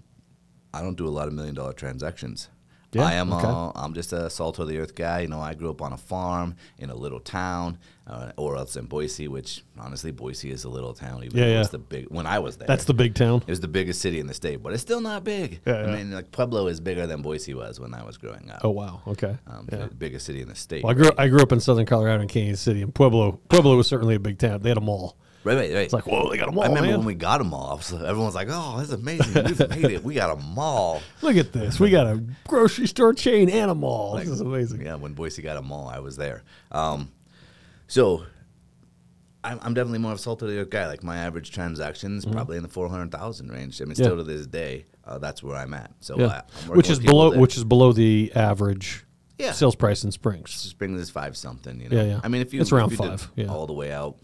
I 0.73 0.81
don't 0.81 0.97
do 0.97 1.07
a 1.07 1.09
lot 1.09 1.27
of 1.27 1.33
million 1.33 1.55
dollar 1.55 1.73
transactions. 1.73 2.49
Yeah, 2.93 3.03
I 3.03 3.13
am. 3.15 3.33
okay. 3.33 3.45
Uh, 3.45 3.71
I'm 3.75 3.93
just 3.93 4.13
a 4.13 4.29
salt 4.29 4.59
of 4.59 4.67
the 4.69 4.77
earth 4.79 4.95
guy. 4.95 5.19
You 5.21 5.27
know, 5.27 5.41
I 5.41 5.53
grew 5.53 5.69
up 5.69 5.81
on 5.81 5.91
a 5.93 5.97
farm 5.97 6.55
in 6.79 6.89
a 6.89 6.95
little 6.95 7.19
town, 7.19 7.77
uh, 8.07 8.31
or 8.37 8.55
else 8.55 8.77
in 8.77 8.85
Boise, 8.85 9.27
which 9.27 9.63
honestly, 9.77 10.11
Boise 10.11 10.51
is 10.51 10.63
a 10.63 10.69
little 10.69 10.93
town. 10.93 11.23
Even 11.25 11.37
Yeah, 11.37 11.45
though 11.45 11.51
yeah. 11.51 11.59
it's 11.61 11.69
the 11.69 11.79
big. 11.79 12.05
When 12.09 12.25
I 12.25 12.39
was 12.39 12.55
there, 12.57 12.65
That's 12.67 12.85
the 12.85 12.93
big 12.93 13.13
town. 13.13 13.43
it 13.45 13.49
was 13.49 13.59
the 13.59 13.67
biggest 13.67 13.99
city 14.01 14.19
in 14.21 14.27
the 14.27 14.33
state, 14.33 14.63
but 14.63 14.71
it's 14.71 14.81
still 14.81 15.01
not 15.01 15.25
big. 15.25 15.59
Yeah, 15.65 15.73
I 15.73 15.81
yeah. 15.85 15.95
mean, 15.97 16.11
like 16.11 16.31
Pueblo 16.31 16.67
is 16.67 16.79
bigger 16.79 17.05
than 17.05 17.21
Boise 17.21 17.53
was 17.53 17.77
when 17.79 17.93
I 17.93 18.03
was 18.05 18.15
growing 18.17 18.49
up. 18.49 18.61
Oh 18.63 18.69
wow. 18.69 19.01
Okay. 19.05 19.35
Um, 19.47 19.67
yeah. 19.71 19.87
the 19.87 19.93
biggest 19.93 20.25
city 20.25 20.41
in 20.41 20.47
the 20.47 20.55
state. 20.55 20.83
Well, 20.83 20.91
I 20.91 20.93
grew 20.93 21.09
I 21.17 21.27
grew 21.27 21.41
up 21.41 21.51
in 21.51 21.59
Southern 21.59 21.85
Colorado 21.85 22.21
in 22.23 22.29
Cañon 22.29 22.57
City, 22.57 22.81
and 22.81 22.95
Pueblo 22.95 23.33
Pueblo 23.49 23.75
was 23.75 23.87
certainly 23.87 24.15
a 24.15 24.19
big 24.19 24.37
town. 24.39 24.61
They 24.61 24.69
had 24.69 24.77
a 24.77 24.81
mall. 24.81 25.17
Right, 25.43 25.55
right, 25.55 25.73
right. 25.73 25.83
It's 25.83 25.93
like 25.93 26.05
whoa, 26.07 26.29
they 26.29 26.37
got 26.37 26.49
a 26.49 26.51
mall. 26.51 26.63
I 26.63 26.67
remember 26.67 26.87
man. 26.89 26.97
when 26.99 27.07
we 27.07 27.15
got 27.15 27.41
a 27.41 27.43
mall. 27.43 27.71
I 27.71 27.73
was, 27.75 27.93
everyone 27.93 28.33
like, 28.33 28.47
"Oh, 28.49 28.75
that's 28.77 28.91
amazing! 28.91 29.43
We've 29.43 29.69
made 29.69 29.85
it. 29.85 30.03
We 30.03 30.13
got 30.15 30.37
a 30.37 30.41
mall." 30.41 31.01
Look 31.21 31.37
at 31.37 31.53
this. 31.53 31.79
We 31.79 31.89
got 31.89 32.07
a 32.07 32.23
grocery 32.47 32.87
store 32.87 33.13
chain 33.13 33.49
and 33.49 33.71
a 33.71 33.75
mall. 33.75 34.13
Like, 34.13 34.25
this 34.25 34.33
is 34.33 34.41
amazing. 34.41 34.81
Yeah, 34.81 34.95
when 34.95 35.13
Boise 35.13 35.41
got 35.41 35.57
a 35.57 35.61
mall, 35.61 35.87
I 35.87 35.99
was 35.99 36.17
there. 36.17 36.43
Um, 36.71 37.11
so 37.87 38.23
I'm, 39.43 39.59
I'm 39.61 39.73
definitely 39.73 39.99
more 39.99 40.11
of 40.11 40.17
a 40.19 40.21
salt 40.21 40.41
of 40.41 40.49
the 40.49 40.59
earth 40.59 40.69
guy. 40.69 40.87
Like 40.87 41.03
my 41.03 41.17
average 41.17 41.51
transactions 41.51 42.25
probably 42.25 42.57
in 42.57 42.63
the 42.63 42.69
four 42.69 42.89
hundred 42.89 43.11
thousand 43.11 43.49
range. 43.51 43.81
I 43.81 43.85
mean, 43.85 43.93
Mm-hmm. 43.93 44.01
Yeah. 44.01 44.07
still 44.07 44.17
to 44.17 44.23
this 44.23 44.47
day, 44.47 44.85
uh, 45.05 45.17
that's 45.19 45.41
where 45.41 45.55
I'm 45.55 45.73
at. 45.73 45.91
So 45.99 46.19
Yeah. 46.19 46.41
I, 46.67 46.69
which 46.69 46.89
is 46.89 46.99
below 46.99 47.31
that- 47.31 47.39
which 47.39 47.55
is 47.57 47.63
below 47.63 47.93
the 47.93 48.31
average 48.35 49.05
Yeah. 49.37 49.51
sales 49.53 49.75
price 49.75 50.03
in 50.03 50.11
Springs. 50.11 50.51
Springs 50.51 50.99
is 50.99 51.09
five 51.09 51.37
something. 51.37 51.79
You 51.79 51.89
know. 51.89 51.95
Yeah, 51.97 52.03
yeah. 52.03 52.19
I 52.23 52.27
mean, 52.27 52.41
if 52.41 52.53
you 52.53 52.59
It's 52.61 52.71
around 52.71 52.91
you 52.91 52.97
did 52.97 53.07
five, 53.07 53.31
yeah. 53.35 53.45
all 53.47 53.67
the 53.67 53.73
way 53.73 53.91
out, 53.93 54.17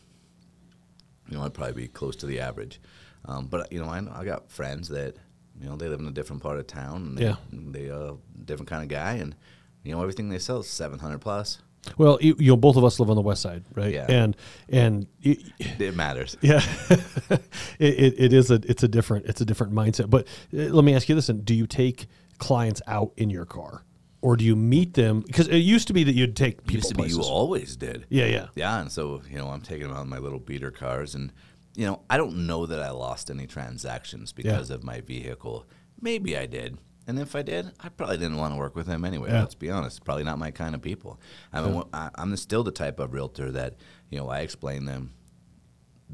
you 1.34 1.40
know, 1.40 1.46
I'd 1.46 1.54
probably 1.56 1.74
be 1.84 1.88
close 1.88 2.16
to 2.18 2.28
the 2.28 2.40
average. 2.40 2.80
Um, 3.26 3.48
but 3.48 3.72
you 3.74 3.80
know, 3.80 3.90
I, 3.90 4.02
I 4.20 4.24
got 4.24 4.52
friends 4.52 4.90
that 4.90 5.16
you 5.60 5.68
know 5.68 5.76
they 5.76 5.88
live 5.88 6.00
in 6.00 6.08
a 6.08 6.12
different 6.12 6.44
part 6.44 6.60
of 6.60 6.68
town. 6.68 6.98
And 7.08 7.18
they, 7.18 7.24
Yeah. 7.26 7.36
They 7.52 7.90
are 7.90 8.12
a 8.12 8.44
different 8.46 8.70
kind 8.70 8.84
of 8.84 8.90
guy, 8.90 9.14
and 9.14 9.36
you 9.84 9.92
know 9.94 10.02
everything 10.02 10.30
they 10.30 10.40
sell 10.40 10.60
is 10.60 10.70
seven 10.70 11.00
hundred 11.00 11.20
plus. 11.22 11.60
Well, 11.98 12.18
you, 12.22 12.36
you 12.40 12.52
know, 12.52 12.56
both 12.56 12.78
of 12.78 12.86
us 12.86 12.98
live 13.00 13.10
on 13.10 13.18
the 13.18 13.22
west 13.22 13.42
side, 13.42 13.64
right? 13.74 13.92
Yeah. 13.94 14.06
And 14.08 14.38
and 14.70 15.08
y- 15.26 15.38
It 15.60 15.96
matters. 15.96 16.38
yeah, 16.42 16.62
it, 17.30 17.40
it, 17.80 18.14
it 18.18 18.34
is 18.34 18.52
a 18.52 18.60
it's 18.66 18.84
a 18.84 18.88
different 18.88 19.26
it's 19.26 19.42
a 19.42 19.46
different 19.46 19.74
mindset. 19.74 20.10
But 20.10 20.28
uh, 20.54 20.58
let 20.74 20.86
me 20.86 20.94
ask 20.96 21.10
you 21.10 21.16
this: 21.16 21.30
and 21.30 21.44
do 21.44 21.54
you 21.54 21.68
take 21.68 22.08
clients 22.38 22.82
out 22.88 23.12
in 23.18 23.30
your 23.30 23.46
car, 23.46 23.84
or 24.24 24.38
do 24.38 24.46
you 24.46 24.56
meet 24.56 24.94
them? 24.94 25.20
Because 25.20 25.50
it 25.50 25.58
used 25.58 25.88
to 25.88 25.94
be 25.94 26.06
that 26.06 26.14
you'd 26.14 26.36
take 26.36 26.66
people 26.66 26.76
Used 26.76 26.90
to 26.90 26.96
be 26.96 27.10
you 27.10 27.22
always 27.22 27.76
did. 27.76 28.06
Yeah, 28.08 28.26
yeah. 28.28 28.48
Yeah, 28.56 28.80
and 28.80 28.90
so 28.90 29.22
you 29.30 29.38
know 29.38 29.50
I'm 29.50 29.60
taking 29.62 29.88
them 29.88 29.98
out 29.98 30.04
in 30.04 30.10
my 30.10 30.18
little 30.18 30.40
beater 30.40 30.72
cars, 30.72 31.14
and 31.14 31.34
you 31.76 31.86
know 31.86 32.02
I 32.10 32.16
don't 32.16 32.48
know 32.48 32.66
that 32.66 32.82
I 32.82 32.92
lost 32.92 33.30
any 33.30 33.46
transactions 33.46 34.32
because 34.32 34.70
of 34.70 34.82
my 34.82 35.02
vehicle. 35.02 35.66
Maybe 36.00 36.38
I 36.38 36.46
did, 36.46 36.78
and 37.06 37.20
if 37.20 37.36
I 37.36 37.42
did, 37.42 37.72
I 37.82 37.90
probably 37.90 38.18
didn't 38.18 38.38
want 38.38 38.54
to 38.54 38.58
work 38.58 38.78
with 38.78 38.88
them 38.88 39.04
anyway. 39.04 39.30
Yeah. 39.30 39.42
Let's 39.42 39.56
be 39.56 39.70
honest, 39.70 40.06
probably 40.06 40.24
not 40.24 40.40
my 40.40 40.52
kind 40.52 40.74
of 40.74 40.82
people. 40.82 41.20
I 41.52 41.62
mean, 41.62 41.84
I, 41.94 42.10
I'm 42.16 42.34
still 42.38 42.64
the 42.64 42.72
type 42.72 43.00
of 43.00 43.14
realtor 43.14 43.52
that 43.52 43.76
you 44.10 44.20
know 44.20 44.30
I 44.30 44.40
explain 44.40 44.86
them 44.86 45.12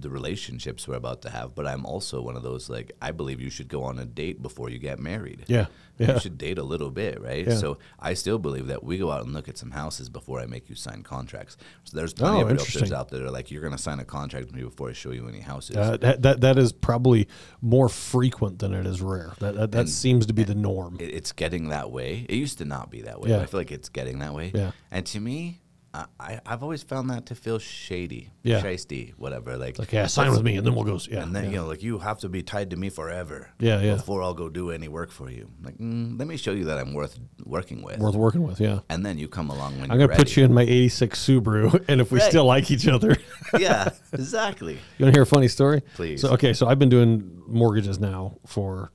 the 0.01 0.09
relationships 0.09 0.87
we're 0.87 0.95
about 0.95 1.21
to 1.23 1.29
have, 1.29 1.55
but 1.55 1.65
I'm 1.67 1.85
also 1.85 2.21
one 2.21 2.35
of 2.35 2.43
those 2.43 2.69
like 2.69 2.91
I 3.01 3.11
believe 3.11 3.39
you 3.41 3.49
should 3.49 3.67
go 3.67 3.83
on 3.83 3.99
a 3.99 4.05
date 4.05 4.41
before 4.41 4.69
you 4.69 4.79
get 4.79 4.99
married. 4.99 5.43
Yeah, 5.47 5.65
yeah. 5.97 6.13
You 6.13 6.19
should 6.19 6.37
date 6.37 6.57
a 6.57 6.63
little 6.63 6.89
bit, 6.91 7.21
right? 7.21 7.47
Yeah. 7.47 7.55
So 7.55 7.77
I 7.99 8.13
still 8.13 8.39
believe 8.39 8.67
that 8.67 8.83
we 8.83 8.97
go 8.97 9.11
out 9.11 9.23
and 9.25 9.33
look 9.33 9.47
at 9.49 9.57
some 9.57 9.71
houses 9.71 10.09
before 10.09 10.39
I 10.39 10.45
make 10.45 10.69
you 10.69 10.75
sign 10.75 11.03
contracts. 11.03 11.57
So 11.83 11.97
there's 11.97 12.13
plenty 12.13 12.37
Oh, 12.41 12.47
of 12.47 12.57
realtors 12.57 12.91
out 12.91 13.09
there 13.09 13.19
that 13.19 13.25
are 13.27 13.31
like, 13.31 13.51
you're 13.51 13.61
going 13.61 13.75
to 13.75 13.81
sign 13.81 13.99
a 13.99 14.05
contract 14.05 14.45
with 14.45 14.55
me 14.55 14.63
before 14.63 14.89
I 14.89 14.93
show 14.93 15.11
you 15.11 15.27
any 15.27 15.39
houses. 15.41 15.75
Uh, 15.75 15.97
that, 15.97 16.21
that 16.21 16.41
that 16.41 16.57
is 16.57 16.71
probably 16.71 17.27
more 17.61 17.89
frequent 17.89 18.59
than 18.59 18.73
it 18.73 18.85
is 18.85 19.01
rare. 19.01 19.33
That 19.39 19.55
that, 19.55 19.71
that 19.71 19.79
And- 19.81 19.89
seems 19.89 20.25
to 20.27 20.33
be 20.33 20.43
the 20.43 20.55
norm. 20.55 20.97
It- 20.99 21.13
it's 21.13 21.31
getting 21.31 21.69
that 21.69 21.91
way. 21.91 22.25
It 22.29 22.35
used 22.35 22.57
to 22.59 22.65
not 22.65 22.89
be 22.89 23.01
that 23.01 23.19
way. 23.21 23.31
Yeah. 23.31 23.41
I 23.41 23.45
feel 23.45 23.59
like 23.59 23.71
it's 23.71 23.89
getting 23.89 24.19
that 24.19 24.33
way. 24.33 24.51
Yeah. 24.53 24.71
And 24.91 25.05
to 25.07 25.19
me, 25.19 25.59
I, 25.91 26.39
I've 26.45 26.61
always 26.61 26.83
found 26.83 27.09
that 27.09 27.25
to 27.27 27.35
feel 27.35 27.57
shady, 27.57 28.31
Yeah. 28.43 28.61
shisty, 28.61 29.13
whatever. 29.17 29.57
Like, 29.57 29.79
like, 29.79 29.91
yeah, 29.91 30.05
sign 30.05 30.29
with 30.31 30.43
me, 30.43 30.55
and 30.57 30.65
then 30.65 30.75
we'll 30.75 30.83
go. 30.83 30.99
Yeah, 31.09 31.23
and 31.23 31.35
then 31.35 31.45
yeah. 31.45 31.49
you 31.49 31.55
know, 31.57 31.65
like 31.67 31.81
you 31.81 31.97
have 31.97 32.19
to 32.19 32.29
be 32.29 32.43
tied 32.43 32.69
to 32.69 32.75
me 32.77 32.89
forever. 32.89 33.49
Yeah, 33.59 33.81
yeah. 33.81 33.95
Before 33.95 34.21
I'll 34.21 34.35
go 34.35 34.49
do 34.49 34.69
any 34.69 34.87
work 34.87 35.09
for 35.11 35.31
you. 35.31 35.49
Like, 35.63 35.77
mm, 35.79 36.17
let 36.19 36.27
me 36.27 36.37
show 36.37 36.51
you 36.51 36.65
that 36.65 36.77
I'm 36.77 36.93
worth 36.93 37.17
working 37.43 37.81
with. 37.81 37.97
worth 37.99 38.15
working 38.15 38.43
with. 38.43 38.59
Yeah. 38.59 38.81
and 38.89 39.03
then 39.03 39.17
you 39.17 39.27
come 39.27 39.49
along 39.49 39.79
when 39.81 39.89
I'm 39.89 39.97
gonna 39.97 40.15
put 40.15 40.37
you 40.37 40.43
in 40.45 40.53
my 40.53 40.61
'86 40.61 41.25
Subaru, 41.25 41.83
and 41.87 42.01
if 42.01 42.11
we 42.11 42.19
Right. 42.19 42.29
still 42.29 42.45
like 42.45 42.69
each 42.69 42.87
other, 42.87 43.17
yeah, 43.57 43.89
exactly. 44.13 44.73
You 44.97 45.05
want 45.05 45.13
to 45.15 45.17
hear 45.17 45.23
a 45.23 45.25
funny 45.25 45.47
story? 45.47 45.81
Please. 45.95 46.21
So, 46.21 46.29
okay, 46.33 46.53
so 46.53 46.67
I've 46.67 46.77
been 46.79 46.89
doing 46.89 47.41
mortgages 47.47 47.99
now 47.99 48.37
for 48.45 48.91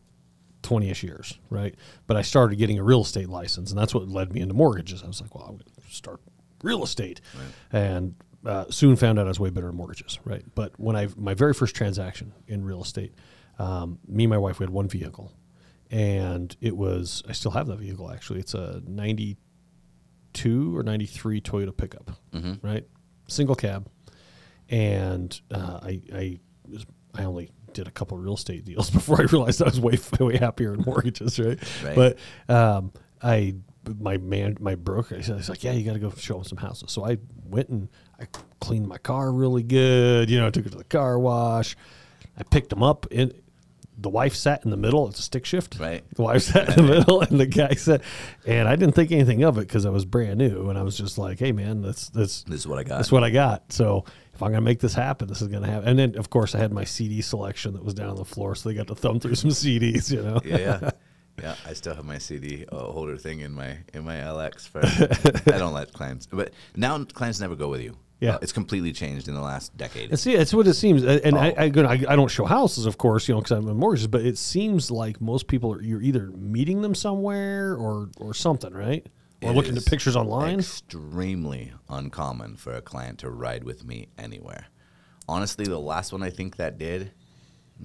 20 0.62 0.90
ish 0.90 1.02
years, 1.02 1.38
right? 1.50 1.74
But 2.07 2.16
I 2.16 2.22
started 2.22 2.57
getting 2.57 2.78
a 2.78 2.85
real 2.85 3.02
estate 3.02 3.28
license, 3.28 3.70
and 3.70 3.78
that's 3.78 3.92
what 3.94 4.09
led 4.09 4.33
me 4.33 4.40
into 4.42 4.54
mortgages. 4.54 5.02
I 5.02 5.09
was 5.09 5.20
like, 5.20 5.35
well, 5.35 5.44
I'm 5.44 5.57
going 5.57 5.64
to 5.64 5.94
start 5.94 6.20
real 6.64 6.83
estate. 6.83 7.20
And 7.72 8.14
uh, 8.44 8.64
soon 8.70 8.96
found 8.96 9.18
out 9.18 9.27
I 9.27 9.29
was 9.29 9.38
way 9.40 9.50
better 9.50 9.68
at 9.68 9.74
mortgages, 9.74 10.18
right? 10.24 10.44
But 10.55 10.79
when 10.79 10.96
I, 10.96 11.09
my 11.16 11.35
very 11.35 11.55
first 11.55 11.74
transaction 11.77 12.33
in 12.46 12.64
real 12.64 12.83
estate, 12.83 13.14
um, 13.59 13.98
me 14.09 14.24
and 14.24 14.31
my 14.31 14.38
wife, 14.38 14.59
we 14.59 14.64
had 14.64 14.70
one 14.70 14.88
vehicle. 14.88 15.33
And 15.90 16.57
it 16.61 16.77
was, 16.77 17.22
I 17.29 17.33
still 17.33 17.53
have 17.53 17.66
that 17.68 17.79
vehicle 17.79 18.11
actually. 18.11 18.40
It's 18.40 18.55
a 18.55 18.83
92 18.87 20.77
or 20.77 20.83
93 20.83 21.40
Toyota 21.40 21.77
pickup, 21.77 22.11
right? 22.62 22.85
Single 23.29 23.55
cab 23.55 23.88
and 24.68 25.40
uh, 25.50 25.81
I 25.83 26.00
I 26.12 26.38
was, 26.68 26.87
I 27.14 27.24
only 27.24 27.50
did 27.72 27.88
a 27.88 27.90
couple 27.90 28.16
real 28.18 28.35
estate 28.35 28.64
deals 28.64 28.90
before 28.98 29.20
I 29.20 29.24
realized 29.24 29.62
I 29.62 29.66
was 29.66 29.81
way 29.81 29.98
way 30.20 30.37
happier 30.37 30.74
in 30.74 30.83
mortgages, 30.83 31.38
right? 31.38 31.59
Right. 31.85 31.94
But 31.94 32.18
um, 32.48 32.92
I 33.22 33.57
my 34.00 34.16
man 34.16 34.56
my 34.60 34.74
broker 34.74 35.16
he's 35.16 35.48
like, 35.48 35.64
yeah, 35.64 35.72
you 35.72 35.84
got 35.84 35.94
to 35.94 35.98
go 35.98 36.10
show 36.16 36.38
him 36.38 36.44
some 36.44 36.58
houses. 36.58 36.90
So 36.92 37.04
I 37.06 37.18
went 37.44 37.68
and 37.68 37.88
I 38.20 38.26
cleaned 38.60 38.86
my 38.86 38.98
car 38.98 39.30
really 39.32 39.62
good. 39.62 40.30
You 40.30 40.38
know, 40.40 40.46
I 40.46 40.50
took 40.50 40.66
it 40.66 40.70
to 40.72 40.78
the 40.78 40.84
car 40.84 41.18
wash. 41.18 41.76
I 42.38 42.42
picked 42.42 42.70
them 42.70 42.82
up 42.82 43.06
and. 43.10 43.32
The 43.96 44.10
wife 44.10 44.34
sat 44.34 44.64
in 44.64 44.72
the 44.72 44.76
middle. 44.76 45.06
It's 45.08 45.20
a 45.20 45.22
stick 45.22 45.46
shift. 45.46 45.76
Right. 45.78 46.02
The 46.16 46.22
wife 46.22 46.42
sat 46.42 46.76
in 46.76 46.84
the 46.84 46.94
middle, 46.94 47.20
and 47.20 47.38
the 47.38 47.46
guy 47.46 47.74
said, 47.74 48.02
and 48.44 48.66
I 48.66 48.74
didn't 48.74 48.96
think 48.96 49.12
anything 49.12 49.44
of 49.44 49.56
it 49.56 49.68
because 49.68 49.86
I 49.86 49.90
was 49.90 50.04
brand 50.04 50.36
new, 50.36 50.68
and 50.68 50.76
I 50.76 50.82
was 50.82 50.98
just 50.98 51.16
like, 51.16 51.38
"Hey, 51.38 51.52
man, 51.52 51.80
that's 51.80 52.08
that's 52.08 52.42
This 52.42 52.58
is 52.58 52.66
what 52.66 52.80
I 52.80 52.82
got. 52.82 52.96
that's 52.96 53.12
what 53.12 53.22
I 53.22 53.30
got. 53.30 53.72
So 53.72 54.04
if 54.34 54.42
I'm 54.42 54.50
gonna 54.50 54.62
make 54.62 54.80
this 54.80 54.94
happen, 54.94 55.28
this 55.28 55.40
is 55.40 55.46
gonna 55.46 55.68
happen. 55.68 55.88
And 55.90 55.96
then 55.96 56.18
of 56.18 56.28
course 56.28 56.56
I 56.56 56.58
had 56.58 56.72
my 56.72 56.82
CD 56.82 57.22
selection 57.22 57.74
that 57.74 57.84
was 57.84 57.94
down 57.94 58.08
on 58.10 58.16
the 58.16 58.24
floor, 58.24 58.56
so 58.56 58.68
they 58.68 58.74
got 58.74 58.88
to 58.88 58.96
thumb 58.96 59.20
through 59.20 59.36
some 59.36 59.50
CDs. 59.50 60.10
You 60.10 60.22
know. 60.22 60.40
yeah, 60.44 60.56
yeah, 60.56 60.90
yeah. 61.42 61.56
I 61.66 61.72
still 61.72 61.94
have 61.94 62.04
my 62.04 62.18
CD 62.18 62.64
uh, 62.70 62.76
holder 62.76 63.16
thing 63.16 63.40
in 63.40 63.52
my 63.52 63.78
in 63.92 64.04
my 64.04 64.16
LX. 64.16 64.68
For 64.68 64.80
I 65.54 65.58
don't 65.58 65.72
let 65.74 65.92
clients, 65.92 66.26
but 66.26 66.52
now 66.76 67.02
clients 67.04 67.40
never 67.40 67.56
go 67.56 67.68
with 67.68 67.80
you. 67.82 67.96
Yeah. 68.20 68.36
Uh, 68.36 68.38
it's 68.42 68.52
completely 68.52 68.92
changed 68.92 69.28
in 69.28 69.34
the 69.34 69.40
last 69.40 69.76
decade. 69.76 70.08
And 70.10 70.18
see, 70.18 70.34
it's 70.34 70.54
what 70.54 70.66
it 70.66 70.74
seems. 70.74 71.02
And 71.04 71.36
Oh. 71.36 71.40
I, 71.40 71.48
I, 71.58 71.64
I 71.64 72.16
don't 72.16 72.30
show 72.30 72.44
houses, 72.46 72.86
of 72.86 72.96
course, 72.96 73.28
you 73.28 73.34
know, 73.34 73.40
because 73.40 73.50
I'm 73.50 73.68
in 73.68 73.76
mortgages. 73.76 74.06
But 74.06 74.22
it 74.22 74.38
seems 74.38 74.90
like 74.90 75.20
most 75.20 75.46
people 75.48 75.72
are 75.74 75.82
you're 75.82 76.00
either 76.00 76.28
meeting 76.28 76.80
them 76.82 76.94
somewhere 76.94 77.74
or 77.74 78.08
or 78.18 78.32
something, 78.32 78.72
right? 78.72 79.04
Or 79.42 79.50
It 79.50 79.54
looking 79.54 79.76
at 79.76 79.84
pictures 79.84 80.16
online. 80.16 80.60
Extremely 80.60 81.72
uncommon 81.90 82.56
for 82.56 82.72
a 82.74 82.80
client 82.80 83.18
to 83.18 83.30
ride 83.30 83.64
with 83.64 83.84
me 83.84 84.08
anywhere. 84.16 84.66
Honestly, 85.28 85.64
the 85.66 85.78
last 85.80 86.12
one 86.12 86.22
I 86.22 86.30
think 86.30 86.56
that 86.56 86.78
did, 86.78 87.12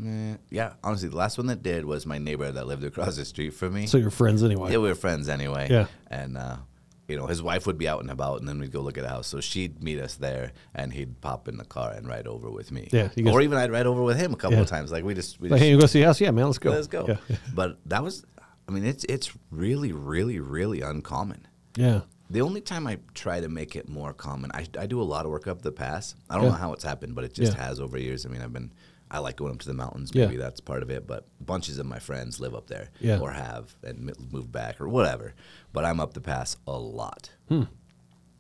eh, 0.06 0.36
yeah, 0.50 0.74
honestly, 0.84 1.10
the 1.10 1.16
last 1.18 1.38
one 1.38 1.48
that 1.48 1.62
did 1.64 1.86
was 1.86 2.06
my 2.06 2.18
neighbor 2.18 2.52
that 2.52 2.68
lived 2.68 2.84
across 2.84 3.16
the 3.16 3.26
street 3.26 3.52
from 3.52 3.74
me. 3.74 3.88
So 3.88 3.98
you're 3.98 4.10
friends 4.12 4.44
anyway. 4.44 4.72
Yeah, 4.72 4.78
we 4.78 4.90
were 4.90 4.96
friends 4.96 5.30
anyway. 5.30 5.68
Yeah. 5.70 5.88
And 6.08 6.38
uh, 6.38 6.58
you 7.08 7.18
know, 7.18 7.26
his 7.26 7.42
wife 7.42 7.66
would 7.66 7.78
be 7.78 7.88
out 7.88 8.02
and 8.02 8.12
about, 8.12 8.40
and 8.40 8.48
then 8.48 8.60
we'd 8.60 8.72
go 8.72 8.82
look 8.82 8.98
at 8.98 9.04
a 9.04 9.10
house. 9.10 9.28
So 9.28 9.42
she'd 9.42 9.82
meet 9.84 10.00
us 10.00 10.16
there, 10.16 10.52
and 10.76 10.94
he'd 10.94 11.20
pop 11.22 11.48
in 11.48 11.58
the 11.58 11.66
car 11.66 11.92
and 11.92 12.08
ride 12.08 12.28
over 12.28 12.52
with 12.52 12.72
me. 12.72 12.88
Yeah, 12.92 13.08
guys- 13.16 13.34
or 13.34 13.42
even 13.42 13.58
I'd 13.58 13.72
ride 13.72 13.88
over 13.88 14.04
with 14.04 14.18
him 14.18 14.34
a 14.34 14.36
couple 14.38 14.58
Yeah. 14.58 14.62
of 14.64 14.68
times. 14.68 14.92
Like 14.92 15.04
we 15.04 15.14
just, 15.16 15.40
we 15.40 15.50
Like, 15.50 15.58
just 15.60 15.64
hey, 15.66 15.72
you 15.72 15.80
go 15.80 15.86
see 15.88 16.04
a 16.04 16.06
house? 16.06 16.22
Yeah, 16.22 16.32
man, 16.32 16.46
let's 16.46 16.60
go. 16.60 16.70
let's 16.72 16.88
go. 16.88 17.06
Yeah. 17.08 17.36
But 17.56 17.80
that 17.88 18.04
was, 18.04 18.26
I 18.68 18.72
mean, 18.72 18.86
it's 18.86 19.04
it's 19.06 19.32
really, 19.50 19.92
really, 19.92 20.40
really 20.40 20.82
uncommon. 20.82 21.48
Yeah. 21.76 22.02
The 22.32 22.42
only 22.42 22.62
time 22.62 22.86
I 22.86 23.00
try 23.16 23.40
to 23.42 23.50
make 23.50 23.76
it 23.76 23.90
more 23.90 24.14
common, 24.14 24.52
I, 24.54 24.68
I 24.80 24.86
do 24.86 25.02
a 25.02 25.04
lot 25.04 25.26
of 25.26 25.32
work 25.32 25.48
up 25.48 25.64
the 25.64 25.72
pass. 25.72 26.14
I 26.30 26.36
don't 26.36 26.44
Yeah. 26.44 26.50
know 26.52 26.56
how 26.58 26.74
it's 26.74 26.84
happened, 26.84 27.16
but 27.16 27.24
it 27.24 27.34
just 27.34 27.56
has 27.56 27.80
over 27.80 27.98
years. 27.98 28.24
I 28.24 28.30
mean, 28.30 28.44
I've 28.44 28.54
been, 28.54 28.72
I 29.12 29.20
like 29.20 29.38
going 29.38 29.52
up 29.54 29.60
to 29.60 29.68
the 29.68 29.74
mountains. 29.74 30.12
Yeah. 30.14 30.26
Maybe 30.28 30.38
that's 30.38 30.60
part 30.60 30.84
of 30.84 30.90
it. 30.92 31.08
But 31.08 31.26
bunches 31.42 31.80
of 31.80 31.86
my 31.86 32.00
friends 32.00 32.40
live 32.40 32.54
up 32.54 32.68
there 32.68 32.90
Yeah. 33.00 33.20
or 33.20 33.32
have 33.32 33.76
and 33.84 34.14
moved 34.32 34.52
back 34.52 34.80
or 34.80 34.88
whatever. 34.88 35.34
But 35.74 35.86
I'm 35.86 36.00
up 36.00 36.14
the 36.14 36.22
pass 36.22 36.58
a 36.68 36.78
lot, 36.78 37.32
Hmm. 37.48 37.64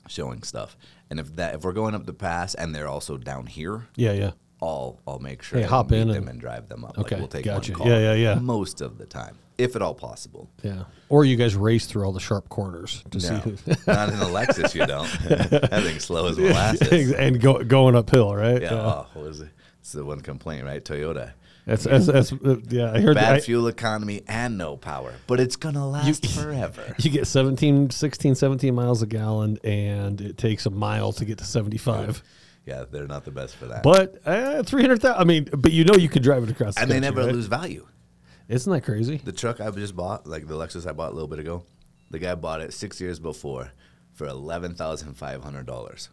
showing 0.08 0.44
stuff. 0.44 0.78
And 1.10 1.20
if 1.20 1.36
that 1.36 1.56
if 1.56 1.64
we're 1.64 1.74
going 1.74 1.96
up 1.96 2.06
the 2.06 2.14
pass 2.14 2.54
and 2.56 2.74
they're 2.74 2.88
also 2.88 3.18
down 3.18 3.46
here, 3.48 3.88
Yeah. 3.96 4.12
Yeah. 4.14 4.32
I'll 4.62 5.00
I'll 5.08 5.20
make 5.20 5.42
sure 5.42 5.60
Hey, 5.60 5.66
hop 5.66 5.90
meet 5.92 6.00
in 6.02 6.08
them 6.10 6.28
and- 6.28 6.40
drive 6.40 6.68
them 6.68 6.84
up. 6.84 6.98
Okay, 6.98 7.16
like 7.16 7.20
we'll 7.22 7.28
take 7.30 7.46
gotcha. 7.46 7.72
one 7.72 7.80
call. 7.80 7.88
Yeah, 7.88 8.00
yeah, 8.00 8.14
yeah. 8.14 8.36
Most 8.36 8.82
of 8.82 8.98
the 8.98 9.06
time, 9.06 9.38
if 9.58 9.74
at 9.76 9.82
all 9.82 9.94
possible. 9.94 10.50
Yeah. 10.64 10.84
Or 11.08 11.24
you 11.24 11.38
guys 11.38 11.56
race 11.56 11.86
through 11.86 12.04
all 12.04 12.12
the 12.12 12.20
sharp 12.20 12.50
corners 12.50 13.02
to 13.12 13.20
see 13.22 13.30
No, 13.36 13.38
who. 13.40 13.56
not 13.88 14.10
in 14.10 14.16
a 14.20 14.26
Lexus, 14.26 14.76
you 14.76 14.86
don't. 14.86 15.08
that 15.30 15.82
thing's 15.84 16.04
slow 16.04 16.28
as 16.28 16.38
molasses. 16.38 17.14
and 17.14 17.40
go, 17.40 17.64
going 17.64 17.96
uphill, 17.96 18.36
right? 18.36 18.62
Yeah, 18.62 18.74
oh, 18.74 19.08
what 19.14 19.26
was 19.26 19.40
it? 19.40 19.50
It's 19.80 19.94
the 19.94 20.06
one 20.06 20.22
complaint, 20.22 20.66
right? 20.66 20.84
Toyota. 20.84 21.34
That's, 21.66 21.84
that's, 21.84 22.08
that's 22.08 22.34
uh, 22.34 22.58
yeah. 22.70 22.92
I 22.92 23.00
heard 23.00 23.16
Bad 23.16 23.38
that. 23.38 23.44
fuel 23.44 23.68
economy 23.68 24.24
and 24.28 24.58
no 24.58 24.76
power, 24.76 25.14
but 25.28 25.40
it's 25.40 25.56
gonna 25.56 25.88
last 25.88 26.26
forever. 26.36 26.96
You 26.98 27.12
get 27.12 27.28
17, 27.28 27.92
16, 27.92 28.36
17 28.36 28.74
miles 28.74 29.02
a 29.04 29.06
gallon, 29.06 29.60
and 29.64 30.20
it 30.20 30.38
takes 30.38 30.66
a 30.66 30.72
mile 30.72 31.12
to 31.14 31.26
get 31.26 31.38
to 31.38 31.44
75. 31.44 32.24
Yeah, 32.66 32.86
they're 32.90 33.08
not 33.08 33.24
the 33.24 33.32
best 33.32 33.56
for 33.56 33.66
that. 33.68 33.84
But 33.84 34.20
uh, 34.26 34.64
300,000, 34.64 35.20
I 35.20 35.24
mean, 35.24 35.50
but 35.56 35.72
you 35.72 35.84
know 35.84 35.96
you 35.96 36.10
can 36.10 36.22
drive 36.22 36.44
it 36.44 36.50
across 36.50 36.76
the 36.76 36.82
and 36.82 36.92
they 36.92 37.00
never 37.00 37.22
right? 37.24 37.34
lose 37.34 37.48
value. 37.48 37.88
Isn't 38.48 38.72
that 38.74 38.82
crazy? 38.82 39.18
The 39.24 39.32
truck 39.32 39.62
I 39.62 39.70
just 39.72 39.96
bought, 39.96 40.26
like 40.26 40.48
the 40.48 40.56
Lexus 40.56 40.88
I 40.88 40.92
bought 40.92 41.12
a 41.12 41.14
little 41.14 41.28
bit 41.28 41.40
ago, 41.40 41.66
the 42.10 42.20
guy 42.20 42.34
bought 42.36 42.62
it 42.62 42.74
six 42.74 43.00
years 43.00 43.20
before 43.20 43.72
for 44.14 44.28
eleven 44.28 44.74
thousand 44.74 45.14
five 45.16 45.44
hundred 45.44 45.66
dollars, 45.68 46.10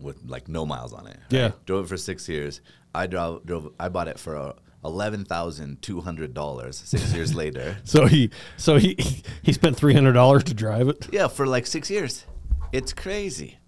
with 0.00 0.18
like 0.26 0.48
no 0.48 0.66
miles 0.66 0.92
on 0.92 1.06
it. 1.06 1.18
Yeah. 1.30 1.52
drove 1.66 1.86
it 1.86 1.88
for 1.88 1.96
six 1.96 2.28
years. 2.28 2.60
I 2.94 3.06
drove, 3.06 3.44
drove. 3.46 3.72
I 3.78 3.88
bought 3.88 4.08
it 4.08 4.18
for 4.18 4.36
uh, 4.36 4.52
eleven 4.84 5.24
thousand 5.24 5.82
two 5.82 6.00
hundred 6.00 6.34
dollars 6.34 6.76
six 6.84 7.12
years 7.14 7.34
later. 7.42 7.78
So 7.84 8.06
he 8.06 8.30
so 8.56 8.76
he 8.78 8.96
he 9.42 9.52
spent 9.52 9.76
$300 9.76 10.42
to 10.44 10.54
drive 10.54 10.88
it. 10.88 11.08
Yeah, 11.12 11.28
for 11.28 11.46
like 11.46 11.66
six 11.66 11.90
years. 11.90 12.24
It's 12.72 12.92
crazy, 12.92 13.58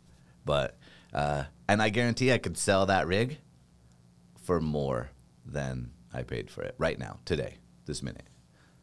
but 0.44 0.76
uh, 1.12 1.44
and 1.68 1.80
I 1.82 1.88
guarantee 1.90 2.32
I 2.32 2.38
could 2.38 2.56
sell 2.58 2.86
that 2.86 3.06
rig 3.06 3.38
for 4.42 4.60
more 4.60 5.10
than 5.44 5.90
I 6.12 6.22
paid 6.22 6.50
for 6.50 6.62
it 6.62 6.74
right 6.78 6.98
now, 6.98 7.18
today, 7.24 7.58
this 7.84 8.02
minute. 8.02 8.26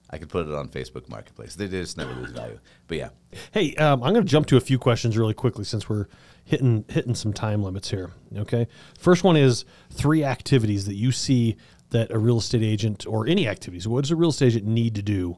I 0.10 0.18
could 0.18 0.30
put 0.30 0.48
it 0.48 0.54
on 0.54 0.68
Facebook 0.70 1.10
Marketplace. 1.10 1.56
They 1.56 1.68
just 1.68 1.98
never 1.98 2.14
lose 2.14 2.32
value. 2.32 2.60
But 2.88 2.98
yeah, 2.98 3.10
Hey, 3.52 3.74
um, 3.76 4.04
I'm 4.04 4.14
going 4.14 4.24
to 4.26 4.30
jump 4.30 4.46
to 4.48 4.58
a 4.58 4.62
few 4.62 4.78
questions 4.78 5.18
really 5.18 5.34
quickly 5.34 5.64
since 5.64 5.90
we're 5.90 6.06
hitting 6.44 6.86
hitting 6.90 7.16
some 7.16 7.34
time 7.34 7.64
limits 7.64 7.90
here. 7.90 8.12
Okay, 8.36 8.68
first 8.98 9.24
one 9.24 9.38
is 9.38 9.66
three 9.90 10.24
activities 10.24 10.86
that 10.86 10.96
you 10.96 11.12
see 11.12 11.58
that 11.90 12.12
a 12.12 12.18
real 12.18 12.40
estate 12.40 12.64
agent 12.64 13.06
or 13.08 13.28
any 13.28 13.48
activities. 13.48 13.88
What 13.88 14.02
does 14.02 14.12
a 14.12 14.16
real 14.16 14.30
estate 14.30 14.48
agent 14.48 14.66
need 14.66 14.96
to 14.96 15.02
do 15.02 15.38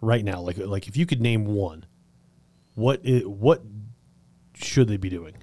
right 0.00 0.24
now? 0.24 0.40
Like 0.40 0.58
like 0.58 0.88
if 0.88 0.96
you 0.96 1.06
could 1.06 1.20
name 1.20 1.44
one, 1.46 1.86
what 2.74 3.00
what 3.24 3.62
should 4.54 4.88
they 4.88 4.96
be 4.96 5.08
doing? 5.08 5.34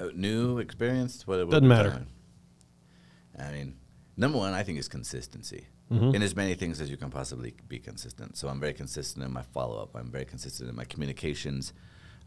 Uh, 0.00 0.08
new 0.14 0.58
experience. 0.58 1.26
What, 1.26 1.38
what 1.38 1.50
Doesn't 1.50 1.68
matter. 1.68 2.06
I 3.38 3.52
mean, 3.52 3.76
number 4.16 4.38
one, 4.38 4.52
I 4.52 4.62
think 4.62 4.78
is 4.78 4.88
consistency. 4.88 5.66
Mm-hmm. 5.90 6.14
In 6.14 6.22
as 6.22 6.34
many 6.34 6.54
things 6.54 6.80
as 6.80 6.90
you 6.90 6.96
can 6.96 7.10
possibly 7.10 7.54
be 7.68 7.78
consistent. 7.78 8.36
So 8.38 8.48
I'm 8.48 8.58
very 8.58 8.72
consistent 8.72 9.24
in 9.24 9.30
my 9.30 9.42
follow 9.42 9.80
up. 9.82 9.94
I'm 9.94 10.10
very 10.10 10.24
consistent 10.24 10.70
in 10.70 10.74
my 10.74 10.84
communications. 10.84 11.74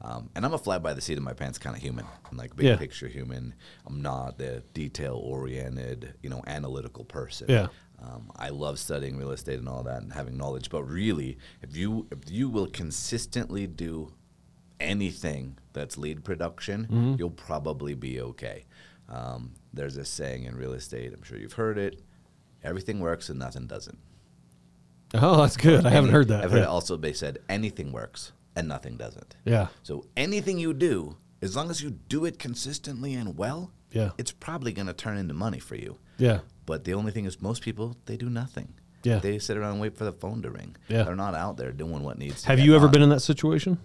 Um, 0.01 0.29
and 0.35 0.45
I'm 0.45 0.53
a 0.53 0.57
fly 0.57 0.77
by 0.77 0.93
the 0.93 1.01
seat 1.01 1.17
of 1.17 1.23
my 1.23 1.33
pants 1.33 1.57
kind 1.57 1.75
of 1.75 1.81
human. 1.81 2.05
I'm 2.29 2.37
like 2.37 2.55
big 2.55 2.65
Yeah. 2.67 2.75
picture 2.75 3.07
human. 3.07 3.53
I'm 3.87 4.01
not 4.01 4.37
the 4.37 4.61
detail 4.73 5.15
oriented, 5.15 6.13
you 6.21 6.29
know, 6.29 6.43
analytical 6.47 7.03
person. 7.05 7.47
Yeah. 7.49 7.67
Um, 7.99 8.29
I 8.35 8.49
love 8.49 8.77
studying 8.77 9.17
real 9.17 9.31
estate 9.31 9.57
and 9.57 9.69
all 9.69 9.81
that 9.83 10.01
and 10.01 10.11
having 10.13 10.37
knowledge. 10.37 10.69
But 10.69 10.83
really, 10.83 11.37
if 11.61 11.75
you 11.75 12.07
if 12.11 12.29
you 12.29 12.49
will 12.49 12.67
consistently 12.67 13.67
do 13.67 14.13
anything 14.79 15.57
that's 15.73 15.97
lead 15.97 16.23
production, 16.23 16.83
Mm-hmm. 16.83 17.15
you'll 17.17 17.29
probably 17.29 17.93
be 17.93 18.19
okay. 18.21 18.65
Um, 19.07 19.53
there's 19.73 19.97
a 19.97 20.05
saying 20.05 20.43
in 20.43 20.55
real 20.55 20.73
estate. 20.73 21.13
I'm 21.13 21.23
sure 21.23 21.37
you've 21.37 21.53
heard 21.53 21.77
it. 21.77 22.01
Everything 22.63 22.99
works 22.99 23.29
and 23.29 23.39
nothing 23.39 23.67
doesn't. 23.67 23.97
Oh, 25.13 25.37
that's 25.37 25.55
good. 25.57 25.85
I 25.85 25.89
haven't 25.91 26.09
Any- 26.09 26.17
heard 26.17 26.27
that. 26.29 26.43
I've 26.43 26.51
heard 26.51 26.57
yeah. 26.57 26.63
it 26.63 26.69
also 26.69 26.97
they 26.97 27.13
said 27.13 27.37
anything 27.47 27.91
works 27.91 28.33
and 28.55 28.67
nothing 28.67 28.97
doesn't. 28.97 29.35
yeah. 29.45 29.67
So 29.83 30.05
anything 30.15 30.57
you 30.59 30.73
do, 30.73 31.17
as 31.41 31.55
long 31.55 31.69
as 31.69 31.81
you 31.83 31.91
do 31.91 32.25
it 32.25 32.39
consistently 32.39 33.13
and 33.13 33.37
well, 33.37 33.71
Yeah. 33.91 34.11
it's 34.17 34.31
probably 34.31 34.71
going 34.73 34.87
to 34.87 34.93
turn 34.93 35.17
into 35.17 35.33
money 35.33 35.59
for 35.59 35.75
you. 35.75 35.97
Yeah. 36.17 36.39
But 36.65 36.83
the 36.85 36.93
only 36.93 37.11
thing 37.11 37.25
is, 37.25 37.41
most 37.41 37.61
people 37.61 37.97
they 38.05 38.17
do 38.17 38.29
nothing. 38.29 38.73
Yeah. 39.03 39.19
They 39.19 39.37
sit 39.39 39.55
around 39.57 39.73
and 39.73 39.81
wait 39.81 39.95
for 39.97 40.03
the 40.05 40.13
phone 40.13 40.41
to 40.41 40.49
ring. 40.49 40.75
Yeah. 40.87 41.03
They're 41.03 41.15
not 41.15 41.35
out 41.35 41.57
there 41.57 41.71
doing 41.71 42.01
what 42.03 42.17
needs. 42.17 42.41
to 42.41 42.47
Have 42.47 42.59
you 42.59 42.75
ever 42.75 42.85
done. 42.87 42.93
been 42.93 43.01
in 43.03 43.09
that 43.09 43.19
situation? 43.21 43.77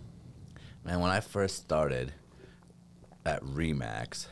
Man, 0.84 1.00
when 1.00 1.10
I 1.10 1.20
first 1.20 1.56
started 1.58 2.12
at 3.26 3.42
RE/MAX 3.44 4.28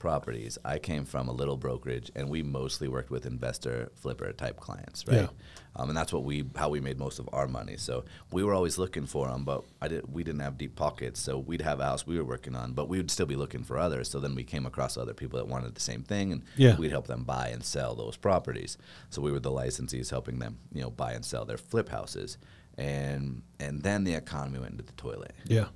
Properties, 0.00 0.56
I 0.64 0.78
came 0.78 1.04
from 1.04 1.28
a 1.28 1.32
little 1.32 1.58
brokerage, 1.58 2.10
and 2.16 2.30
we 2.30 2.42
mostly 2.42 2.88
worked 2.88 3.10
with 3.10 3.26
investor 3.26 3.92
flipper 3.96 4.32
type 4.32 4.58
clients, 4.58 5.06
right? 5.06 5.20
Yeah. 5.20 5.28
Um, 5.76 5.90
and 5.90 5.96
that's 5.96 6.10
what 6.10 6.24
we 6.24 6.46
how 6.56 6.70
we 6.70 6.80
made 6.80 6.98
most 6.98 7.18
of 7.18 7.28
our 7.34 7.46
money. 7.46 7.76
So 7.76 8.04
we 8.32 8.42
were 8.42 8.54
always 8.54 8.78
looking 8.78 9.04
for 9.04 9.28
them, 9.28 9.44
but 9.44 9.62
I 9.82 9.88
did 9.88 10.10
we 10.10 10.24
didn't 10.24 10.40
have 10.40 10.56
deep 10.56 10.74
pockets, 10.74 11.20
so 11.20 11.38
we'd 11.38 11.60
have 11.60 11.80
a 11.80 11.84
house 11.84 12.06
we 12.06 12.16
were 12.16 12.24
working 12.24 12.56
on, 12.56 12.72
but 12.72 12.88
we 12.88 12.96
would 12.96 13.10
still 13.10 13.26
be 13.26 13.36
looking 13.36 13.62
for 13.62 13.76
others. 13.76 14.08
So 14.08 14.20
then 14.20 14.34
we 14.34 14.42
came 14.42 14.64
across 14.64 14.96
other 14.96 15.12
people 15.12 15.38
that 15.38 15.46
wanted 15.48 15.74
the 15.74 15.82
same 15.82 16.02
thing, 16.02 16.32
and 16.32 16.42
Yeah. 16.56 16.76
we'd 16.78 16.90
help 16.92 17.06
them 17.06 17.24
buy 17.24 17.48
and 17.48 17.62
sell 17.62 17.94
those 17.94 18.16
properties. 18.16 18.78
So 19.10 19.20
we 19.20 19.30
were 19.30 19.38
the 19.40 19.50
licensees 19.52 20.08
helping 20.08 20.38
them, 20.38 20.56
you 20.72 20.80
know, 20.80 20.90
buy 20.90 21.12
and 21.12 21.26
sell 21.26 21.44
their 21.44 21.58
flip 21.58 21.90
houses, 21.90 22.38
and 22.78 23.42
and 23.58 23.82
then 23.82 24.04
the 24.04 24.14
economy 24.14 24.60
went 24.60 24.72
into 24.72 24.84
the 24.84 24.92
toilet 24.92 25.34
Yeah. 25.44 25.66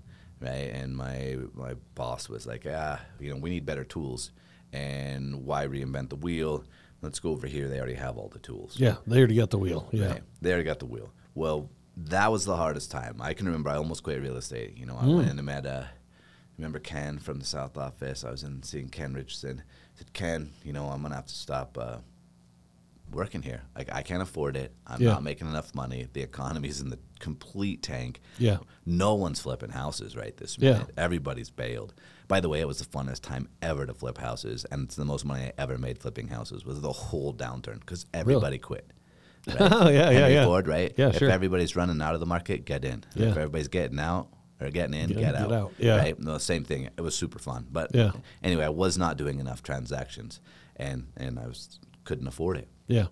Right? 0.44 0.70
And 0.74 0.96
my 0.96 1.38
my 1.54 1.74
boss 1.94 2.28
was 2.28 2.46
like, 2.46 2.66
ah, 2.70 3.00
you 3.18 3.30
know, 3.32 3.36
we 3.40 3.50
need 3.50 3.66
better 3.66 3.84
tools, 3.84 4.30
and 4.72 5.44
why 5.44 5.66
reinvent 5.66 6.10
the 6.10 6.16
wheel? 6.16 6.64
Let's 7.02 7.20
go 7.20 7.30
over 7.30 7.46
here. 7.46 7.68
They 7.68 7.78
already 7.78 7.94
have 7.94 8.16
all 8.16 8.28
the 8.28 8.38
tools. 8.38 8.76
Yeah. 8.78 8.96
They 9.06 9.18
already 9.18 9.36
got 9.36 9.50
the 9.50 9.58
wheel. 9.58 9.88
Yeah. 9.92 10.06
Right? 10.12 10.22
They 10.40 10.50
already 10.50 10.64
got 10.64 10.78
the 10.78 10.86
wheel. 10.86 11.12
Well, 11.34 11.68
that 11.96 12.32
was 12.32 12.44
the 12.44 12.56
hardest 12.56 12.90
time. 12.90 13.16
I 13.20 13.34
can 13.34 13.46
remember 13.46 13.68
I 13.70 13.76
almost 13.76 14.02
quit 14.02 14.22
real 14.22 14.36
estate. 14.36 14.76
You 14.78 14.86
know, 14.86 14.96
I 14.96 15.04
Mm. 15.04 15.16
went 15.16 15.30
in 15.30 15.38
and 15.38 15.46
met 15.46 15.66
uh, 15.66 15.84
remember 16.56 16.78
Ken 16.78 17.18
from 17.18 17.38
the 17.40 17.44
South 17.44 17.76
office. 17.76 18.24
I 18.24 18.30
was 18.30 18.42
in 18.42 18.62
seeing 18.62 18.88
Ken 18.88 19.12
Richardson. 19.12 19.62
I 19.66 19.98
said, 19.98 20.12
Ken, 20.12 20.52
you 20.64 20.72
know, 20.72 20.86
I'm 20.88 21.02
gonna 21.02 21.14
have 21.14 21.26
to 21.26 21.34
stop 21.34 21.76
uh, 21.78 21.98
working 23.10 23.42
here. 23.42 23.62
Like 23.76 23.92
I 23.92 24.02
can't 24.02 24.22
afford 24.22 24.56
it. 24.56 24.72
I'm 24.86 25.00
Yeah. 25.00 25.10
not 25.12 25.22
making 25.22 25.46
enough 25.48 25.74
money. 25.74 26.08
The 26.12 26.22
economy's 26.22 26.80
in 26.80 26.90
the 26.90 26.98
complete 27.20 27.82
tank. 27.82 28.20
Yeah. 28.38 28.58
No 28.86 29.14
one's 29.14 29.40
flipping 29.40 29.70
houses 29.70 30.16
right 30.16 30.36
this 30.36 30.58
minute. 30.58 30.86
Yeah. 30.96 31.02
Everybody's 31.04 31.50
bailed. 31.50 31.94
By 32.26 32.40
the 32.40 32.48
way, 32.48 32.60
it 32.60 32.66
was 32.68 32.78
the 32.78 32.86
funnest 32.86 33.20
time 33.20 33.48
ever 33.62 33.86
to 33.86 33.94
flip 33.94 34.18
houses, 34.18 34.64
and 34.70 34.84
it's 34.84 34.96
the 34.96 35.04
most 35.04 35.24
money 35.24 35.44
I 35.46 35.52
ever 35.58 35.76
made 35.78 35.98
flipping 35.98 36.28
houses. 36.28 36.64
Was 36.64 36.80
the 36.80 36.92
whole 36.92 37.32
downturn 37.34 37.80
because 37.80 38.06
everybody 38.14 38.58
quit. 38.58 38.90
Right? 39.46 39.56
Oh, 39.60 39.90
yeah, 39.90 40.08
yeah, 40.08 40.10
Henry 40.20 40.34
yeah. 40.36 40.44
Ford, 40.46 40.66
right? 40.66 40.94
Yeah, 40.96 41.08
if 41.10 41.18
sure. 41.18 41.28
everybody's 41.30 41.76
running 41.76 42.00
out 42.00 42.14
of 42.14 42.20
the 42.20 42.24
market, 42.24 42.64
get 42.64 42.82
in. 42.82 43.04
Yeah. 43.14 43.26
If 43.26 43.36
everybody's 43.36 43.68
getting 43.68 43.98
out 43.98 44.28
or 44.58 44.70
getting 44.70 44.94
in, 44.98 45.08
Get 45.10 45.18
get, 45.18 45.34
in, 45.34 45.42
out. 45.42 45.48
get 45.50 45.58
out. 45.58 45.72
Yeah. 45.76 45.96
Right? 45.98 46.18
No, 46.18 46.38
same 46.38 46.64
thing. 46.64 46.84
It 46.96 47.02
was 47.02 47.14
super 47.14 47.38
fun. 47.38 47.66
But 47.70 47.94
Yeah. 47.94 48.12
anyway, 48.42 48.64
I 48.64 48.70
was 48.70 48.96
not 48.96 49.18
doing 49.18 49.40
enough 49.40 49.62
transactions, 49.62 50.40
and 50.76 51.08
and 51.18 51.38
I 51.38 51.46
was 51.46 51.78
couldn't 52.04 52.26
afford 52.26 52.56
it 52.56 52.68
Yeah. 52.86 53.06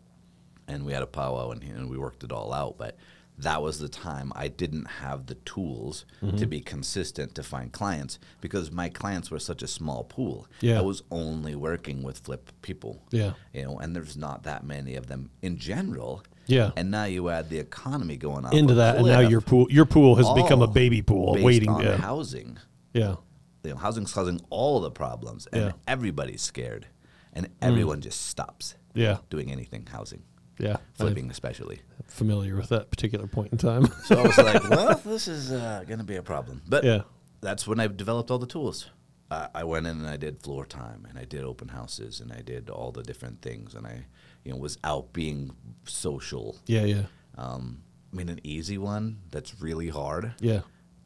and 0.68 0.84
we 0.86 0.92
had 0.92 1.02
a 1.02 1.06
powwow 1.06 1.50
and, 1.50 1.62
and 1.62 1.88
we 1.90 1.98
worked 1.98 2.22
it 2.24 2.32
all 2.32 2.52
out. 2.52 2.78
But 2.78 2.96
that 3.38 3.62
was 3.62 3.78
the 3.78 3.88
time 3.88 4.32
I 4.36 4.48
didn't 4.48 4.84
have 4.86 5.26
the 5.26 5.34
tools 5.36 6.04
Mm-hmm. 6.22 6.36
to 6.36 6.46
be 6.46 6.60
consistent 6.60 7.34
to 7.34 7.42
find 7.42 7.72
clients 7.72 8.18
because 8.40 8.70
my 8.70 8.88
clients 8.88 9.30
were 9.30 9.40
such 9.40 9.62
a 9.62 9.66
small 9.66 10.04
pool. 10.04 10.46
Yeah. 10.60 10.78
I 10.78 10.82
was 10.82 11.02
only 11.10 11.54
working 11.56 12.02
with 12.04 12.18
flip 12.18 12.52
people. 12.62 13.02
Yeah. 13.10 13.32
You 13.52 13.64
know, 13.64 13.78
and 13.78 13.96
there's 13.96 14.16
not 14.16 14.44
that 14.44 14.64
many 14.64 14.94
of 14.94 15.06
them 15.08 15.30
in 15.42 15.56
general. 15.58 16.22
Yeah. 16.46 16.70
And 16.76 16.90
now 16.90 17.04
you 17.04 17.28
add 17.30 17.48
the 17.50 17.58
economy 17.58 18.16
going 18.16 18.44
on 18.44 18.54
Into 18.54 18.74
that, 18.74 18.96
and 18.96 19.06
now 19.06 19.20
your 19.20 19.40
pool 19.40 19.66
your 19.70 19.84
pool 19.86 20.14
has 20.16 20.28
become 20.42 20.60
a 20.62 20.66
baby 20.68 21.02
pool 21.02 21.36
waiting. 21.42 21.70
on 21.70 21.82
Yeah. 21.82 21.96
housing. 21.96 22.58
Yeah. 22.92 23.16
You 23.64 23.70
know, 23.70 23.76
housing's 23.76 24.12
causing 24.12 24.40
all 24.50 24.80
the 24.80 24.90
problems, 24.90 25.46
and 25.52 25.62
Yeah. 25.62 25.68
Mm. 25.70 25.74
everybody's 25.88 26.42
scared, 26.42 26.86
and 27.32 27.48
everyone 27.60 28.00
just 28.00 28.26
stops 28.26 28.74
Yeah. 28.94 29.18
doing 29.30 29.50
anything 29.50 29.86
housing, 29.86 30.22
Yeah. 30.58 30.76
flipping 30.94 31.30
especially. 31.30 31.80
I'm 31.98 32.04
familiar 32.06 32.56
with 32.56 32.68
that 32.70 32.90
particular 32.90 33.26
point 33.26 33.52
in 33.52 33.58
time. 33.58 33.86
So 34.04 34.18
I 34.18 34.22
was 34.26 34.38
like, 34.38 34.68
well, 34.70 35.00
this 35.04 35.28
is 35.28 35.50
uh, 35.52 35.84
going 35.86 35.98
to 35.98 36.04
be 36.04 36.16
a 36.16 36.22
problem. 36.22 36.62
But 36.68 36.84
Yeah. 36.84 37.02
that's 37.40 37.66
when 37.66 37.80
I 37.80 37.86
developed 37.88 38.30
all 38.30 38.38
the 38.38 38.46
tools. 38.46 38.90
I 39.30 39.48
I 39.54 39.64
went 39.64 39.86
in 39.86 39.98
and 40.00 40.08
I 40.08 40.16
did 40.18 40.42
floor 40.42 40.66
time 40.66 41.06
and 41.08 41.18
I 41.18 41.24
did 41.24 41.42
open 41.44 41.68
houses 41.68 42.20
and 42.20 42.32
I 42.32 42.42
did 42.42 42.68
all 42.70 42.92
the 42.92 43.02
different 43.02 43.40
things 43.42 43.74
and 43.74 43.86
I, 43.86 44.04
you 44.44 44.52
know, 44.52 44.58
was 44.58 44.76
out 44.84 45.12
being 45.12 45.50
social. 45.84 46.56
yeah. 46.66 46.84
Yeah. 46.84 47.06
Um, 47.38 47.82
I 48.12 48.16
mean, 48.16 48.28
an 48.28 48.40
easy 48.44 48.76
one 48.76 49.20
that's 49.30 49.62
really 49.62 49.88
hard. 49.88 50.34
Yeah. 50.40 50.60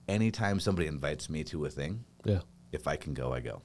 Anytime 0.09 0.59
somebody 0.61 0.89
invites 0.89 1.29
me 1.31 1.45
to 1.45 1.65
a 1.67 1.71
thing, 1.71 2.05
Yeah. 2.25 2.41
if 2.73 2.87
I 2.89 2.97
can 2.97 3.15
go, 3.15 3.33
I 3.33 3.41
go. 3.41 3.63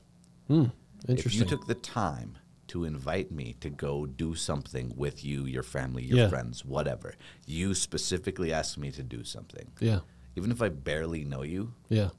Hmm. 0.48 0.66
If 1.04 1.10
Interesting. 1.10 1.42
you 1.42 1.46
took 1.50 1.66
the 1.68 1.74
time 1.76 2.38
to 2.72 2.86
invite 2.86 3.32
me 3.32 3.56
to 3.60 3.70
go 3.70 4.06
do 4.06 4.34
something 4.36 4.94
with 4.96 5.24
you, 5.26 5.46
your 5.46 5.64
family, 5.64 6.04
your 6.04 6.18
Yeah. 6.20 6.30
friends, 6.30 6.64
whatever, 6.66 7.14
you 7.46 7.74
specifically 7.74 8.52
asked 8.54 8.78
me 8.78 8.92
to 8.92 9.04
do 9.04 9.24
something 9.24 9.68
yeah. 9.80 10.00
even 10.36 10.52
if 10.52 10.62
I 10.62 10.70
barely 10.70 11.24
know 11.24 11.44
you, 11.44 11.74
Yeah. 11.90 12.10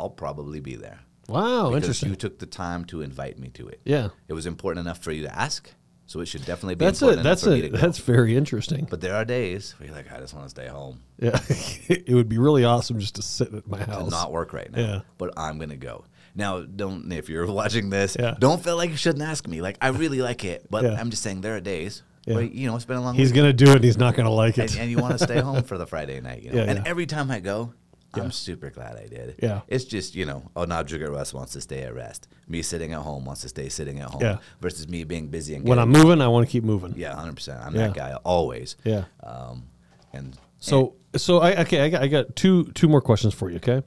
I'll 0.00 0.10
probably 0.10 0.60
be 0.60 0.76
there. 0.76 1.00
Wow, 1.28 1.68
because 1.68 1.74
interesting. 1.76 2.08
You 2.10 2.16
took 2.16 2.38
the 2.38 2.46
time 2.46 2.84
to 2.86 3.02
invite 3.02 3.38
me 3.38 3.48
to 3.50 3.68
it. 3.68 3.80
yeah, 3.84 4.08
It 4.28 4.32
was 4.32 4.46
important 4.46 4.86
enough 4.86 4.98
for 5.02 5.12
you 5.12 5.24
to 5.24 5.38
ask, 5.38 5.70
so 6.06 6.20
it 6.20 6.26
should 6.26 6.46
definitely 6.46 6.76
be 6.76 6.86
that's 6.86 7.02
important 7.02 7.20
it. 7.20 7.28
That's 7.28 7.42
enough 7.42 7.52
for 7.58 7.62
me 7.62 7.68
to 7.68 7.68
go. 7.68 7.76
That's 7.78 7.98
very 7.98 8.34
interesting. 8.34 8.86
But 8.88 9.02
there 9.02 9.14
are 9.14 9.26
days 9.26 9.72
where 9.78 9.88
you're 9.88 9.96
like, 9.96 10.10
I 10.10 10.20
just 10.20 10.32
want 10.32 10.46
to 10.46 10.50
stay 10.50 10.68
home. 10.68 11.02
Yeah, 11.20 11.38
it 11.88 12.14
would 12.14 12.30
be 12.30 12.38
really 12.38 12.64
awesome 12.64 12.98
just 12.98 13.16
to 13.16 13.22
sit 13.22 13.52
at 13.52 13.66
my 13.66 13.78
to 13.80 13.84
house. 13.84 14.10
not 14.10 14.32
work 14.32 14.54
right 14.54 14.72
now. 14.72 14.80
Yeah. 14.80 15.00
But 15.18 15.34
I'm 15.36 15.58
gonna 15.58 15.76
go. 15.76 16.04
Now, 16.38 16.62
don't 16.62 17.12
if 17.12 17.28
you're 17.28 17.46
watching 17.62 17.90
this, 17.90 18.16
Yeah. 18.18 18.34
don't 18.38 18.62
feel 18.62 18.76
like 18.76 18.90
you 18.90 18.96
shouldn't 18.96 19.24
ask 19.24 19.46
me. 19.46 19.60
Like 19.60 19.76
I 19.82 19.88
really 19.88 20.22
like 20.22 20.44
it, 20.44 20.66
but 20.70 20.84
Yeah. 20.84 20.96
I'm 20.98 21.10
just 21.10 21.22
saying 21.22 21.40
there 21.42 21.56
are 21.56 21.60
days 21.60 22.02
Yeah. 22.26 22.34
where 22.36 22.44
you 22.44 22.66
know 22.68 22.76
it's 22.76 22.84
been 22.86 22.96
a 22.96 23.02
long 23.02 23.14
He's 23.16 23.28
week, 23.30 23.36
gonna 23.36 23.52
do 23.52 23.70
it. 23.72 23.76
and 23.76 23.84
He's 23.84 23.98
not 23.98 24.14
gonna 24.14 24.30
like 24.30 24.56
it. 24.56 24.70
and, 24.70 24.80
and 24.82 24.90
you 24.90 24.98
want 24.98 25.18
to 25.18 25.22
stay 25.24 25.40
home 25.48 25.62
for 25.64 25.76
the 25.76 25.86
Friday 25.86 26.20
night. 26.20 26.42
You 26.44 26.52
know? 26.52 26.62
And 26.62 26.86
every 26.86 27.06
time 27.06 27.30
I 27.30 27.40
go, 27.40 27.74
Yeah. 28.16 28.22
I'm 28.22 28.30
super 28.30 28.70
glad 28.70 28.96
I 28.96 29.06
did. 29.08 29.34
Yeah. 29.42 29.60
It's 29.68 29.84
just 29.84 30.14
you 30.14 30.24
know, 30.26 30.40
oh, 30.56 30.64
now 30.64 30.82
Jigger 30.84 31.10
Russ 31.10 31.34
wants 31.34 31.52
to 31.54 31.60
stay 31.60 31.82
at 31.82 31.92
rest. 31.94 32.28
Me 32.46 32.62
sitting 32.62 32.92
at 32.92 33.00
home 33.00 33.24
wants 33.26 33.42
to 33.42 33.48
stay 33.48 33.68
sitting 33.68 33.98
at 34.00 34.08
home. 34.10 34.22
Yeah. 34.22 34.38
Versus 34.62 34.88
me 34.88 35.04
being 35.04 35.26
busy 35.28 35.54
and 35.56 35.66
when 35.68 35.78
I'm 35.80 35.90
moving, 35.90 36.20
I 36.22 36.28
want 36.28 36.46
to 36.46 36.50
keep 36.50 36.64
moving. 36.64 36.94
yeah, 36.96 37.14
hundred 37.14 37.34
percent. 37.36 37.60
I'm 37.60 37.74
Yeah. 37.74 37.88
that 37.88 37.94
guy 37.94 38.14
always. 38.24 38.76
Yeah. 38.84 39.04
Um, 39.22 39.64
and 40.12 40.36
So 40.60 40.94
so 41.16 41.38
I 41.40 41.62
okay 41.62 41.80
I 41.84 41.88
got, 41.88 42.02
I 42.02 42.06
got 42.08 42.36
two 42.36 42.70
two 42.78 42.88
more 42.88 43.00
questions 43.00 43.34
for 43.34 43.50
you. 43.50 43.56
Okay, 43.56 43.82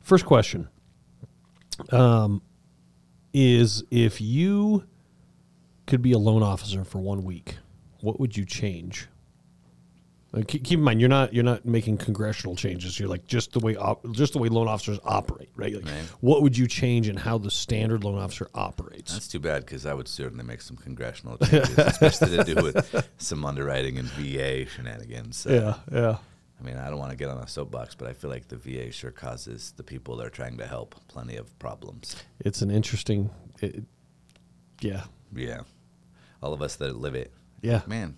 first 0.00 0.24
question, 0.26 0.68
um, 1.90 2.42
is 3.32 3.84
if 3.90 4.20
you 4.20 4.84
could 5.86 6.02
be 6.02 6.12
a 6.12 6.18
loan 6.18 6.42
officer 6.42 6.84
for 6.84 6.98
one 6.98 7.24
week, 7.24 7.56
what 8.00 8.20
would 8.20 8.36
you 8.36 8.44
change? 8.44 9.08
Uh, 10.34 10.42
keep, 10.46 10.62
keep 10.62 10.78
in 10.78 10.84
mind 10.84 11.00
you're 11.00 11.08
not 11.08 11.32
you're 11.32 11.42
not 11.42 11.64
making 11.64 11.96
congressional 11.96 12.54
changes. 12.54 13.00
You're 13.00 13.08
like 13.08 13.26
just 13.26 13.52
the 13.52 13.60
way 13.60 13.76
op- 13.76 14.10
just 14.12 14.34
the 14.34 14.38
way 14.38 14.50
loan 14.50 14.68
officers 14.68 14.98
operate, 15.02 15.48
right? 15.56 15.74
Like, 15.74 15.86
Right. 15.86 16.04
What 16.20 16.42
would 16.42 16.56
you 16.58 16.66
change 16.66 17.08
in 17.08 17.16
how 17.16 17.38
the 17.38 17.50
standard 17.50 18.04
loan 18.04 18.18
officer 18.18 18.50
operates? 18.54 19.12
That's 19.12 19.26
too 19.28 19.38
bad 19.38 19.64
because 19.64 19.86
I 19.86 19.94
would 19.94 20.06
certainly 20.06 20.44
make 20.44 20.60
some 20.60 20.76
congressional 20.76 21.38
changes, 21.44 21.78
especially 21.78 22.36
to 22.36 22.44
do 22.44 22.62
with 22.62 23.08
some 23.18 23.42
underwriting 23.46 23.96
and 23.98 24.06
VA 24.08 24.66
shenanigans. 24.66 25.38
So, 25.38 25.50
yeah, 25.50 25.98
yeah, 25.98 26.16
I 26.60 26.64
mean, 26.64 26.76
I 26.76 26.88
don't 26.88 26.98
want 26.98 27.10
to 27.10 27.16
get 27.16 27.28
on 27.28 27.38
a 27.38 27.46
soapbox, 27.46 27.94
but 27.94 28.08
I 28.08 28.12
feel 28.12 28.30
like 28.30 28.48
the 28.48 28.56
VA 28.56 28.90
sure 28.90 29.10
causes 29.12 29.72
the 29.76 29.82
people 29.84 30.16
they're 30.16 30.28
trying 30.30 30.56
to 30.58 30.66
help 30.66 30.96
plenty 31.06 31.36
of 31.36 31.56
problems. 31.58 32.16
it's 32.40 32.62
an 32.62 32.70
interesting, 32.70 33.30
it, 33.60 33.84
yeah, 34.80 35.04
Yeah. 35.34 35.60
All 36.42 36.52
of 36.52 36.62
us 36.62 36.76
that 36.76 36.96
live 36.96 37.14
it. 37.14 37.32
yeah. 37.62 37.82
Man, 37.86 38.16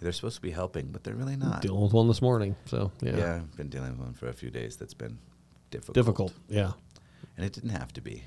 they're 0.00 0.12
supposed 0.12 0.36
to 0.36 0.42
be 0.42 0.50
helping, 0.50 0.88
but 0.88 1.02
they're 1.04 1.14
really 1.14 1.36
not. 1.36 1.62
Dealing 1.62 1.80
with 1.80 1.92
one 1.92 2.06
this 2.08 2.22
morning, 2.22 2.54
so 2.66 2.90
yeah, 3.00 3.16
Yeah, 3.16 3.34
I've 3.36 3.56
been 3.56 3.68
dealing 3.68 3.90
with 3.92 4.00
one 4.00 4.14
for 4.14 4.28
a 4.28 4.32
few 4.32 4.50
days 4.50 4.76
that's 4.76 4.94
been 4.94 5.18
difficult. 5.70 5.94
difficult. 5.94 6.32
Yeah, 6.48 6.72
And 7.36 7.44
it 7.46 7.52
didn't 7.52 7.70
have 7.70 7.92
to 7.94 8.00
be. 8.00 8.24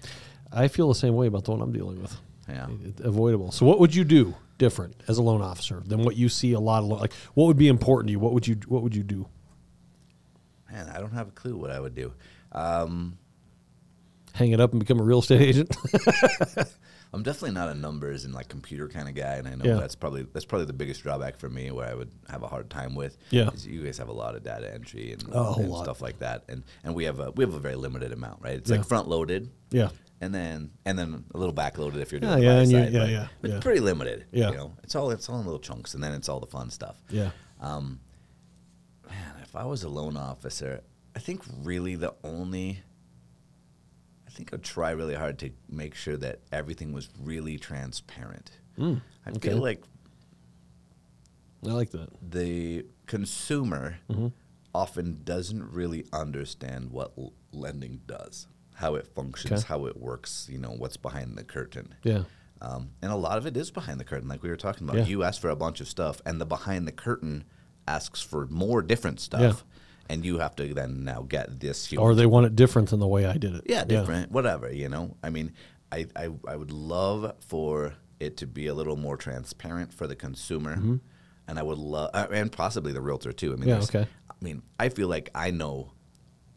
I 0.52 0.68
feel 0.68 0.88
the 0.90 0.96
same 0.96 1.16
way 1.16 1.28
about 1.28 1.44
the 1.46 1.52
one 1.52 1.62
I'm 1.62 1.72
dealing 1.72 2.02
with. 2.02 2.16
Yeah. 2.48 2.68
It- 2.84 3.00
avoidable. 3.02 3.52
So, 3.52 3.66
what 3.66 3.80
would 3.80 3.94
you 3.94 4.04
do 4.04 4.36
different 4.58 4.96
as 5.08 5.18
a 5.18 5.22
loan 5.22 5.42
officer 5.42 5.82
than 5.86 6.04
what 6.04 6.16
you 6.18 6.28
see 6.28 6.54
a 6.54 6.60
lot 6.60 6.80
of 6.84 6.86
lo- 6.90 6.98
like? 6.98 7.14
What 7.34 7.46
would 7.46 7.58
be 7.58 7.68
important 7.68 8.08
to 8.08 8.12
you? 8.14 8.20
What 8.20 8.34
would 8.34 8.48
you 8.48 8.56
What 8.68 8.82
would 8.84 8.96
you 8.96 9.04
do? 9.04 9.28
Man, 10.72 10.88
I 10.90 11.00
don't 11.00 11.12
have 11.14 11.28
a 11.28 11.32
clue 11.32 11.56
what 11.58 11.72
I 11.72 11.80
would 11.80 11.96
do. 11.96 12.14
Um, 12.52 13.18
Hang 14.34 14.52
it 14.52 14.60
up 14.62 14.72
and 14.72 14.80
become 14.80 15.00
a 15.00 15.04
real 15.04 15.20
estate 15.20 15.42
agent? 15.42 15.76
I'm 17.14 17.24
definitely 17.24 17.52
not 17.56 17.70
a 17.70 17.74
numbers 17.74 18.26
and 18.26 18.34
like 18.36 18.48
computer 18.50 18.88
kind 18.88 19.10
of 19.10 19.16
guy, 19.16 19.36
and 19.38 19.48
I 19.48 19.56
know 19.56 19.66
Yeah. 19.66 19.74
that's 19.80 19.96
probably 19.96 20.28
that's 20.32 20.46
probably 20.46 20.68
the 20.68 20.74
biggest 20.74 21.02
drawback 21.02 21.38
for 21.38 21.50
me, 21.50 21.72
where 21.72 21.88
I 21.90 21.96
would 21.96 22.12
have 22.30 22.44
a 22.44 22.48
hard 22.48 22.70
time 22.70 22.94
with. 22.94 23.18
Yeah. 23.32 23.50
you 23.64 23.84
guys 23.84 23.98
have 23.98 24.10
a 24.10 24.14
lot 24.14 24.36
of 24.36 24.44
data 24.44 24.72
entry 24.72 25.14
and, 25.14 25.24
Oh, 25.34 25.56
and 25.56 25.74
stuff 25.78 26.02
like 26.02 26.20
that, 26.20 26.44
and 26.48 26.64
and 26.84 26.94
we 26.94 27.06
have 27.06 27.20
a 27.20 27.32
we 27.32 27.44
have 27.44 27.56
a 27.56 27.60
very 27.60 27.76
limited 27.76 28.12
amount, 28.12 28.44
right? 28.44 28.54
It's 28.58 28.70
Yeah. 28.70 28.78
like 28.78 28.86
front 28.88 29.08
loaded, 29.08 29.50
yeah, 29.72 29.90
and 30.22 30.34
then 30.36 30.70
and 30.86 31.00
then 31.00 31.26
a 31.34 31.38
little 31.40 31.52
back 31.54 31.80
loaded 31.80 32.00
if 32.00 32.12
you're 32.12 32.22
doing 32.22 32.44
yeah, 32.44 32.60
you- 32.62 32.66
side, 32.68 32.94
yeah, 32.94 33.00
but 33.00 33.10
yeah, 33.10 33.28
it's 33.42 33.54
yeah. 33.56 33.60
pretty 33.62 33.80
limited. 33.80 34.26
Yeah. 34.32 34.52
you 34.52 34.58
know, 34.58 34.74
it's 34.84 34.94
all 34.96 35.10
it's 35.10 35.28
all 35.28 35.40
in 35.40 35.46
little 35.46 35.60
chunks, 35.60 35.96
and 35.96 36.04
then 36.04 36.14
it's 36.14 36.30
all 36.30 36.40
the 36.40 36.46
fun 36.48 36.70
stuff. 36.70 37.02
yeah, 37.10 37.32
Um, 37.60 38.00
if 39.50 39.56
I 39.56 39.66
was 39.66 39.84
a 39.84 39.90
loan 39.90 40.16
officer, 40.16 40.82
I 41.16 41.20
think 41.20 41.42
really 41.64 41.96
the 41.96 42.14
only, 42.24 42.84
I 44.28 44.30
think 44.30 44.54
I'd 44.54 44.62
try 44.64 44.92
really 44.92 45.16
hard 45.16 45.40
to 45.40 45.50
make 45.68 45.96
sure 45.96 46.16
that 46.18 46.42
everything 46.52 46.94
was 46.94 47.10
really 47.20 47.58
transparent. 47.58 48.52
Mm, 48.78 49.02
I 49.26 49.30
okay. 49.32 49.50
feel 49.50 49.58
like 49.58 49.84
I 51.66 51.72
like 51.72 51.90
that. 51.92 52.10
the 52.22 52.86
consumer 53.08 53.98
Mm-hmm. 54.10 54.28
often 54.74 55.22
doesn't 55.24 55.72
really 55.74 56.06
understand 56.14 56.92
what 56.92 57.12
l- 57.18 57.34
lending 57.52 58.02
does, 58.06 58.48
how 58.76 58.94
it 58.96 59.08
functions, 59.08 59.62
Okay. 59.62 59.68
how 59.68 59.86
it 59.88 59.98
works, 59.98 60.48
you 60.50 60.60
know, 60.60 60.70
what's 60.72 60.96
behind 60.96 61.38
the 61.40 61.44
curtain. 61.44 61.96
Yeah, 62.04 62.24
Um, 62.62 62.92
and 63.02 63.12
a 63.12 63.16
lot 63.16 63.40
of 63.40 63.48
it 63.48 63.58
is 63.58 63.72
behind 63.72 64.00
the 64.00 64.04
curtain, 64.06 64.30
like 64.30 64.44
we 64.44 64.50
were 64.50 64.56
talking 64.56 64.88
about. 64.88 65.00
Yeah. 65.02 65.06
You 65.06 65.24
ask 65.24 65.42
for 65.42 65.50
a 65.50 65.56
bunch 65.56 65.82
of 65.82 65.88
stuff, 65.88 66.22
and 66.24 66.40
the 66.40 66.46
behind 66.46 66.88
the 66.88 66.92
curtain 66.92 67.46
asks 67.90 68.22
for 68.22 68.46
more 68.48 68.82
different 68.82 69.20
stuff, 69.20 69.66
and 70.10 70.24
you 70.26 70.40
have 70.40 70.56
to 70.58 70.74
then 70.74 71.04
now 71.04 71.22
get 71.28 71.60
this. 71.60 71.92
or 71.98 72.16
they 72.16 72.26
want 72.26 72.46
it 72.46 72.56
different 72.56 72.90
than 72.90 73.00
the 73.00 73.08
way 73.16 73.26
I 73.26 73.38
did 73.38 73.56
it. 73.56 73.64
yeah, 73.66 73.84
different, 73.86 74.32
whatever. 74.32 74.72
You 74.72 74.90
know, 74.90 75.18
I 75.24 75.30
mean, 75.30 75.52
I, 75.92 76.06
I 76.16 76.30
I 76.48 76.56
would 76.56 76.72
love 76.72 77.34
for 77.48 77.94
it 78.20 78.38
to 78.38 78.46
be 78.48 78.68
a 78.68 78.74
little 78.74 78.98
more 78.98 79.18
transparent 79.18 79.94
for 79.94 80.06
the 80.08 80.16
consumer, 80.16 80.74
and 81.48 81.60
I 81.60 81.64
would 81.64 81.78
love, 81.80 82.10
uh, 82.14 82.28
and 82.32 82.52
possibly 82.52 82.92
the 82.94 83.02
realtor 83.02 83.34
too. 83.34 83.52
I 83.54 83.56
mean, 83.56 83.70
Mm-hmm. 83.70 83.98
Yeah, 83.98 84.02
okay. 84.02 84.06
I 84.30 84.36
mean, 84.46 84.62
I 84.80 84.90
feel 84.90 85.08
like 85.10 85.30
I 85.34 85.52
know 85.52 85.92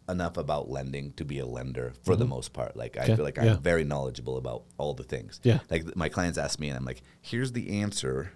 enough 0.08 0.36
about 0.36 0.68
lending 0.68 1.12
to 1.14 1.24
be 1.24 1.38
a 1.38 1.46
lender 1.46 1.92
for 2.04 2.16
the 2.16 2.26
most 2.26 2.52
part. 2.52 2.76
Like 2.76 2.96
I 2.96 3.00
Mm-hmm. 3.04 3.16
Feel 3.16 3.24
like 3.24 3.38
I'm 3.38 3.62
very 3.62 3.84
knowledgeable 3.84 4.36
about 4.36 4.60
all 4.78 4.94
the 4.94 5.04
things. 5.14 5.40
Yeah. 5.44 5.60
Like 5.70 5.96
my 5.96 6.08
clients 6.08 6.38
ask 6.38 6.58
me, 6.60 6.68
and 6.70 6.76
I'm 6.78 6.84
like, 6.84 7.02
"Here's 7.20 7.52
the 7.52 7.80
answer." 7.82 8.32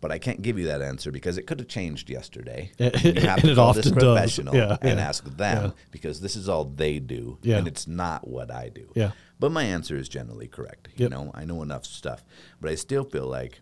But 0.00 0.10
I 0.10 0.18
can't 0.18 0.40
give 0.40 0.58
you 0.58 0.66
that 0.66 0.80
answer 0.80 1.10
because 1.12 1.36
it 1.36 1.46
could 1.46 1.58
have 1.60 1.68
changed 1.68 2.08
yesterday. 2.08 2.72
And 2.78 3.04
You 3.04 3.20
have 3.20 3.42
to 3.42 3.54
call 3.54 3.74
this 3.74 3.90
professional 3.92 4.54
Yeah, 4.54 4.78
and 4.80 4.98
yeah. 4.98 5.08
ask 5.08 5.24
them 5.36 5.64
Yeah. 5.64 5.70
because 5.90 6.20
this 6.20 6.36
is 6.36 6.48
all 6.48 6.64
they 6.64 6.98
do, 7.00 7.36
Yeah. 7.42 7.58
and 7.58 7.68
it's 7.68 7.86
not 7.86 8.26
what 8.26 8.50
I 8.50 8.70
do. 8.70 8.90
Yeah. 8.94 9.10
But 9.38 9.52
my 9.52 9.64
answer 9.64 9.96
is 9.96 10.08
generally 10.08 10.48
correct. 10.48 10.88
You 10.96 11.04
Yep. 11.04 11.10
know, 11.10 11.30
I 11.34 11.44
know 11.44 11.62
enough 11.62 11.84
stuff, 11.84 12.24
but 12.60 12.70
I 12.70 12.76
still 12.76 13.04
feel 13.04 13.26
like 13.26 13.60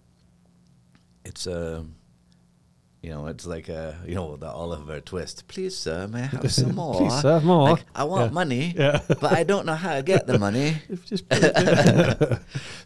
it's 1.24 1.46
a, 1.48 1.84
you 3.02 3.10
know, 3.10 3.26
it's 3.26 3.44
like 3.46 3.68
a, 3.68 3.96
you 4.06 4.14
know, 4.14 4.36
the 4.36 4.46
Oliver 4.50 5.00
twist. 5.00 5.46
Please, 5.48 5.76
sir, 5.76 6.06
may 6.06 6.22
I 6.22 6.26
have 6.26 6.52
some 6.60 6.74
more? 6.76 6.94
Please, 6.98 7.20
sir, 7.20 7.40
more. 7.40 7.70
Like, 7.70 7.84
I 7.96 8.04
want 8.04 8.26
Yeah. 8.30 8.34
money, 8.34 8.74
Yeah. 8.78 9.00
but 9.08 9.32
I 9.32 9.42
don't 9.42 9.66
know 9.66 9.74
how 9.74 9.96
to 9.96 10.02
get 10.04 10.26
the 10.28 10.38
money. 10.38 10.76
Just 11.04 11.24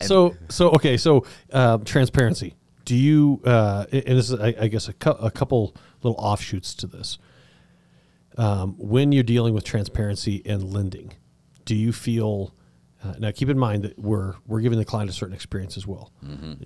so 0.01 0.35
so 0.49 0.71
okay 0.71 0.97
so 0.97 1.25
uh, 1.53 1.79
transparency 1.79 2.55
do 2.85 2.97
you 2.97 3.41
uh, 3.45 3.87
and 3.93 4.19
this 4.19 4.31
is 4.31 4.39
I, 4.41 4.55
I 4.61 4.69
guess 4.69 4.89
a, 4.89 4.93
cou- 4.93 5.11
a 5.13 5.31
couple 5.31 5.75
little 6.03 6.19
offshoots 6.19 6.75
to 6.77 6.87
this. 6.87 7.19
Um, 8.39 8.77
when 8.79 9.13
you're 9.13 9.23
dealing 9.23 9.53
with 9.53 9.65
transparency 9.65 10.43
and 10.47 10.73
lending 10.73 11.13
do 11.65 11.75
you 11.77 11.93
feel 11.93 12.55
uh, 13.05 13.15
now 13.19 13.31
keep 13.31 13.49
in 13.49 13.59
mind 13.59 13.83
that 13.85 13.99
we're 13.99 14.35
we're 14.47 14.61
giving 14.61 14.79
the 14.79 14.85
client 14.85 15.11
a 15.11 15.13
certain 15.13 15.35
experience 15.35 15.77
as 15.77 15.87
well. 15.87 16.13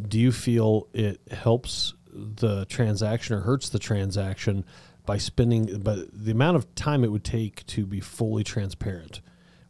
Do 0.08 0.18
you 0.18 0.32
feel 0.32 0.88
it 0.92 1.20
helps 1.30 1.94
the 2.12 2.64
transaction 2.66 3.36
or 3.36 3.40
hurts 3.40 3.68
the 3.68 3.78
transaction 3.78 4.64
by 5.04 5.18
spending 5.18 5.78
but 5.80 6.08
the 6.12 6.32
amount 6.32 6.56
of 6.56 6.74
time 6.74 7.04
it 7.04 7.10
would 7.10 7.24
take 7.24 7.64
to 7.66 7.86
be 7.86 8.00
fully 8.00 8.44
transparent 8.44 9.20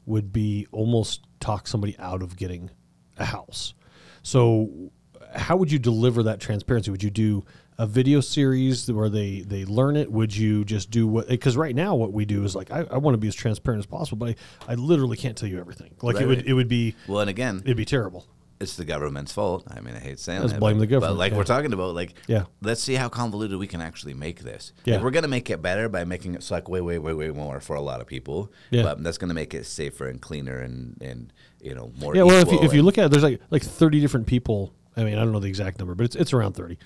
would 0.06 0.32
be 0.32 0.66
almost 0.72 1.26
talk 1.40 1.66
somebody 1.66 1.96
out 1.98 2.22
of 2.22 2.36
getting 2.36 2.70
a 3.18 3.24
house. 3.24 3.74
So, 4.22 4.90
how 5.34 5.56
would 5.56 5.70
you 5.72 5.78
deliver 5.78 6.22
that 6.24 6.40
transparency? 6.40 6.90
Would 6.90 7.02
you 7.02 7.10
do 7.10 7.44
a 7.78 7.86
video 7.86 8.20
series 8.20 8.90
where 8.90 9.08
they 9.08 9.40
they 9.40 9.64
learn 9.64 9.96
it? 9.96 10.10
Would 10.10 10.36
you 10.36 10.64
just 10.64 10.90
do 10.90 11.06
what? 11.06 11.28
Because 11.28 11.56
right 11.56 11.74
now, 11.74 11.94
what 11.94 12.12
we 12.12 12.24
do 12.24 12.44
is 12.44 12.54
like 12.54 12.70
I, 12.70 12.86
I 12.90 12.98
want 12.98 13.14
to 13.14 13.18
be 13.18 13.28
as 13.28 13.34
transparent 13.34 13.80
as 13.80 13.86
possible, 13.86 14.18
but 14.18 14.36
I, 14.68 14.72
I 14.72 14.74
literally 14.76 15.16
can't 15.16 15.36
tell 15.36 15.48
you 15.48 15.58
everything. 15.60 15.94
Like 16.02 16.20
it 16.20 16.26
would 16.26 16.38
right. 16.38 16.46
it 16.46 16.54
would 16.54 16.68
be 16.68 16.94
Well, 17.08 17.20
and 17.20 17.30
again, 17.30 17.62
it'd 17.64 17.76
be 17.76 17.84
terrible. 17.84 18.26
it's 18.58 18.76
the 18.76 18.86
government's 18.86 19.32
fault. 19.32 19.64
I 19.68 19.80
mean, 19.80 19.94
I 19.94 19.98
hate 19.98 20.18
saying 20.18 20.40
Let's 20.40 20.54
that. 20.54 20.60
blame 20.60 20.76
but, 20.76 20.80
the 20.80 20.86
government, 20.86 21.14
But 21.14 21.18
like 21.18 21.32
yeah. 21.32 21.38
we're 21.38 21.44
talking 21.44 21.74
about, 21.74 21.94
like, 21.94 22.14
Yeah. 22.26 22.44
let's 22.62 22.82
see 22.82 22.94
how 22.94 23.10
convoluted 23.10 23.58
we 23.58 23.66
can 23.66 23.82
actually 23.82 24.14
make 24.14 24.40
this. 24.40 24.72
Yeah. 24.86 24.94
Like, 24.94 25.04
we're 25.04 25.10
gonna 25.10 25.28
make 25.28 25.50
it 25.50 25.60
better 25.60 25.90
by 25.90 26.04
making 26.04 26.34
it 26.36 26.42
suck 26.42 26.70
way, 26.70 26.80
way, 26.80 26.98
way, 26.98 27.12
way 27.12 27.28
more 27.28 27.60
for 27.60 27.76
a 27.76 27.82
lot 27.82 28.00
of 28.00 28.06
people. 28.06 28.50
Yeah. 28.70 28.82
But 28.84 29.02
that's 29.04 29.18
gonna 29.18 29.34
make 29.34 29.52
it 29.52 29.66
safer 29.66 30.08
and 30.08 30.22
cleaner 30.22 30.58
and 30.58 30.96
and 31.02 31.30
you 31.60 31.74
know 31.74 31.92
more. 32.00 32.16
Yeah, 32.16 32.22
well, 32.22 32.40
if 32.40 32.50
you, 32.50 32.60
if 32.62 32.72
you 32.72 32.82
look 32.82 32.96
at 32.96 33.04
it, 33.04 33.10
there's 33.10 33.22
like 33.24 33.40
like 33.50 33.62
30 33.62 34.00
different 34.00 34.26
people. 34.26 34.72
I 34.96 35.04
mean, 35.04 35.14
I 35.14 35.22
don't 35.24 35.32
know 35.32 35.40
the 35.40 35.48
exact 35.48 35.78
number, 35.78 35.94
but 35.94 36.04
it's 36.04 36.16
it's 36.16 36.32
around 36.32 36.54
30. 36.54 36.78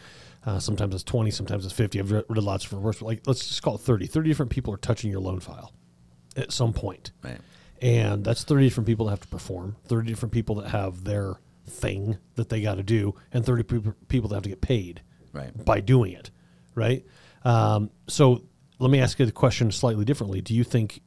Uh, 0.45 0.59
sometimes 0.59 0.95
it's 0.95 1.05
20, 1.05 1.31
sometimes 1.31 1.65
it's 1.67 1.75
50. 1.75 2.01
I've 2.01 2.11
read, 2.11 2.25
read 2.29 2.43
lots 2.43 2.65
of 2.65 2.73
reports, 2.73 2.99
but 3.01 3.07
like 3.07 3.27
let's 3.27 3.47
just 3.47 3.63
call 3.63 3.75
it 3.75 3.83
30. 3.83 4.07
30 4.07 4.29
different 4.31 4.51
people 4.51 4.73
are 4.73 4.79
touching 4.79 5.11
your 5.11 5.21
loan 5.21 5.39
file 5.41 5.73
at 6.37 6.51
some 6.51 6.73
point. 6.73 7.13
Right. 7.23 7.39
And 7.83 8.25
that's 8.25 8.43
30 8.45 8.65
different 8.65 8.87
people 8.87 9.07
that 9.07 9.11
have 9.13 9.21
to 9.21 9.29
perform, 9.29 9.77
30 9.87 10.09
different 10.09 10.33
people 10.33 10.55
that 10.57 10.69
have 10.71 11.05
their 11.05 11.35
thing 11.67 12.17
that 12.37 12.49
they 12.49 12.63
got 12.63 12.77
to 12.77 12.83
do, 12.83 13.15
and 13.33 13.45
30 13.45 13.63
peop- 13.65 14.09
people 14.09 14.29
that 14.31 14.37
have 14.37 14.43
to 14.45 14.49
get 14.49 14.61
paid 14.61 15.03
Right. 15.33 15.65
by 15.65 15.81
doing 15.81 16.13
it. 16.13 16.31
Right. 16.75 17.05
Um, 17.45 17.91
so 18.09 18.45
let 18.79 18.91
me 18.91 18.99
ask 19.01 19.19
you 19.19 19.27
the 19.27 19.33
question 19.33 19.71
slightly 19.71 20.05
differently. 20.05 20.41
Do 20.41 20.55
you 20.55 20.65
think 20.65 21.03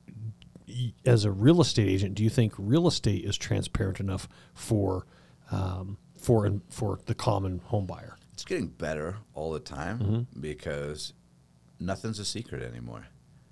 as 1.05 1.25
a 1.25 1.31
real 1.31 1.59
estate 1.61 1.87
agent, 1.87 2.15
do 2.15 2.23
you 2.23 2.29
think 2.29 2.53
real 2.57 2.87
estate 2.87 3.25
is 3.25 3.37
transparent 3.37 3.99
enough 3.99 4.27
for 4.53 5.05
um, 5.51 5.97
for 6.23 6.51
for 6.69 6.99
the 7.05 7.15
common 7.15 7.59
home 7.65 7.85
buyer? 7.85 8.17
It's 8.33 8.45
getting 8.45 8.67
better 8.67 9.17
all 9.35 9.51
the 9.53 9.59
time 9.59 9.99
Mm-hmm. 9.99 10.39
because 10.41 11.13
nothing's 11.79 12.19
a 12.19 12.25
secret 12.25 12.63
anymore. 12.63 13.05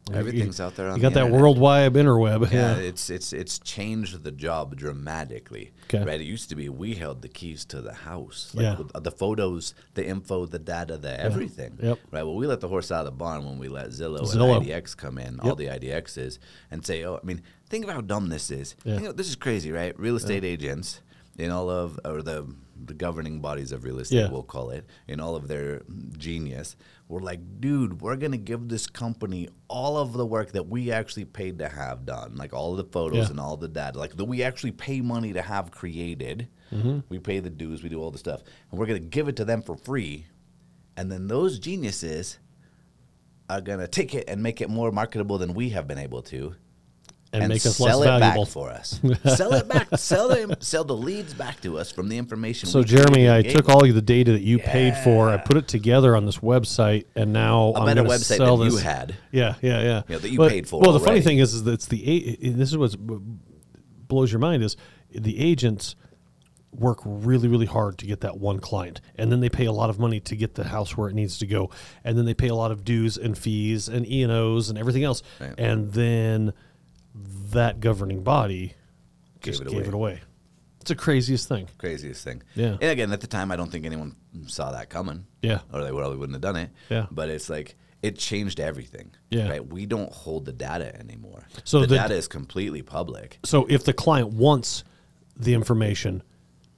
You- 0.09 0.15
Everything's 0.15 0.59
out 0.59 0.75
there 0.75 0.89
on 0.89 0.95
You 0.95 1.01
got 1.03 1.09
the 1.09 1.19
that 1.19 1.25
internet. 1.25 1.41
World 1.41 1.59
Wide 1.59 1.93
interweb. 1.93 2.51
Yeah, 2.51 2.75
Yeah. 2.77 2.81
it's 2.89 3.11
it's 3.11 3.31
it's 3.33 3.59
changed 3.59 4.23
the 4.23 4.31
job 4.31 4.75
dramatically. 4.75 5.71
'Kay. 5.89 6.03
Right, 6.03 6.19
it 6.19 6.23
used 6.25 6.49
to 6.49 6.55
be 6.55 6.69
we 6.69 6.95
held 6.95 7.21
the 7.21 7.27
keys 7.29 7.65
to 7.65 7.81
the 7.81 7.93
house, 7.93 8.51
like 8.55 8.63
Yeah. 8.63 8.77
with 8.79 9.03
the 9.03 9.11
photos, 9.11 9.75
the 9.93 10.03
info, 10.05 10.47
the 10.47 10.57
data, 10.57 10.97
the 10.97 11.19
everything. 11.21 11.77
Yep. 11.81 11.99
Right. 12.11 12.23
Well, 12.23 12.35
we 12.35 12.47
let 12.47 12.61
the 12.61 12.67
horse 12.67 12.91
out 12.91 13.01
of 13.01 13.05
the 13.05 13.11
barn 13.11 13.45
when 13.45 13.59
we 13.59 13.67
let 13.67 13.89
Zillow, 13.89 14.21
Zillow. 14.21 14.57
and 14.57 14.65
IDX 14.65 14.95
come 14.97 15.19
in, 15.19 15.39
all 15.39 15.55
the 15.55 15.67
IDXs, 15.69 16.39
and 16.71 16.83
say, 16.83 17.03
"Oh, 17.05 17.19
I 17.21 17.25
mean, 17.25 17.41
think 17.69 17.85
of 17.85 17.91
how 17.91 18.01
dumb 18.01 18.29
this 18.29 18.49
is. 18.49 18.75
Yeah. 18.83 18.95
Think 18.95 19.07
of- 19.09 19.17
this 19.17 19.29
is 19.29 19.35
crazy, 19.35 19.71
right? 19.71 19.97
Real 19.99 20.15
estate 20.15 20.43
agents 20.43 21.01
in 21.41 21.51
all 21.51 21.69
of 21.69 21.99
or 22.05 22.21
the 22.21 22.45
the 22.83 22.93
governing 22.95 23.39
bodies 23.41 23.71
of 23.71 23.83
real 23.83 23.99
estate, 23.99 24.17
Yeah. 24.17 24.29
we'll 24.31 24.41
call 24.41 24.71
it, 24.71 24.87
in 25.07 25.19
all 25.19 25.35
of 25.35 25.47
their 25.47 25.83
genius, 26.17 26.75
we're 27.07 27.19
like, 27.21 27.39
dude, 27.61 28.01
we're 28.01 28.15
gonna 28.15 28.37
give 28.37 28.69
this 28.69 28.87
company 28.87 29.49
all 29.67 29.97
of 29.97 30.13
the 30.13 30.25
work 30.25 30.51
that 30.53 30.67
we 30.67 30.91
actually 30.91 31.25
paid 31.25 31.59
to 31.59 31.69
have 31.69 32.07
done, 32.07 32.35
like 32.37 32.53
all 32.53 32.75
the 32.75 32.83
photos 32.83 33.25
Yeah. 33.25 33.29
and 33.31 33.39
all 33.39 33.55
the 33.55 33.67
data, 33.67 33.99
like 33.99 34.15
that 34.17 34.25
we 34.25 34.41
actually 34.41 34.71
pay 34.71 34.99
money 34.99 35.31
to 35.33 35.43
have 35.43 35.69
created. 35.69 36.47
Mm-hmm. 36.71 36.99
We 37.09 37.19
pay 37.19 37.39
the 37.39 37.51
dues, 37.51 37.83
we 37.83 37.89
do 37.89 38.01
all 38.01 38.09
the 38.09 38.17
stuff, 38.17 38.41
and 38.71 38.79
we're 38.79 38.87
gonna 38.87 38.99
give 38.99 39.27
it 39.27 39.35
to 39.35 39.45
them 39.45 39.61
for 39.61 39.75
free, 39.75 40.25
and 40.97 41.11
then 41.11 41.27
those 41.27 41.59
geniuses 41.59 42.39
are 43.47 43.61
gonna 43.61 43.87
take 43.87 44.15
it 44.15 44.25
and 44.27 44.41
make 44.41 44.59
it 44.59 44.71
more 44.71 44.91
marketable 44.91 45.37
than 45.37 45.53
we 45.53 45.69
have 45.69 45.87
been 45.87 45.99
able 45.99 46.23
to 46.23 46.55
and, 47.33 47.47
make 47.47 47.65
us 47.65 47.79
less 47.79 47.97
it 47.97 48.03
valuable. 48.03 48.43
back 48.43 48.51
for 48.51 48.69
us. 48.69 48.99
sell 49.35 49.53
it 49.53 49.67
back. 49.67 49.87
Sell 49.97 50.27
them. 50.29 50.53
Sell 50.59 50.83
the 50.83 50.95
leads 50.95 51.33
back 51.33 51.61
to 51.61 51.77
us 51.77 51.91
from 51.91 52.09
the 52.09 52.17
information. 52.17 52.67
So 52.67 52.79
we 52.79 52.85
Jeremy, 52.85 53.11
created 53.13 53.31
I 53.31 53.41
gave 53.43 53.53
took 53.53 53.65
them. 53.67 53.75
all 53.75 53.81
the 53.81 54.01
data 54.01 54.33
that 54.33 54.41
you 54.41 54.59
paid 54.59 54.97
for, 54.97 55.29
I 55.29 55.37
put 55.37 55.55
it 55.57 55.67
together 55.67 56.15
on 56.15 56.25
this 56.25 56.39
website, 56.39 57.05
and 57.15 57.31
now 57.31 57.73
A 57.75 57.79
I'm 57.79 57.85
better 57.85 58.03
going 58.03 58.19
to 58.19 58.25
website 58.25 58.37
sell 58.37 58.57
than 58.57 58.67
you 58.67 58.73
this. 58.73 58.81
had. 58.83 59.15
Yeah, 59.31 59.55
yeah, 59.61 59.81
yeah. 59.81 60.01
Yeah, 60.09 60.17
that 60.17 60.29
you 60.29 60.37
But- 60.37 60.49
paid 60.51 60.67
for 60.67 60.81
Well, 60.81 60.91
the 60.93 60.99
funny 60.99 61.21
thing 61.21 61.37
is, 61.39 61.53
is 61.53 61.63
that 61.63 61.71
it's 61.73 61.85
the 61.87 62.37
this 62.41 62.69
is 62.73 62.77
what 62.77 62.95
blows 64.07 64.31
your 64.31 64.39
mind 64.39 64.61
is 64.63 64.75
the 65.09 65.39
agents 65.39 65.95
work 66.73 66.99
really, 67.03 67.47
really 67.49 67.65
hard 67.65 67.97
to 67.97 68.05
get 68.05 68.21
that 68.21 68.37
one 68.37 68.59
client, 68.59 69.01
and 69.15 69.29
then 69.31 69.41
they 69.41 69.49
pay 69.49 69.65
a 69.65 69.71
lot 69.73 69.89
of 69.89 69.99
money 69.99 70.19
to 70.21 70.35
get 70.37 70.55
the 70.55 70.63
house 70.65 70.95
where 70.95 71.09
it 71.09 71.15
needs 71.15 71.37
to 71.37 71.45
go, 71.45 71.69
and 72.03 72.17
then 72.17 72.25
they 72.25 72.33
pay 72.33 72.47
a 72.47 72.55
lot 72.55 72.71
of 72.71 72.83
dues 72.85 73.17
and 73.17 73.37
fees 73.37 73.87
and 73.89 74.05
E 74.07 74.23
and 74.23 74.31
O's 74.31 74.69
and 74.69 74.77
everything 74.77 75.03
else, 75.03 75.21
Right. 75.39 75.53
and 75.57 75.91
then 75.91 76.53
that 77.13 77.79
governing 77.79 78.23
body 78.23 78.75
Gave 79.41 79.53
just 79.53 79.61
it 79.61 79.67
gave 79.69 79.79
away. 79.79 79.87
it 79.87 79.93
away. 79.93 80.21
It's 80.81 80.89
the 80.89 80.95
craziest 80.95 81.47
thing. 81.47 81.67
craziest 81.77 82.23
thing. 82.23 82.41
Yeah. 82.55 82.77
And 82.81 82.83
again, 82.83 83.11
at 83.11 83.21
the 83.21 83.27
time, 83.27 83.51
I 83.51 83.55
don't 83.55 83.71
think 83.71 83.85
anyone 83.85 84.15
saw 84.47 84.71
that 84.71 84.89
coming. 84.89 85.27
Yeah. 85.41 85.59
Or 85.71 85.83
they 85.83 85.91
probably 85.91 86.17
wouldn't 86.17 86.33
have 86.33 86.41
done 86.41 86.55
it. 86.55 86.71
Yeah. 86.89 87.05
But 87.11 87.29
it's 87.29 87.49
like 87.49 87.75
it 88.01 88.17
changed 88.17 88.59
everything. 88.59 89.11
Yeah. 89.29 89.47
Right. 89.47 89.65
We 89.65 89.85
don't 89.85 90.11
hold 90.11 90.45
the 90.45 90.53
data 90.53 90.95
anymore. 90.99 91.47
So 91.65 91.81
the, 91.81 91.87
the- 91.87 91.95
data 91.97 92.15
is 92.15 92.27
completely 92.27 92.81
public. 92.81 93.37
So 93.43 93.67
if 93.69 93.83
the 93.83 93.93
client 93.93 94.29
wants 94.33 94.83
the 95.35 95.53
information, 95.53 96.23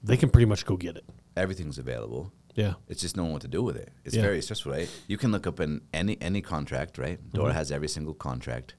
they 0.04 0.18
can 0.18 0.30
pretty 0.30 0.48
much 0.48 0.66
go 0.66 0.76
get 0.76 0.98
it. 0.98 1.06
Everything's 1.38 1.78
available. 1.78 2.34
Yeah. 2.56 2.74
It's 2.90 3.02
just 3.02 3.16
knowing 3.16 3.32
what 3.32 3.42
to 3.44 3.48
do 3.48 3.64
with 3.64 3.78
it. 3.78 3.92
It's 4.04 4.16
Yeah. 4.16 4.22
very 4.22 4.42
stressful, 4.42 4.74
right? 4.74 4.90
You 5.08 5.18
can 5.18 5.32
look 5.32 5.48
up 5.48 5.60
in 5.62 5.82
any 5.94 6.22
any 6.22 6.42
contract, 6.42 6.98
right? 6.98 7.20
DORA 7.32 7.50
mm-hmm. 7.50 7.58
has 7.58 7.72
every 7.72 7.88
single 7.88 8.14
contract 8.14 8.76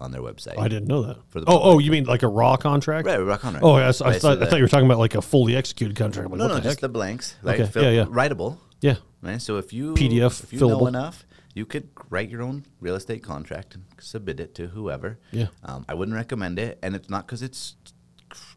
on 0.00 0.10
their 0.12 0.22
website. 0.22 0.58
I 0.58 0.68
didn't 0.68 0.88
know 0.88 1.02
that. 1.02 1.18
For 1.28 1.40
the 1.40 1.46
oh, 1.46 1.60
oh, 1.62 1.78
you 1.78 1.90
mean 1.90 2.04
like 2.04 2.22
a 2.22 2.28
raw 2.28 2.56
contract? 2.56 3.06
Right, 3.06 3.18
raw 3.18 3.36
contract. 3.36 3.64
Oh, 3.64 3.78
yes, 3.78 4.00
I, 4.00 4.10
Right, 4.10 4.20
thought, 4.20 4.38
so 4.38 4.44
I 4.44 4.48
thought 4.48 4.56
you 4.56 4.64
were 4.64 4.68
talking 4.68 4.86
about 4.86 4.98
like 4.98 5.14
a 5.14 5.22
fully 5.22 5.56
executed 5.56 5.96
contract. 5.96 6.30
Like, 6.30 6.38
No, 6.38 6.48
no, 6.48 6.54
the 6.56 6.60
just 6.60 6.80
the 6.80 6.88
blanks. 6.88 7.36
Right? 7.42 7.60
Okay, 7.60 7.70
Fill- 7.70 7.84
yeah, 7.84 7.90
yeah. 7.90 8.04
Writable. 8.04 8.58
yeah. 8.80 8.96
Right. 9.20 9.42
So 9.42 9.56
if 9.56 9.72
you 9.72 9.94
PDF 9.94 10.44
if 10.44 10.52
you 10.52 10.60
know 10.60 10.78
fillable. 10.78 10.88
enough, 10.88 11.26
you 11.54 11.66
could 11.66 11.88
write 12.08 12.30
your 12.30 12.42
own 12.42 12.64
real 12.80 12.94
estate 12.94 13.22
contract 13.22 13.74
and 13.74 13.84
submit 13.98 14.38
it 14.38 14.54
to 14.56 14.68
whoever. 14.68 15.18
Yeah. 15.32 15.48
Um, 15.64 15.84
I 15.88 15.94
wouldn't 15.94 16.14
recommend 16.14 16.58
it, 16.58 16.78
and 16.82 16.94
it's 16.94 17.10
not 17.10 17.26
because 17.26 17.42
it's, 17.42 17.74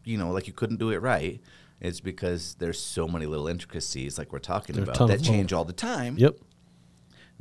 you 0.04 0.16
know, 0.18 0.30
like 0.30 0.46
you 0.46 0.52
couldn't 0.52 0.78
do 0.78 0.90
it 0.90 1.02
right. 1.02 1.40
It's 1.80 1.98
because 1.98 2.54
there's 2.60 2.78
so 2.80 3.08
many 3.08 3.26
little 3.26 3.48
intricacies, 3.48 4.16
like 4.16 4.32
we're 4.32 4.38
talking 4.38 4.78
about, 4.78 5.08
that 5.08 5.20
change 5.20 5.52
all 5.52 5.64
the 5.64 5.72
time. 5.72 6.16
Yep. 6.16 6.36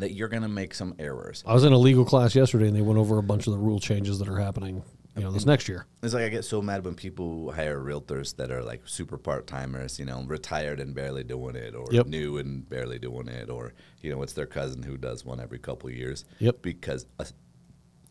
That 0.01 0.13
you're 0.13 0.27
gonna 0.29 0.49
make 0.49 0.73
some 0.73 0.95
errors. 0.99 1.43
I 1.47 1.53
was 1.53 1.63
in 1.63 1.73
a 1.73 1.77
legal 1.77 2.05
class 2.05 2.35
yesterday, 2.35 2.67
and 2.67 2.75
they 2.75 2.81
went 2.81 2.99
over 2.99 3.17
a 3.17 3.23
bunch 3.23 3.47
of 3.47 3.53
the 3.53 3.59
rule 3.59 3.79
changes 3.79 4.19
that 4.19 4.27
are 4.27 4.39
happening. 4.39 4.83
You 5.15 5.23
know, 5.23 5.31
this 5.31 5.45
next 5.45 5.67
year. 5.67 5.85
It's 6.01 6.13
like 6.13 6.23
I 6.23 6.29
get 6.29 6.45
so 6.45 6.61
mad 6.61 6.85
when 6.85 6.95
people 6.95 7.51
hire 7.51 7.77
realtors 7.79 8.35
that 8.37 8.49
are 8.49 8.63
like 8.63 8.81
super 8.85 9.17
part 9.17 9.45
timers, 9.45 9.99
you 9.99 10.05
know, 10.05 10.23
retired 10.25 10.79
and 10.79 10.95
barely 10.95 11.23
doing 11.23 11.55
it, 11.55 11.75
or 11.75 11.85
Yep. 11.91 12.07
new 12.07 12.37
and 12.37 12.67
barely 12.69 12.97
doing 12.97 13.27
it, 13.27 13.49
or 13.49 13.73
you 14.01 14.11
know, 14.11 14.23
it's 14.23 14.33
their 14.33 14.45
cousin 14.45 14.83
who 14.83 14.97
does 14.97 15.23
one 15.25 15.39
every 15.41 15.59
couple 15.59 15.89
of 15.89 15.95
years. 15.95 16.23
Yep. 16.39 16.61
Because 16.61 17.05
uh, 17.19 17.25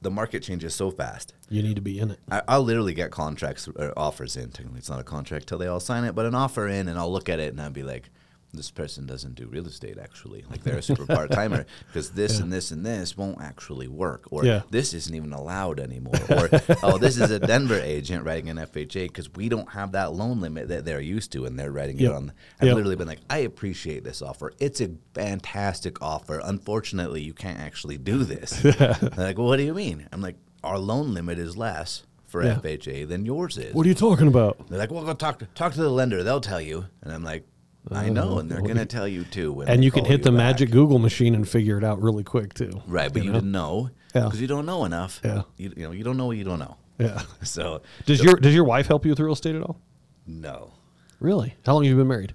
the 0.02 0.10
market 0.10 0.42
changes 0.42 0.74
so 0.74 0.90
fast. 0.90 1.34
You 1.48 1.62
need 1.62 1.76
to 1.76 1.82
be 1.82 1.98
in 1.98 2.10
it. 2.12 2.18
I, 2.30 2.42
I'll 2.46 2.62
literally 2.62 2.94
get 2.94 3.10
contracts 3.10 3.66
or 3.66 3.92
offers 3.98 4.36
in. 4.36 4.50
Technically, 4.50 4.78
it's 4.78 4.90
not 4.90 5.00
a 5.00 5.04
contract 5.04 5.46
till 5.48 5.58
they 5.58 5.66
all 5.66 5.80
sign 5.80 6.04
it, 6.04 6.14
but 6.14 6.26
an 6.26 6.34
offer 6.34 6.68
in, 6.68 6.86
and 6.86 6.98
I'll 6.98 7.12
look 7.12 7.28
at 7.28 7.40
it 7.40 7.50
and 7.52 7.60
I'll 7.60 7.70
be 7.70 7.82
like, 7.82 8.10
"This 8.52 8.70
person 8.70 9.06
doesn't 9.06 9.34
do 9.36 9.46
real 9.46 9.66
estate 9.66 9.96
actually. 9.98 10.44
Like 10.50 10.62
they're 10.64 10.78
a 10.78 10.82
super 10.82 11.06
part 11.16 11.30
timer 11.30 11.66
because 11.86 12.10
this 12.10 12.36
Yeah. 12.36 12.42
and 12.44 12.52
this 12.52 12.70
and 12.70 12.84
this 12.84 13.16
won't 13.16 13.40
actually 13.40 13.88
work, 13.88 14.26
or 14.30 14.44
Yeah. 14.44 14.62
this 14.70 14.92
isn't 14.94 15.14
even 15.14 15.32
allowed 15.32 15.78
anymore, 15.80 16.14
or 16.30 16.48
oh, 16.82 16.98
this 16.98 17.16
is 17.18 17.30
a 17.30 17.38
Denver 17.38 17.78
agent 17.80 18.24
writing 18.24 18.48
an 18.50 18.56
FHA 18.58 19.06
because 19.08 19.32
we 19.34 19.48
don't 19.48 19.70
have 19.70 19.92
that 19.92 20.12
loan 20.12 20.40
limit 20.40 20.68
that 20.68 20.84
they're 20.84 21.00
used 21.00 21.32
to, 21.32 21.44
and 21.46 21.58
they're 21.58 21.72
writing 21.72 21.98
Yep. 21.98 22.10
it 22.10 22.14
on. 22.14 22.32
I've 22.60 22.66
Yep. 22.68 22.74
literally 22.76 22.96
been 22.96 23.08
like, 23.08 23.20
I 23.30 23.38
appreciate 23.38 24.04
this 24.04 24.20
offer. 24.22 24.52
It's 24.58 24.80
a 24.80 24.90
fantastic 25.14 26.02
offer. 26.02 26.40
Unfortunately, 26.42 27.22
you 27.22 27.32
can't 27.32 27.58
actually 27.60 27.98
do 27.98 28.24
this. 28.24 28.50
They're 28.62 28.98
like, 29.16 29.38
well, 29.38 29.46
what 29.46 29.56
do 29.58 29.62
you 29.62 29.74
mean? 29.74 30.06
I'm 30.12 30.20
like, 30.20 30.36
our 30.64 30.78
loan 30.78 31.14
limit 31.14 31.38
is 31.38 31.56
less 31.56 32.02
for 32.26 32.44
Yeah. 32.44 32.56
FHA 32.58 33.04
than 33.08 33.24
yours 33.24 33.56
is. 33.58 33.74
What 33.74 33.86
are 33.86 33.88
you 33.88 33.94
talking 33.94 34.26
about? 34.28 34.68
They're 34.68 34.78
like, 34.78 34.90
well, 34.90 35.04
go 35.04 35.14
talk 35.14 35.38
to 35.40 35.46
talk 35.54 35.72
to 35.74 35.80
the 35.80 35.88
lender. 35.90 36.22
They'll 36.22 36.40
tell 36.40 36.60
you. 36.60 36.86
And 37.02 37.12
I'm 37.12 37.24
like, 37.24 37.44
I 37.92 38.08
uh, 38.08 38.12
know, 38.12 38.38
and 38.38 38.50
they're 38.50 38.60
gonna 38.62 38.86
tell 38.86 39.08
you 39.08 39.24
too. 39.24 39.52
When 39.52 39.68
And 39.68 39.82
you 39.84 39.90
can 39.90 40.04
hit 40.04 40.22
the 40.22 40.30
back. 40.30 40.36
magic 40.38 40.70
Google 40.70 40.98
machine 40.98 41.34
and 41.34 41.48
figure 41.48 41.76
it 41.78 41.84
out 41.84 42.00
really 42.00 42.24
quick 42.24 42.54
too. 42.54 42.82
right, 42.86 43.12
but 43.12 43.22
you, 43.24 43.30
know? 43.30 43.34
didn't 43.38 43.52
know 43.52 43.90
Yeah. 44.14 44.24
because 44.24 44.40
you 44.40 44.46
don't 44.46 44.66
know 44.66 44.84
enough. 44.84 45.20
Yeah. 45.24 45.42
you, 45.56 45.72
you 45.76 45.82
know 45.84 45.90
you 45.92 46.04
don't 46.04 46.16
know 46.16 46.26
what 46.26 46.36
you 46.36 46.44
don't 46.44 46.58
know. 46.60 46.76
Yeah. 46.98 47.22
So 47.42 47.82
Does 48.06 48.18
so- 48.18 48.24
your 48.24 48.34
Does 48.36 48.54
your 48.54 48.64
wife 48.64 48.86
help 48.86 49.04
you 49.04 49.10
with 49.10 49.20
real 49.20 49.32
estate 49.32 49.54
at 49.56 49.62
all? 49.62 49.80
no 50.26 50.72
Really? 51.18 51.54
How 51.66 51.74
long 51.74 51.84
have 51.84 51.90
you 51.90 51.96
been 51.96 52.08
married? 52.08 52.34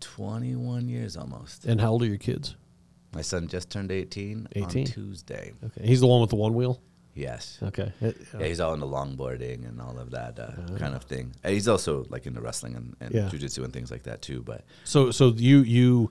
21 0.00 0.88
years 0.88 1.16
almost. 1.16 1.64
And 1.66 1.80
how 1.80 1.90
old 1.90 2.02
are 2.02 2.06
your 2.06 2.16
kids? 2.16 2.56
My 3.12 3.22
son 3.22 3.48
just 3.48 3.70
turned 3.70 3.90
18, 3.90 4.48
18? 4.52 4.86
Tuesday. 4.86 5.52
Okay. 5.64 5.86
He's 5.86 6.00
the 6.00 6.06
one 6.06 6.20
with 6.20 6.30
the 6.30 6.36
one 6.36 6.54
wheel. 6.54 6.80
Yes. 7.14 7.58
Okay. 7.62 7.92
It- 8.00 8.16
Yeah, 8.38 8.46
he's 8.46 8.60
all 8.60 8.72
into 8.74 8.86
longboarding 8.86 9.68
and 9.68 9.80
all 9.80 9.98
of 9.98 10.10
that 10.12 10.38
uh, 10.38 10.78
kind 10.78 10.94
of 10.94 11.02
thing. 11.04 11.32
And 11.42 11.52
he's 11.52 11.68
also 11.68 12.06
like 12.08 12.26
into 12.26 12.40
wrestling 12.40 12.76
and, 12.76 12.96
and 13.00 13.14
Yeah. 13.14 13.28
jujitsu 13.28 13.64
and 13.64 13.72
things 13.72 13.90
like 13.90 14.04
that 14.04 14.22
too. 14.22 14.42
But 14.42 14.64
So 14.84 15.10
so 15.10 15.28
you 15.36 15.58
you 15.60 16.10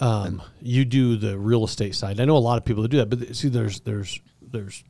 um 0.00 0.42
you 0.60 0.84
do 0.84 1.16
the 1.16 1.38
real 1.38 1.64
estate 1.64 1.94
side. 1.94 2.20
I 2.20 2.24
know 2.24 2.36
a 2.36 2.38
lot 2.38 2.58
of 2.58 2.64
people 2.64 2.82
that 2.82 2.88
do 2.90 2.98
that, 2.98 3.10
but 3.10 3.34
see 3.36 3.48
there's 3.48 3.80
there's 3.80 4.20
there's 4.42 4.84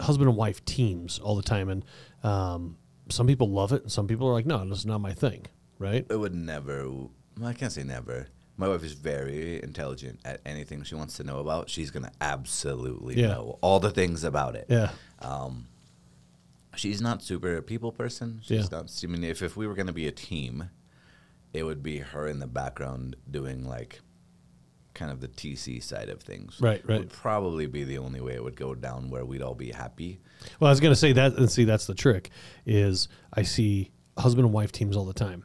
husband 0.00 0.28
and 0.28 0.36
wife 0.36 0.64
teams 0.64 1.18
all 1.20 1.36
the 1.36 1.42
time 1.42 1.68
and 1.68 1.84
um 2.24 2.76
some 3.10 3.26
people 3.28 3.48
love 3.50 3.72
it 3.72 3.82
and 3.82 3.92
some 3.92 4.06
people 4.08 4.26
are 4.28 4.32
like 4.32 4.46
no, 4.46 4.64
this 4.68 4.78
is 4.78 4.86
not 4.86 5.00
my 5.00 5.12
thing, 5.12 5.46
right? 5.78 6.06
it 6.08 6.16
would 6.18 6.34
never. 6.34 6.88
Well, 6.88 7.10
I 7.48 7.52
can't 7.52 7.72
say 7.72 7.82
never. 7.82 8.28
My 8.56 8.68
wife 8.68 8.84
is 8.84 8.92
very 8.92 9.62
intelligent 9.62 10.20
at 10.24 10.40
anything 10.46 10.84
she 10.84 10.94
wants 10.94 11.16
to 11.16 11.24
know 11.24 11.38
about. 11.40 11.68
She's 11.68 11.90
gonna 11.90 12.12
absolutely 12.20 13.20
Yeah. 13.20 13.28
know 13.28 13.58
all 13.60 13.80
the 13.80 13.90
things 13.90 14.22
about 14.24 14.54
it. 14.54 14.66
Yeah. 14.68 14.90
Um, 15.20 15.66
she's 16.76 17.00
not 17.00 17.22
super 17.22 17.60
people 17.62 17.90
person. 17.92 18.40
She's 18.42 18.68
Yeah. 18.70 18.78
not. 18.78 19.00
I 19.02 19.06
mean, 19.08 19.24
if 19.24 19.42
if 19.42 19.56
we 19.56 19.66
were 19.66 19.74
gonna 19.74 19.92
be 19.92 20.06
a 20.06 20.12
team, 20.12 20.70
it 21.52 21.64
would 21.64 21.82
be 21.82 21.98
her 21.98 22.26
in 22.28 22.38
the 22.38 22.46
background 22.46 23.16
doing 23.30 23.64
like 23.66 24.00
kind 24.92 25.10
of 25.10 25.20
the 25.20 25.26
TC 25.28 25.80
side 25.80 26.08
of 26.08 26.22
things. 26.22 26.60
Right, 26.60 26.80
right. 26.88 27.00
Would 27.00 27.10
probably 27.10 27.66
be 27.66 27.82
the 27.82 27.98
only 27.98 28.20
way 28.20 28.34
it 28.34 28.44
would 28.44 28.54
go 28.54 28.76
down 28.76 29.10
where 29.10 29.24
we'd 29.24 29.42
all 29.42 29.56
be 29.56 29.72
happy. 29.72 30.20
Well, 30.60 30.68
I 30.68 30.70
was 30.70 30.78
going 30.78 30.92
to 30.92 30.96
say 30.96 31.12
that, 31.14 31.36
and 31.36 31.50
see, 31.50 31.64
that's 31.64 31.86
the 31.86 31.94
trick. 31.94 32.30
Is 32.64 33.08
I 33.32 33.42
see 33.42 33.90
husband 34.16 34.44
and 34.44 34.54
wife 34.54 34.70
teams 34.70 34.96
all 34.96 35.04
the 35.04 35.12
time, 35.12 35.42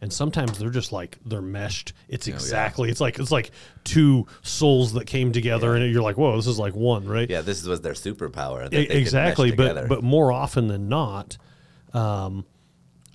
and 0.00 0.12
sometimes 0.12 0.58
they're 0.58 0.70
just 0.70 0.92
like 0.92 1.18
they're 1.24 1.40
meshed. 1.40 1.92
It's 2.08 2.26
Oh, 2.28 2.30
yeah. 2.30 2.36
exactly. 2.36 2.90
It's 2.90 3.00
like 3.00 3.18
it's 3.18 3.30
like 3.30 3.50
two 3.84 4.26
souls 4.42 4.92
that 4.94 5.06
came 5.06 5.32
together, 5.32 5.74
and 5.74 5.92
you're 5.92 6.02
like, 6.02 6.16
whoa, 6.18 6.36
this 6.36 6.46
is 6.46 6.58
like 6.58 6.74
one, 6.74 7.06
right? 7.06 7.28
Yeah, 7.28 7.40
this 7.40 7.64
was 7.64 7.80
their 7.80 7.94
superpower. 7.94 8.64
That 8.64 8.70
they 8.72 8.84
could 8.86 8.94
mesh 8.94 9.02
exactly. 9.02 9.52
But 9.52 9.88
but 9.88 10.02
more 10.02 10.32
often 10.32 10.68
than 10.68 10.88
not, 10.88 11.38
um, 11.94 12.44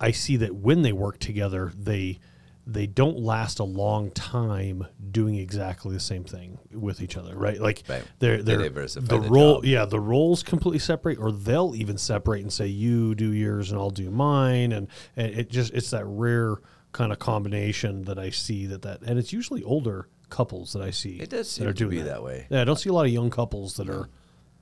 I 0.00 0.10
see 0.10 0.36
that 0.38 0.54
when 0.54 0.82
they 0.82 0.92
work 0.92 1.18
together, 1.18 1.72
they 1.76 2.18
they 2.66 2.86
don't 2.86 3.18
last 3.18 3.58
a 3.58 3.64
long 3.64 4.10
time 4.12 4.86
doing 5.10 5.34
exactly 5.34 5.92
the 5.92 6.00
same 6.00 6.22
thing 6.22 6.58
with 6.72 7.00
each 7.02 7.16
other, 7.16 7.34
right? 7.36 7.60
Like 7.60 7.82
Right. 7.88 8.04
they're 8.20 8.36
They 8.38 8.54
they're 8.54 8.62
diversify 8.68 9.06
the 9.06 9.20
the 9.20 9.28
role, 9.30 9.54
job. 9.56 9.64
yeah, 9.64 9.84
the 9.84 9.98
roles 10.00 10.42
completely 10.44 10.78
separate, 10.78 11.18
or 11.18 11.32
they'll 11.32 11.74
even 11.74 11.98
separate 11.98 12.42
and 12.42 12.52
say 12.52 12.68
you 12.68 13.14
do 13.16 13.32
yours 13.32 13.70
and 13.72 13.80
I'll 13.80 13.90
do 13.90 14.10
mine, 14.10 14.70
and, 14.72 14.86
and 15.16 15.34
it 15.34 15.50
just 15.50 15.72
it's 15.74 15.90
that 15.90 16.04
rare 16.06 16.56
kind 16.92 17.10
of 17.10 17.18
combination 17.18 18.02
that 18.04 18.18
I 18.18 18.30
see 18.30 18.66
that 18.66 18.82
that, 18.82 19.00
and 19.02 19.18
it's 19.18 19.32
usually 19.32 19.62
older 19.64 20.08
couples 20.30 20.72
that 20.74 20.82
I 20.82 20.90
see 20.90 21.16
It 21.20 21.30
does 21.30 21.56
that 21.56 21.64
are 21.64 21.66
seem 21.66 21.74
to 21.74 21.74
doing 21.74 21.90
be 21.90 22.02
that 22.02 22.22
way. 22.22 22.46
Yeah, 22.48 22.60
I 22.62 22.64
don't 22.64 22.78
see 22.78 22.90
a 22.90 22.92
lot 22.92 23.06
of 23.06 23.12
young 23.12 23.30
couples 23.30 23.74
that 23.76 23.88
are 23.90 24.08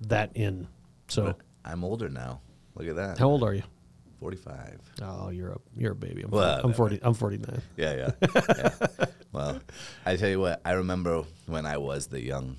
that 0.02 0.30
in. 0.34 0.68
So, 1.08 1.24
But 1.24 1.36
I'm 1.64 1.84
older 1.84 2.08
now. 2.08 2.40
Look 2.76 2.88
at 2.88 2.96
that. 2.96 3.18
how 3.18 3.28
old 3.28 3.42
are 3.42 3.52
you? 3.52 3.62
45. 4.20 4.80
Oh, 5.02 5.30
you're 5.30 5.52
a 5.52 5.58
you're 5.76 5.92
a 5.92 5.94
baby. 5.96 6.22
I'm, 6.22 6.30
Well, 6.30 6.60
I'm 6.62 6.72
forty. 6.74 6.98
I'm 7.02 7.14
forty 7.14 7.38
nine. 7.38 7.62
Yeah, 7.76 7.94
yeah. 8.22 8.28
yeah. 8.34 9.06
Well, 9.32 9.60
I 10.04 10.16
tell 10.16 10.28
you 10.28 10.40
what, 10.40 10.60
I 10.64 10.72
remember 10.72 11.22
when 11.46 11.64
I 11.64 11.76
was 11.78 12.08
the 12.08 12.20
young, 12.20 12.56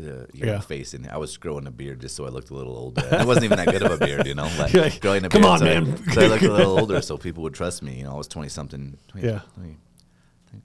uh, 0.00 0.04
young 0.04 0.48
Yeah. 0.48 0.60
face, 0.60 0.94
and 0.94 1.06
I 1.06 1.18
was 1.18 1.36
growing 1.36 1.66
a 1.66 1.70
beard 1.70 2.00
just 2.00 2.16
so 2.16 2.24
I 2.24 2.30
looked 2.30 2.48
a 2.48 2.54
little 2.54 2.74
older. 2.76 3.02
And 3.12 3.20
it 3.20 3.26
wasn't 3.26 3.44
even 3.44 3.58
that 3.58 3.68
good 3.68 3.82
of 3.82 3.92
a 3.92 3.98
beard, 4.06 4.26
you 4.26 4.34
know. 4.34 4.48
Like, 4.58 4.72
like, 4.72 5.00
growing 5.02 5.24
a 5.26 5.28
"Come 5.28 5.42
beard, 5.42 5.52
on, 5.52 5.58
so 5.58 5.66
I- 5.66 5.80
man." 5.80 6.12
so 6.14 6.20
I 6.22 6.26
looked 6.28 6.42
a 6.44 6.52
little 6.52 6.78
older, 6.78 7.00
so 7.02 7.18
people 7.18 7.42
would 7.42 7.52
trust 7.54 7.82
me. 7.82 7.96
You 7.98 8.04
know, 8.04 8.12
I 8.12 8.16
was 8.16 8.26
twenty 8.26 8.48
something. 8.48 8.96
20, 9.08 9.26
Yeah. 9.26 9.40
20, 9.54 9.76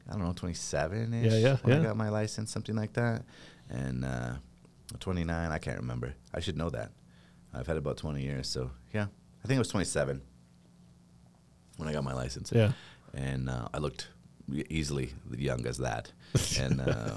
I 0.09 0.11
don't 0.13 0.24
know, 0.24 0.34
twenty 0.34 0.55
seven 0.55 1.13
ish. 1.13 1.32
Yeah, 1.32 1.38
yeah, 1.39 1.57
When 1.61 1.76
yeah. 1.76 1.82
I 1.82 1.86
got 1.88 1.97
my 1.97 2.09
license, 2.09 2.49
something 2.51 2.76
like 2.76 2.93
that, 2.93 3.24
and 3.70 4.05
uh, 4.05 4.34
twenty 4.99 5.26
nine. 5.26 5.51
I 5.51 5.59
can't 5.59 5.78
remember. 5.80 6.13
I 6.34 6.39
should 6.39 6.55
know 6.57 6.70
that. 6.70 6.91
I've 7.53 7.68
had 7.68 7.76
about 7.78 7.97
twenty 7.97 8.24
years, 8.24 8.47
so 8.47 8.72
yeah, 8.93 9.07
I 9.48 9.50
think 9.50 9.60
I 9.60 9.60
was 9.60 9.70
twenty 9.70 9.86
seven 9.86 10.22
when 11.78 11.88
I 11.88 11.93
got 11.93 12.04
my 12.04 12.14
license. 12.14 12.52
Yeah. 12.54 12.74
and 13.14 13.50
uh, 13.50 13.70
I 13.74 13.78
looked 13.78 14.10
easily 14.70 15.14
young 15.38 15.66
as 15.66 15.78
that, 15.78 16.12
and 16.60 16.82
uh, 16.82 17.12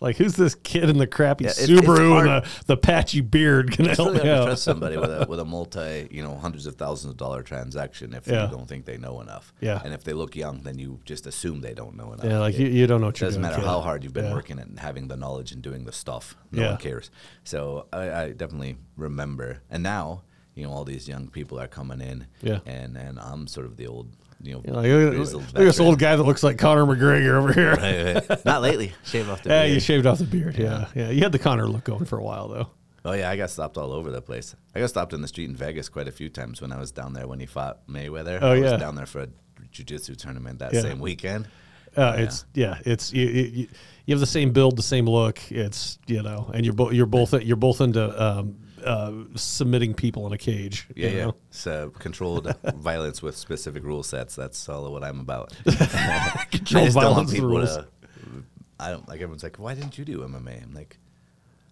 Like, 0.00 0.16
who's 0.16 0.36
this 0.36 0.54
kid 0.54 0.88
in 0.88 0.96
the 0.96 1.06
crappy 1.06 1.44
Yeah, 1.44 1.50
Subaru 1.50 2.18
and 2.20 2.28
the, 2.44 2.48
the 2.66 2.76
patchy 2.78 3.20
beard 3.20 3.76
gonna 3.76 3.94
help 3.94 4.12
really 4.12 4.24
me 4.24 4.30
out? 4.30 4.44
trust 4.46 4.62
somebody 4.62 4.96
with 4.96 5.10
a 5.10 5.26
with 5.28 5.38
a 5.40 5.44
multi, 5.44 6.08
you 6.10 6.22
know, 6.22 6.34
hundreds 6.36 6.66
of 6.66 6.76
thousands 6.76 7.10
of 7.12 7.16
dollar 7.18 7.42
transaction 7.42 8.14
if 8.14 8.26
Yeah. 8.26 8.44
you 8.46 8.50
don't 8.56 8.66
think 8.68 8.86
they 8.86 8.96
know 8.96 9.20
enough. 9.20 9.52
Yeah. 9.60 9.80
and 9.84 9.92
if 9.92 10.02
they 10.04 10.12
look 10.14 10.34
young, 10.34 10.62
then 10.62 10.78
you 10.78 11.00
just 11.04 11.26
assume 11.26 11.60
they 11.60 11.74
don't 11.74 11.94
know 11.96 12.12
enough. 12.14 12.24
Yeah, 12.26 12.38
like 12.38 12.54
It 12.54 12.60
you, 12.60 12.66
you 12.68 12.86
don't 12.86 13.00
know 13.02 13.08
what 13.08 13.20
you're 13.20 13.28
doesn't 13.28 13.42
doing. 13.42 13.50
matter 13.52 13.62
kid. 13.62 13.68
how 13.68 13.80
hard 13.82 14.02
you've 14.02 14.14
been 14.14 14.26
Yeah. 14.26 14.34
working 14.34 14.58
and 14.58 14.78
having 14.78 15.08
the 15.08 15.16
knowledge 15.16 15.52
and 15.52 15.60
doing 15.62 15.84
the 15.84 15.92
stuff. 15.92 16.36
No 16.52 16.62
Yeah. 16.62 16.68
one 16.70 16.78
cares. 16.78 17.10
So 17.44 17.86
I, 17.92 18.10
I 18.22 18.32
definitely 18.32 18.76
remember, 18.96 19.60
and 19.70 19.82
now 19.82 20.22
you 20.56 20.64
know 20.66 20.72
all 20.72 20.84
these 20.84 21.06
young 21.08 21.28
people 21.28 21.60
are 21.60 21.68
coming 21.68 22.00
in. 22.00 22.26
Yeah. 22.42 22.58
and 22.66 22.96
and 22.96 23.20
I'm 23.20 23.46
sort 23.46 23.66
of 23.66 23.76
the 23.76 23.86
old, 23.86 24.08
you 24.42 24.54
know, 24.54 24.62
Yeah, 24.64 24.72
like, 24.72 24.86
look, 24.86 25.14
at- 25.14 25.32
look 25.34 25.44
at 25.50 25.54
this 25.54 25.78
old 25.80 25.98
guy 26.00 26.16
that 26.16 26.22
looks 26.24 26.42
like 26.42 26.58
Conor 26.58 26.84
McGregor 26.86 27.34
over 27.34 27.52
here. 27.52 27.74
Right, 27.76 28.28
right. 28.28 28.44
Not 28.44 28.62
lately. 28.62 28.92
Shave 29.04 29.28
off 29.30 29.42
the 29.44 29.50
Yeah, 29.50 29.62
beard. 29.62 29.74
you 29.74 29.80
shaved 29.80 30.06
off 30.06 30.18
the 30.18 30.24
beard. 30.24 30.56
Yeah. 30.58 30.88
yeah, 30.96 31.10
You 31.10 31.22
had 31.22 31.30
the 31.32 31.38
Conor 31.38 31.68
look 31.68 31.84
going 31.84 32.06
for 32.06 32.18
a 32.18 32.24
while 32.24 32.48
though. 32.48 32.68
Oh 33.04 33.12
yeah, 33.12 33.30
I 33.30 33.36
got 33.36 33.50
stopped 33.50 33.76
all 33.78 33.92
over 33.92 34.10
the 34.10 34.20
place. 34.20 34.56
I 34.74 34.80
got 34.80 34.88
stopped 34.90 35.12
in 35.12 35.20
the 35.20 35.28
street 35.28 35.48
in 35.48 35.54
Vegas 35.54 35.88
quite 35.88 36.08
a 36.08 36.12
few 36.12 36.28
times 36.28 36.60
when 36.60 36.72
I 36.72 36.78
was 36.80 36.90
down 36.90 37.12
there 37.12 37.28
when 37.28 37.38
he 37.38 37.46
fought 37.46 37.86
Mayweather. 37.86 38.40
Oh, 38.42 38.50
I 38.52 38.58
was 38.58 38.72
yeah. 38.72 38.76
down 38.78 38.96
there 38.96 39.06
for 39.06 39.20
a 39.20 39.28
jiu-jitsu 39.70 40.16
tournament 40.16 40.58
that 40.58 40.74
Yeah. 40.74 40.80
same 40.80 40.98
weekend. 40.98 41.46
Uh, 41.96 42.16
It's 42.18 42.44
yeah, 42.52 42.78
it's 42.84 43.12
you, 43.12 43.26
you, 43.26 43.68
you 44.06 44.14
have 44.14 44.20
the 44.20 44.26
same 44.26 44.52
build, 44.52 44.76
the 44.76 44.82
same 44.82 45.06
look. 45.06 45.40
It's 45.52 45.98
you 46.08 46.22
know, 46.22 46.50
and 46.52 46.64
you're 46.64 46.74
both 46.74 46.92
you're 46.92 47.06
both 47.06 47.32
you're 47.42 47.56
both 47.56 47.80
into 47.80 48.22
um, 48.22 48.56
uh, 48.86 49.12
submitting 49.34 49.94
people 49.94 50.26
in 50.26 50.32
a 50.32 50.38
cage. 50.38 50.86
Yeah, 50.94 51.08
you 51.08 51.16
yeah. 51.16 51.24
know? 51.26 51.34
So 51.50 51.90
controlled 51.98 52.54
violence 52.76 53.20
with 53.22 53.36
specific 53.36 53.82
rule 53.82 54.02
sets. 54.02 54.36
That's 54.36 54.68
all 54.68 54.90
what 54.92 55.04
I'm 55.04 55.20
about. 55.20 55.52
Controlled 56.50 56.90
violence 56.92 57.38
rules. 57.38 57.76
to. 57.76 57.86
I 58.78 58.90
don't 58.90 59.08
like 59.08 59.16
everyone's 59.20 59.42
like, 59.42 59.56
why 59.56 59.74
didn't 59.74 59.98
you 59.98 60.04
do 60.04 60.20
MMA? 60.20 60.62
I'm 60.62 60.74
like, 60.74 60.98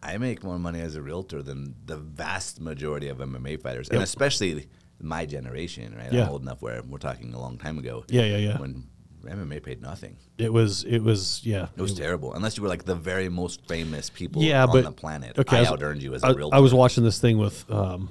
I 0.02 0.18
make 0.18 0.42
more 0.42 0.58
money 0.58 0.80
as 0.80 0.96
a 0.96 1.02
realtor 1.02 1.42
than 1.42 1.74
the 1.86 1.96
vast 1.96 2.60
majority 2.60 3.08
of 3.08 3.18
MMA 3.18 3.60
fighters, 3.62 3.88
and 3.88 4.02
especially 4.02 4.68
my 5.00 5.26
generation. 5.26 5.94
Right, 5.96 6.12
Yeah. 6.12 6.24
I'm 6.24 6.30
old 6.30 6.42
enough 6.42 6.62
where 6.62 6.82
we're 6.82 6.98
talking 6.98 7.32
a 7.34 7.40
long 7.40 7.58
time 7.58 7.78
ago. 7.78 8.04
Yeah, 8.08 8.22
yeah, 8.24 8.36
yeah. 8.38 8.58
When 8.58 8.84
MMA 9.26 9.62
paid 9.62 9.80
nothing. 9.82 10.16
It 10.38 10.52
was 10.52 10.84
it 10.84 11.00
was 11.00 11.40
yeah. 11.44 11.68
It 11.76 11.82
was 11.82 11.94
terrible. 11.94 12.32
Unless 12.34 12.56
you 12.56 12.62
were 12.62 12.68
like 12.68 12.84
the 12.84 12.94
very 12.94 13.28
most 13.28 13.66
famous 13.68 14.10
people 14.10 14.42
yeah, 14.42 14.64
on 14.64 14.72
but 14.72 14.84
the 14.84 14.92
planet. 14.92 15.38
Okay, 15.38 15.56
I, 15.56 15.60
was- 15.60 15.68
out 15.70 15.82
earned 15.82 16.02
you 16.02 16.14
as 16.14 16.22
a 16.22 16.28
I, 16.28 16.30
realtor. 16.32 16.56
I 16.56 16.60
was 16.60 16.72
watching 16.74 17.04
this 17.04 17.18
thing 17.18 17.38
with 17.38 17.68
um, 17.70 18.08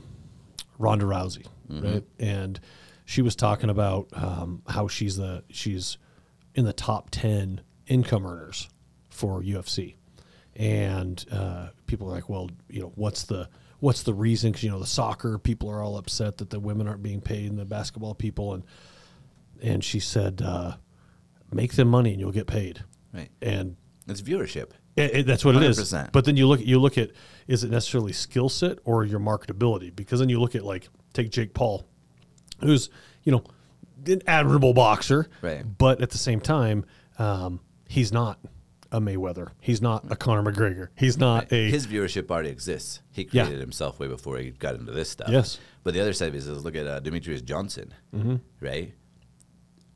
Ronda 0.78 1.06
Rousey, 1.06 1.46
Mm-hmm. 1.72 1.86
right? 1.94 2.04
And 2.20 2.60
she 3.06 3.22
was 3.22 3.36
talking 3.36 3.70
about 3.70 4.08
um, 4.14 4.62
how 4.68 4.88
she's 4.88 5.18
the 5.18 5.44
she's 5.50 5.98
in 6.56 6.66
the 6.66 6.74
top 6.74 7.10
ten 7.10 7.62
income 7.88 8.26
earners 8.26 8.70
for 9.10 9.42
UFC, 9.42 9.96
and 10.56 11.24
uh, 11.32 11.68
people 11.88 12.08
are 12.08 12.12
like, 12.12 12.30
well, 12.30 12.50
you 12.70 12.82
know, 12.82 12.92
what's 12.96 13.24
the 13.24 13.50
what's 13.80 14.04
the 14.04 14.14
reason? 14.14 14.52
Because 14.52 14.64
you 14.64 14.72
know, 14.72 14.80
the 14.80 14.86
soccer 14.86 15.38
people 15.38 15.70
are 15.70 15.82
all 15.82 15.98
upset 15.98 16.38
that 16.38 16.50
the 16.50 16.60
women 16.60 16.88
aren't 16.88 17.04
being 17.04 17.22
paid, 17.22 17.50
and 17.50 17.58
the 17.60 17.66
basketball 17.66 18.14
people, 18.16 18.54
and 18.54 18.64
and 19.62 19.84
she 19.84 20.00
said, 20.00 20.42
uh, 20.44 20.76
make 21.54 21.74
them 21.74 21.88
money 21.88 22.12
and 22.12 22.20
you'll 22.20 22.32
get 22.32 22.48
paid, 22.48 22.84
Right. 23.14 23.30
and 23.42 23.76
It's 24.08 24.22
viewership. 24.22 24.72
it, 24.96 25.16
it- 25.16 25.26
that's 25.26 25.44
what 25.46 25.56
it 25.56 25.64
is. 25.64 25.78
100%. 25.80 26.12
But 26.12 26.26
then 26.26 26.38
you 26.38 26.48
look 26.48 26.60
you 26.66 26.80
look 26.80 26.98
at 26.98 27.12
is 27.48 27.64
it 27.64 27.72
necessarily 27.72 28.14
skill 28.14 28.50
set 28.50 28.80
or 28.86 29.04
your 29.06 29.20
marketability? 29.20 29.96
Because 29.96 30.20
then 30.20 30.30
you 30.30 30.40
look 30.40 30.56
at 30.56 30.64
like 30.64 30.88
take 31.14 31.30
Jake 31.32 31.54
Paul, 31.54 31.86
who's 32.60 32.90
you 33.24 33.32
know 33.32 33.44
an 34.06 34.22
admirable 34.28 34.74
boxer, 34.74 35.28
Right. 35.42 35.64
But 35.78 36.02
at 36.02 36.10
the 36.10 36.18
same 36.18 36.40
time, 36.42 36.86
um, 37.20 37.60
he's 37.88 38.12
not 38.12 38.40
a 38.92 39.00
Mayweather. 39.00 39.50
He's 39.62 39.82
not 39.82 40.12
a 40.12 40.16
Conor 40.16 40.52
McGregor. 40.52 40.90
He's 40.96 41.18
not 41.18 41.52
a 41.52 41.70
His 41.72 41.88
viewership 41.88 42.30
already 42.30 42.50
exists. 42.50 43.02
He 43.12 43.28
Yeah. 43.32 43.46
created 43.46 43.60
himself 43.62 44.00
way 44.00 44.08
before 44.08 44.38
he 44.38 44.52
got 44.52 44.76
into 44.76 44.92
this 44.92 45.10
stuff. 45.10 45.30
Yes. 45.30 45.58
But 45.84 45.94
the 45.96 46.00
other 46.02 46.14
side 46.14 46.28
of 46.28 46.36
it 46.36 46.40
is 46.40 46.64
look 46.64 46.76
at 46.76 46.86
uh, 46.86 47.00
Demetrious 47.02 47.44
Johnson, 47.44 47.94
Mm-hmm. 48.16 48.36
right? 48.62 48.94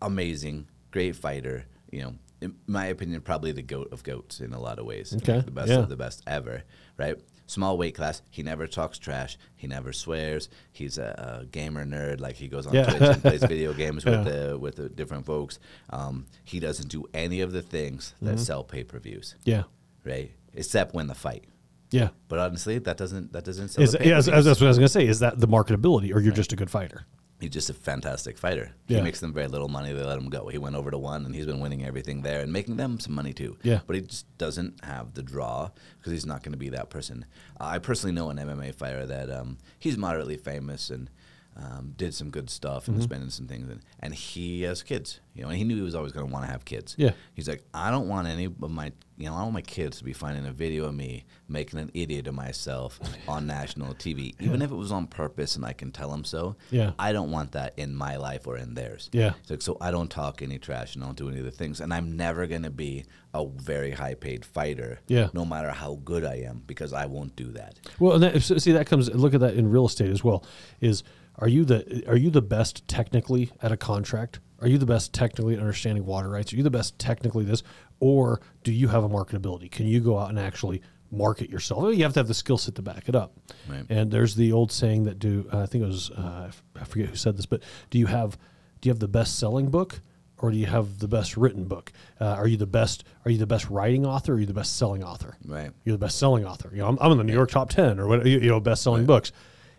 Amazing, 0.01 0.67
great 0.97 1.15
fighter. 1.15 1.65
You 1.91 2.01
know, 2.03 2.13
in 2.41 2.55
my 2.67 2.87
opinion, 2.87 3.21
probably 3.21 3.51
the 3.51 3.61
goat 3.61 3.89
of 3.91 4.03
goats 4.03 4.39
in 4.39 4.53
a 4.53 4.59
lot 4.59 4.79
of 4.79 4.85
ways. 4.85 5.13
Okay, 5.15 5.39
The 5.41 5.51
best 5.51 5.69
yeah. 5.69 5.79
of 5.79 5.89
the 5.89 5.95
best 5.95 6.21
ever, 6.27 6.63
right? 6.97 7.15
Small 7.49 7.77
weight 7.77 7.95
class. 7.95 8.21
He 8.29 8.43
never 8.43 8.67
talks 8.67 8.97
trash. 8.99 9.37
He 9.55 9.67
never 9.67 9.93
swears. 9.93 10.49
He's 10.73 10.97
a, 10.97 11.39
a 11.41 11.45
gamer 11.45 11.85
nerd. 11.85 12.19
Like 12.19 12.35
he 12.35 12.47
goes 12.49 12.67
on 12.67 12.73
Yeah. 12.73 12.83
Twitch 12.89 13.01
and 13.13 13.21
plays 13.21 13.43
video 13.43 13.71
games 13.83 14.03
with 14.03 14.25
the 14.25 14.57
with 14.59 14.75
the 14.75 14.89
different 14.89 15.25
folks. 15.25 15.59
Um, 15.89 16.25
he 16.43 16.59
doesn't 16.59 16.89
do 16.89 17.05
any 17.13 17.39
of 17.41 17.51
the 17.53 17.61
things 17.61 18.13
Mm-hmm. 18.17 18.25
that 18.35 18.39
sell 18.39 18.63
pay 18.65 18.83
per 18.83 18.99
views, 18.99 19.35
yeah 19.45 19.63
right? 20.03 20.31
Except 20.53 20.93
when 20.93 21.07
the 21.07 21.15
fight. 21.15 21.45
yeah. 21.91 22.09
But 22.29 22.39
honestly, 22.39 22.79
that 22.79 22.97
doesn't 22.97 23.31
that 23.33 23.43
doesn't 23.45 23.69
sell. 23.69 23.83
Is, 23.83 23.95
yeah, 24.01 24.19
that's 24.21 24.27
what 24.59 24.61
I 24.63 24.67
was 24.67 24.77
gonna 24.77 24.87
say. 24.89 25.05
Is 25.07 25.19
that 25.19 25.39
the 25.39 25.47
marketability, 25.47 26.13
or 26.13 26.19
you're 26.19 26.33
just 26.43 26.51
a 26.53 26.55
good 26.57 26.69
fighter? 26.69 27.05
He's 27.39 27.51
just 27.51 27.69
a 27.69 27.73
fantastic 27.73 28.37
fighter. 28.37 28.71
Yeah. 28.87 28.97
He 28.97 29.03
makes 29.03 29.19
them 29.19 29.31
very 29.31 29.47
little 29.47 29.67
money. 29.67 29.93
They 29.93 30.03
let 30.03 30.17
him 30.17 30.29
go. 30.29 30.47
He 30.47 30.57
went 30.57 30.75
over 30.75 30.89
to 30.89 30.97
one, 30.97 31.23
and 31.23 31.35
he's 31.35 31.45
been 31.45 31.59
winning 31.59 31.85
everything 31.85 32.23
there 32.23 32.41
and 32.41 32.51
making 32.51 32.77
them 32.77 32.99
some 32.99 33.13
money 33.13 33.31
too. 33.31 33.57
Yeah. 33.61 33.81
But 33.85 33.95
he 33.95 34.01
just 34.01 34.25
doesn't 34.39 34.83
have 34.83 35.13
the 35.13 35.21
draw 35.21 35.69
because 35.99 36.11
he's 36.11 36.25
not 36.25 36.41
going 36.41 36.53
to 36.53 36.57
be 36.57 36.69
that 36.69 36.89
person. 36.89 37.25
Uh, 37.59 37.65
I 37.65 37.79
personally 37.79 38.15
know 38.15 38.31
an 38.31 38.37
MMA 38.37 38.73
fighter 38.73 39.05
that 39.05 39.29
um, 39.29 39.59
he's 39.77 39.97
moderately 39.97 40.37
famous 40.37 40.89
and 40.89 41.11
um, 41.57 41.93
did 41.97 42.13
some 42.13 42.29
good 42.29 42.49
stuff 42.49 42.83
Mm-hmm. 42.83 42.93
and 42.93 43.03
spending 43.03 43.29
some 43.31 43.47
things. 43.47 43.67
And, 43.67 43.81
and 43.99 44.13
he 44.13 44.61
has 44.61 44.83
kids, 44.83 45.19
you 45.33 45.41
know, 45.43 45.49
and 45.49 45.57
he 45.57 45.63
knew 45.63 45.75
he 45.75 45.81
was 45.81 45.95
always 45.95 46.11
going 46.11 46.27
to 46.27 46.31
want 46.31 46.45
to 46.45 46.51
have 46.51 46.63
kids. 46.65 46.93
Yeah. 46.97 47.11
He's 47.33 47.49
like, 47.49 47.63
I 47.73 47.89
don't 47.89 48.07
want 48.07 48.27
any 48.27 48.45
of 48.45 48.69
my, 48.71 48.91
you 49.17 49.25
know, 49.25 49.33
I 49.35 49.41
want 49.41 49.53
my 49.53 49.61
kids 49.61 49.97
to 49.97 50.03
be 50.03 50.13
finding 50.13 50.45
a 50.45 50.51
video 50.51 50.85
of 50.85 50.93
me 50.93 51.25
making 51.49 51.79
an 51.79 51.89
idiot 51.95 52.27
of 52.27 52.35
myself 52.35 52.99
on 53.27 53.47
national 53.47 53.95
TV, 53.95 54.35
even 54.39 54.61
if 54.61 54.69
it 54.69 54.75
was 54.75 54.91
on 54.91 55.07
purpose 55.07 55.55
and 55.55 55.65
I 55.65 55.73
can 55.73 55.91
tell 55.91 56.11
them 56.11 56.23
so. 56.23 56.55
Yeah. 56.69 56.91
I 56.99 57.11
don't 57.11 57.31
want 57.31 57.53
that 57.53 57.73
in 57.77 57.95
my 57.95 58.17
life 58.17 58.45
or 58.45 58.55
in 58.57 58.75
theirs. 58.75 59.09
Yeah. 59.11 59.33
Like, 59.49 59.63
so 59.63 59.77
I 59.81 59.89
don't 59.89 60.11
talk 60.11 60.43
any 60.43 60.59
trash 60.59 60.93
and 60.93 61.03
I 61.03 61.07
don't 61.07 61.17
do 61.17 61.27
any 61.29 61.39
of 61.39 61.45
the 61.45 61.51
things. 61.51 61.81
And 61.81 61.91
I'm 61.91 62.15
never 62.15 62.45
going 62.45 62.63
to 62.63 62.69
be 62.69 63.05
a 63.33 63.45
very 63.47 63.91
high 63.91 64.13
paid 64.13 64.45
fighter. 64.45 64.99
Yeah. 65.07 65.29
No 65.33 65.43
matter 65.43 65.71
how 65.71 65.99
good 66.05 66.23
I 66.23 66.35
am, 66.35 66.61
because 66.67 66.93
I 66.93 67.07
won't 67.07 67.35
do 67.35 67.51
that. 67.53 67.79
Well, 67.99 68.13
and 68.13 68.23
that, 68.23 68.41
so- 68.43 68.57
see 68.59 68.73
that 68.73 68.85
comes. 68.85 69.09
Look 69.13 69.33
at 69.33 69.39
that 69.41 69.55
in 69.55 69.69
real 69.71 69.87
estate 69.87 70.11
as 70.11 70.23
well. 70.23 70.43
Is 70.81 71.03
are 71.37 71.47
you 71.47 71.65
the 71.65 72.03
are 72.07 72.17
you 72.17 72.29
the 72.29 72.41
best 72.41 72.87
technically 72.87 73.51
at 73.61 73.71
a 73.71 73.77
contract? 73.77 74.39
Are 74.59 74.67
you 74.67 74.77
the 74.77 74.87
best 74.87 75.13
technically 75.13 75.53
at 75.53 75.59
understanding 75.59 76.05
water 76.05 76.29
rights? 76.29 76.51
Are 76.51 76.55
you 76.55 76.63
the 76.63 76.71
best 76.71 76.97
technically 76.97 77.45
this, 77.45 77.61
or 77.99 78.41
do 78.63 78.71
you 78.71 78.87
have 78.87 79.03
a 79.03 79.09
marketability? 79.09 79.69
Can 79.69 79.85
you 79.87 79.99
go 79.99 80.17
out 80.17 80.29
and 80.29 80.39
actually 80.39 80.81
market 81.11 81.49
yourself? 81.49 81.95
You 81.95 82.03
have 82.03 82.13
to 82.13 82.19
have 82.19 82.27
the 82.27 82.33
skill 82.33 82.57
set 82.57 82.75
to 82.75 82.81
back 82.81 83.07
it 83.07 83.15
up. 83.15 83.33
Right. 83.69 83.85
And 83.89 84.11
there's 84.11 84.35
the 84.35 84.51
old 84.51 84.71
saying 84.71 85.03
that 85.03 85.19
do 85.19 85.47
uh, 85.53 85.59
I 85.59 85.65
think 85.67 85.83
it 85.83 85.87
was 85.87 86.09
uh, 86.11 86.51
I 86.75 86.83
forget 86.85 87.09
who 87.09 87.15
said 87.15 87.37
this, 87.37 87.45
but 87.45 87.61
do 87.89 87.99
you 87.99 88.07
have 88.07 88.37
do 88.81 88.87
you 88.87 88.91
have 88.91 88.99
the 88.99 89.07
best 89.07 89.37
selling 89.39 89.69
book? 89.69 90.01
Or 90.39 90.51
do 90.51 90.57
you 90.57 90.67
have 90.67 90.99
the 90.99 91.07
best 91.07 91.35
written 91.35 91.65
book? 91.65 91.91
Uh, 92.21 92.25
are 92.25 92.47
you 92.47 92.57
the 92.57 92.67
best? 92.67 93.03
Are 93.25 93.31
you 93.31 93.39
the 93.39 93.47
best 93.47 93.71
writing 93.71 94.05
author? 94.05 94.33
Or 94.33 94.35
are 94.35 94.39
you 94.39 94.45
the 94.45 94.53
best 94.53 94.77
selling 94.77 95.03
author? 95.03 95.35
Right. 95.43 95.71
you're 95.83 95.95
the 95.95 96.05
best 96.05 96.19
selling 96.19 96.45
author. 96.45 96.69
You 96.71 96.81
know, 96.81 96.89
I'm, 96.89 96.97
I'm 97.01 97.11
in 97.13 97.17
the 97.17 97.23
New 97.23 97.33
York 97.33 97.49
top 97.49 97.71
10 97.71 97.99
or 97.99 98.07
what, 98.07 98.23
you 98.23 98.39
you 98.39 98.49
know, 98.49 98.59
best 98.59 98.83
selling 98.83 99.07
books. 99.07 99.31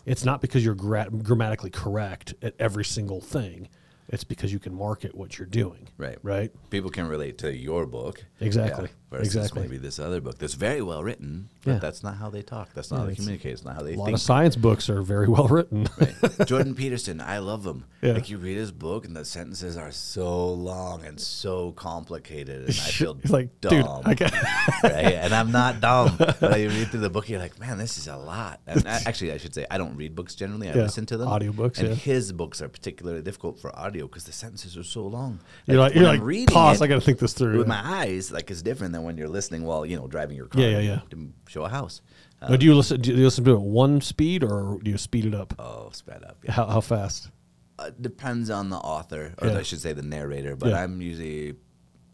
It's 0.09 0.25
not 0.25 0.41
because 0.41 0.65
you're 0.65 0.75
gra- 0.75 1.11
grammatically 1.11 1.71
correct 1.71 2.35
at 2.43 2.55
every 2.59 2.85
single 2.85 3.21
thing. 3.21 3.69
it's 4.11 4.25
because 4.25 4.51
you 4.51 4.59
can 4.59 4.75
market 4.75 5.15
what 5.15 5.39
you're 5.39 5.47
doing. 5.47 5.87
Right. 5.99 6.17
Right. 6.23 6.51
People 6.71 6.89
can 6.91 7.07
relate 7.09 7.37
to 7.39 7.55
your 7.55 7.85
book. 7.85 8.25
Exactly. 8.41 8.89
Yeah, 8.89 9.08
versus 9.11 9.35
Exactly. 9.35 9.63
maybe 9.63 9.79
this 9.79 9.99
other 9.99 10.21
book 10.21 10.39
that's 10.39 10.55
very 10.55 10.83
well 10.83 11.03
written, 11.03 11.49
but 11.65 11.73
Yeah. 11.73 11.79
that's 11.79 12.03
not 12.03 12.17
how 12.19 12.29
they 12.31 12.43
talk. 12.43 12.69
That's 12.75 12.91
not 12.91 12.99
Yeah, 12.99 13.03
how 13.05 13.09
they 13.09 13.15
communicate. 13.17 13.53
It's 13.53 13.65
not 13.65 13.75
how 13.77 13.83
they 13.83 13.95
A 13.95 13.99
lot 13.99 14.05
think. 14.07 14.17
of 14.17 14.21
science 14.21 14.55
books 14.57 14.91
are 14.91 15.01
very 15.03 15.29
well 15.29 15.49
written. 15.49 15.87
Right. 15.99 16.15
Jordan 16.47 16.75
Peterson, 16.75 17.21
I 17.21 17.39
love 17.39 17.65
him. 17.67 17.85
Yeah. 18.03 18.13
Like 18.13 18.29
you 18.31 18.39
read 18.39 18.57
his 18.59 18.71
book 18.71 19.05
and 19.07 19.17
the 19.17 19.25
sentences 19.25 19.77
are 19.77 19.91
so 19.91 20.53
long 20.53 21.05
and 21.05 21.19
so 21.21 21.73
complicated, 21.73 22.61
and 22.63 22.69
I 22.71 22.73
feel 22.91 23.19
like, 23.29 23.61
dude, 23.61 23.85
dumb. 23.85 24.03
I 24.05 24.11
right? 24.83 24.93
And 25.15 25.35
I'm 25.35 25.51
not 25.51 25.81
dumb. 25.81 26.17
But 26.19 26.61
you 26.61 26.69
read 26.69 26.89
through 26.89 27.01
the 27.01 27.11
book, 27.11 27.29
you're 27.29 27.41
like, 27.41 27.59
man, 27.59 27.79
this 27.79 27.99
is 27.99 28.07
a 28.09 28.17
lot. 28.17 28.61
And 28.67 28.87
I, 28.87 29.01
actually, 29.07 29.33
I 29.33 29.39
should 29.39 29.55
say, 29.55 29.67
I 29.71 29.79
don't 29.79 29.97
read 29.97 30.15
books 30.15 30.35
generally. 30.35 30.69
I 30.69 30.75
listen 30.75 31.07
to 31.07 31.17
them. 31.17 31.29
Audiobooks, 31.29 31.79
And 31.79 31.97
his 31.97 32.31
books 32.33 32.61
are 32.63 32.69
particularly 32.69 33.23
difficult 33.23 33.59
for 33.59 33.77
audio 33.77 34.07
because 34.07 34.25
the 34.25 34.33
sentences 34.33 34.77
are 34.77 34.85
so 34.85 35.07
long. 35.07 35.41
you're 35.67 35.79
like 35.81 35.95
you're 35.95 36.05
like 36.05 36.21
pause. 36.49 36.81
it 36.81 36.85
I 36.85 36.87
got 36.89 36.97
to 36.97 37.01
think 37.01 37.19
this 37.19 37.33
through. 37.33 37.59
with 37.59 37.67
my 37.67 37.81
eyes, 37.83 38.31
like 38.31 38.51
it's 38.51 38.63
different 38.63 38.93
than 38.99 39.07
when 39.07 39.17
you're 39.17 39.29
listening 39.29 39.65
while 39.65 39.87
you 39.87 39.97
know 39.97 40.07
driving 40.07 40.37
your 40.37 40.47
car. 40.47 40.61
Yeah, 40.61 40.69
yeah, 40.69 40.81
yeah. 40.81 41.01
To 41.11 41.33
show 41.49 41.65
a 41.65 41.69
house. 41.69 42.03
Now, 42.43 42.57
do 42.57 42.67
you 42.67 42.75
listen? 42.75 43.01
Do 43.01 43.13
you 43.15 43.25
listen 43.25 43.45
to 43.45 43.53
it 43.53 43.61
one 43.61 44.01
speed 44.01 44.45
or 44.45 44.79
do 44.83 44.91
you 44.91 44.99
speed 44.99 45.25
it 45.27 45.35
up? 45.35 45.55
Oh, 45.59 45.91
sped 45.93 46.23
up. 46.25 46.39
Yeah. 46.45 46.53
How, 46.53 46.67
how 46.67 46.81
fast? 46.81 47.31
Uh, 47.79 47.91
depends 48.01 48.51
on 48.51 48.71
the 48.71 48.77
author, 48.77 49.35
or 49.41 49.49
Yeah. 49.49 49.59
I 49.59 49.63
should 49.63 49.81
say 49.81 49.93
the 49.93 50.03
narrator. 50.03 50.57
But 50.57 50.71
Yeah. 50.71 50.83
I'm 50.83 51.01
usually 51.01 51.55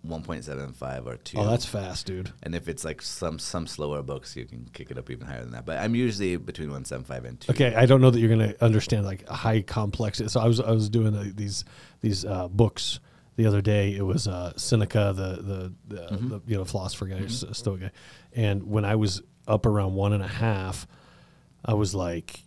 1.75 0.07 1.07
or 1.07 1.17
two. 1.17 1.39
Oh, 1.39 1.49
that's 1.49 1.65
fast, 1.65 2.07
dude. 2.07 2.31
And 2.43 2.55
if 2.55 2.69
it's 2.69 2.85
like 2.85 3.01
some 3.03 3.39
some 3.39 3.67
slower 3.67 4.03
books, 4.03 4.37
you 4.37 4.45
can 4.45 4.69
kick 4.73 4.91
it 4.91 4.99
up 4.99 5.11
even 5.11 5.27
higher 5.27 5.41
than 5.41 5.53
that. 5.53 5.65
But 5.65 5.79
I'm 5.79 5.95
usually 5.95 6.37
between 6.37 6.69
1.75 6.71 7.25
and 7.25 7.41
two. 7.41 7.53
Okay, 7.53 7.75
I 7.75 7.87
don't 7.87 8.01
know 8.01 8.11
that 8.11 8.19
you're 8.21 8.35
going 8.35 8.51
to 8.51 8.65
understand 8.65 9.07
like 9.07 9.27
high 9.29 9.63
complex. 9.63 10.21
So 10.27 10.41
I 10.41 10.47
was 10.47 10.61
I 10.61 10.71
was 10.73 10.89
doing 10.89 11.15
uh, 11.17 11.25
these 11.35 11.65
these 12.01 12.25
uh, 12.25 12.49
books 12.49 13.01
the 13.37 13.47
other 13.47 13.61
day. 13.61 13.95
It 13.97 14.03
was 14.03 14.27
uh, 14.29 14.53
Seneca, 14.57 15.13
the 15.17 15.43
the, 15.43 15.75
the, 15.97 16.03
Mm-hmm. 16.15 16.29
the 16.29 16.41
you 16.47 16.57
know 16.57 16.65
philosopher 16.65 17.07
guy, 17.07 17.21
s 17.25 17.45
Stoic 17.53 17.81
guy, 17.81 17.91
and 18.33 18.65
when 18.65 18.85
I 18.85 18.97
was 18.97 19.23
up 19.47 19.67
around 19.67 19.95
one 19.95 20.13
and 20.13 20.23
a 20.23 20.29
half, 20.29 20.87
I 21.65 21.75
was 21.75 21.95
like. 21.95 22.41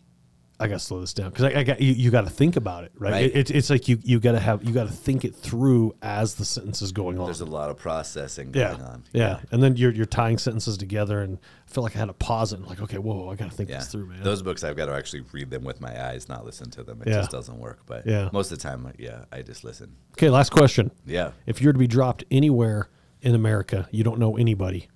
I 0.59 0.67
got 0.67 0.73
to 0.75 0.79
slow 0.79 1.01
this 1.01 1.13
down 1.13 1.29
because 1.29 1.45
I, 1.45 1.59
I 1.59 1.63
got 1.63 1.79
you. 1.79 1.93
You 1.93 2.09
got 2.09 2.21
to 2.23 2.31
think 2.31 2.55
about 2.55 2.83
it, 2.83 2.91
right? 2.97 3.11
Right. 3.11 3.25
It, 3.25 3.35
it's 3.35 3.51
it's 3.51 3.69
like 3.69 3.87
you 3.87 3.99
you 4.03 4.19
got 4.19 4.31
to 4.31 4.39
have 4.39 4.63
you 4.63 4.73
got 4.73 4.87
to 4.87 4.93
think 4.93 5.23
it 5.23 5.35
through 5.35 5.95
as 6.01 6.33
the 6.33 6.45
sentence 6.45 6.81
is 6.81 6.91
going 6.91 7.19
on. 7.19 7.25
There's 7.25 7.41
a 7.41 7.45
lot 7.45 7.69
of 7.69 7.77
processing 7.77 8.51
yeah, 8.55 8.71
going 8.71 8.81
on. 8.81 9.03
yeah, 9.13 9.39
and 9.51 9.61
then 9.61 9.75
you're 9.77 9.91
you're 9.91 10.07
tying 10.07 10.39
sentences 10.39 10.75
together, 10.75 11.21
and 11.21 11.37
I 11.67 11.71
feel 11.71 11.83
like 11.83 11.95
I 11.95 11.99
had 11.99 12.05
to 12.07 12.13
pause 12.13 12.53
it 12.53 12.59
and 12.59 12.67
like, 12.67 12.81
okay, 12.81 12.97
whoa, 12.97 13.29
I 13.29 13.35
got 13.35 13.51
to 13.51 13.55
think 13.55 13.69
Yeah. 13.69 13.77
this 13.77 13.89
through, 13.91 14.07
man. 14.07 14.23
Those 14.23 14.41
books 14.41 14.63
I've 14.63 14.75
got 14.75 14.87
to 14.87 14.93
actually 14.93 15.25
read 15.31 15.51
them 15.51 15.63
with 15.63 15.79
my 15.79 16.07
eyes, 16.09 16.27
not 16.27 16.43
listen 16.43 16.71
to 16.71 16.83
them. 16.83 17.03
It 17.03 17.09
Yeah. 17.09 17.17
just 17.17 17.29
doesn't 17.31 17.59
work. 17.59 17.81
But 17.85 18.07
Yeah. 18.07 18.29
most 18.33 18.51
of 18.51 18.57
the 18.57 18.63
time, 18.63 18.91
yeah, 18.97 19.25
I 19.31 19.43
just 19.43 19.63
listen. 19.63 19.95
okay, 20.13 20.31
last 20.31 20.51
question. 20.51 20.89
Yeah. 21.05 21.31
If 21.45 21.61
you're 21.61 21.73
to 21.73 21.79
be 21.79 21.85
dropped 21.87 22.23
anywhere 22.31 22.89
in 23.21 23.35
America, 23.35 23.87
you 23.91 24.03
don't 24.03 24.17
know 24.17 24.37
anybody, 24.37 24.87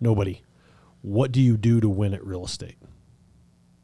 nobody, 0.00 0.42
what 1.02 1.32
do 1.32 1.40
you 1.40 1.56
do 1.56 1.80
to 1.80 1.88
win 1.88 2.14
at 2.14 2.24
real 2.24 2.44
estate? 2.44 2.76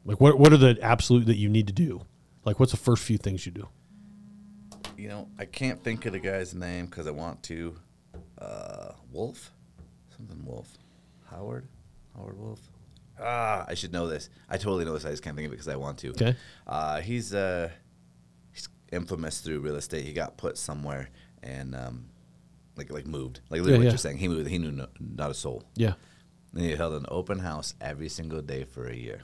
Like, 0.05 0.21
what, 0.21 0.37
what 0.39 0.53
are 0.53 0.57
the 0.57 0.77
absolute 0.81 1.25
that 1.25 1.37
you 1.37 1.49
need 1.49 1.67
to 1.67 1.73
do? 1.73 2.01
Like, 2.45 2.59
what's 2.59 2.71
the 2.71 2.77
first 2.77 3.03
few 3.03 3.17
things 3.17 3.45
you 3.45 3.51
do? 3.51 3.67
You 4.97 5.09
know, 5.09 5.27
I 5.37 5.45
can't 5.45 5.83
think 5.83 6.05
of 6.05 6.13
the 6.13 6.19
guy's 6.19 6.53
name 6.53 6.85
because 6.85 7.07
I 7.07 7.11
want 7.11 7.43
to. 7.43 7.75
Uh, 8.37 8.91
Wolf? 9.11 9.51
Something 10.15 10.45
Wolf. 10.45 10.69
Howard? 11.29 11.67
Howard 12.15 12.37
Wolf? 12.39 12.59
Ah, 13.19 13.65
I 13.67 13.73
should 13.73 13.91
know 13.93 14.07
this. 14.07 14.29
I 14.49 14.57
totally 14.57 14.85
know 14.85 14.93
this. 14.93 15.05
I 15.05 15.09
just 15.11 15.23
can't 15.23 15.35
think 15.35 15.47
of 15.47 15.51
it 15.53 15.55
because 15.55 15.67
I 15.67 15.75
want 15.75 15.97
to. 15.99 16.09
Okay. 16.09 16.35
Uh, 16.67 17.01
he's 17.01 17.33
uh, 17.33 17.69
he's 18.51 18.67
infamous 18.91 19.39
through 19.41 19.59
real 19.61 19.75
estate. 19.75 20.05
He 20.05 20.13
got 20.13 20.37
put 20.37 20.57
somewhere 20.57 21.09
and 21.41 21.75
um, 21.75 22.05
like 22.75 22.91
like 22.91 23.07
moved. 23.07 23.39
Like 23.49 23.61
literally 23.61 23.71
Yeah, 23.71 23.77
what 23.77 23.83
yeah. 23.85 23.89
you're 23.91 23.97
saying. 23.97 24.17
He 24.17 24.27
moved. 24.27 24.49
He 24.49 24.57
knew 24.57 24.71
no, 24.71 24.87
not 24.99 25.31
a 25.31 25.33
soul. 25.33 25.63
Yeah. 25.75 25.93
And 26.53 26.61
he 26.63 26.75
held 26.75 26.93
an 26.93 27.05
open 27.09 27.39
house 27.39 27.73
every 27.81 28.09
single 28.09 28.41
day 28.41 28.63
for 28.65 28.87
a 28.87 28.95
year, 28.95 29.21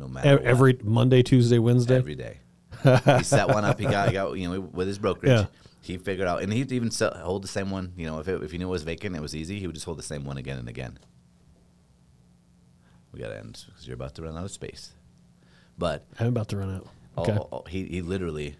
no 0.00 0.06
E- 0.06 0.10
matter 0.10 0.36
what. 0.36 0.44
Every 0.44 0.78
Monday, 0.82 1.22
Tuesday, 1.22 1.58
Wednesday? 1.58 1.96
every 1.96 2.14
day. 2.16 2.38
he 3.18 3.22
set 3.22 3.48
one 3.48 3.64
up. 3.64 3.78
He 3.78 3.84
got, 3.84 4.08
he 4.08 4.14
got 4.14 4.32
you 4.38 4.48
know 4.48 4.60
with 4.60 4.88
his 4.88 4.98
brokerage. 4.98 5.30
Yeah. 5.30 5.46
He 5.82 5.96
figured 5.96 6.26
out, 6.28 6.42
and 6.42 6.52
he'd 6.52 6.72
even 6.72 6.90
sell, 6.90 7.12
hold 7.14 7.42
the 7.42 7.48
same 7.48 7.70
one. 7.70 7.92
You 7.96 8.06
know, 8.06 8.18
if 8.18 8.28
it, 8.28 8.42
if 8.42 8.52
he 8.52 8.58
knew 8.58 8.66
it 8.68 8.70
was 8.70 8.82
vacant, 8.82 9.14
it 9.16 9.22
was 9.22 9.34
easy. 9.36 9.58
He 9.60 9.66
would 9.66 9.74
just 9.74 9.86
hold 9.86 9.98
the 9.98 10.02
same 10.02 10.24
one 10.24 10.36
again 10.36 10.58
and 10.58 10.68
again. 10.68 10.98
We 13.12 13.20
gotta 13.20 13.38
end 13.38 13.64
because 13.66 13.86
you're 13.86 13.94
about 13.94 14.14
to 14.16 14.22
run 14.22 14.36
out 14.36 14.44
of 14.44 14.50
space. 14.50 14.92
But 15.78 16.04
I'm 16.18 16.28
about 16.28 16.48
to 16.48 16.56
run 16.56 16.74
out. 16.76 16.86
all- 17.16 17.24
Okay. 17.24 17.36
all- 17.38 17.66
he 17.68 17.84
he 17.86 18.02
literally 18.02 18.56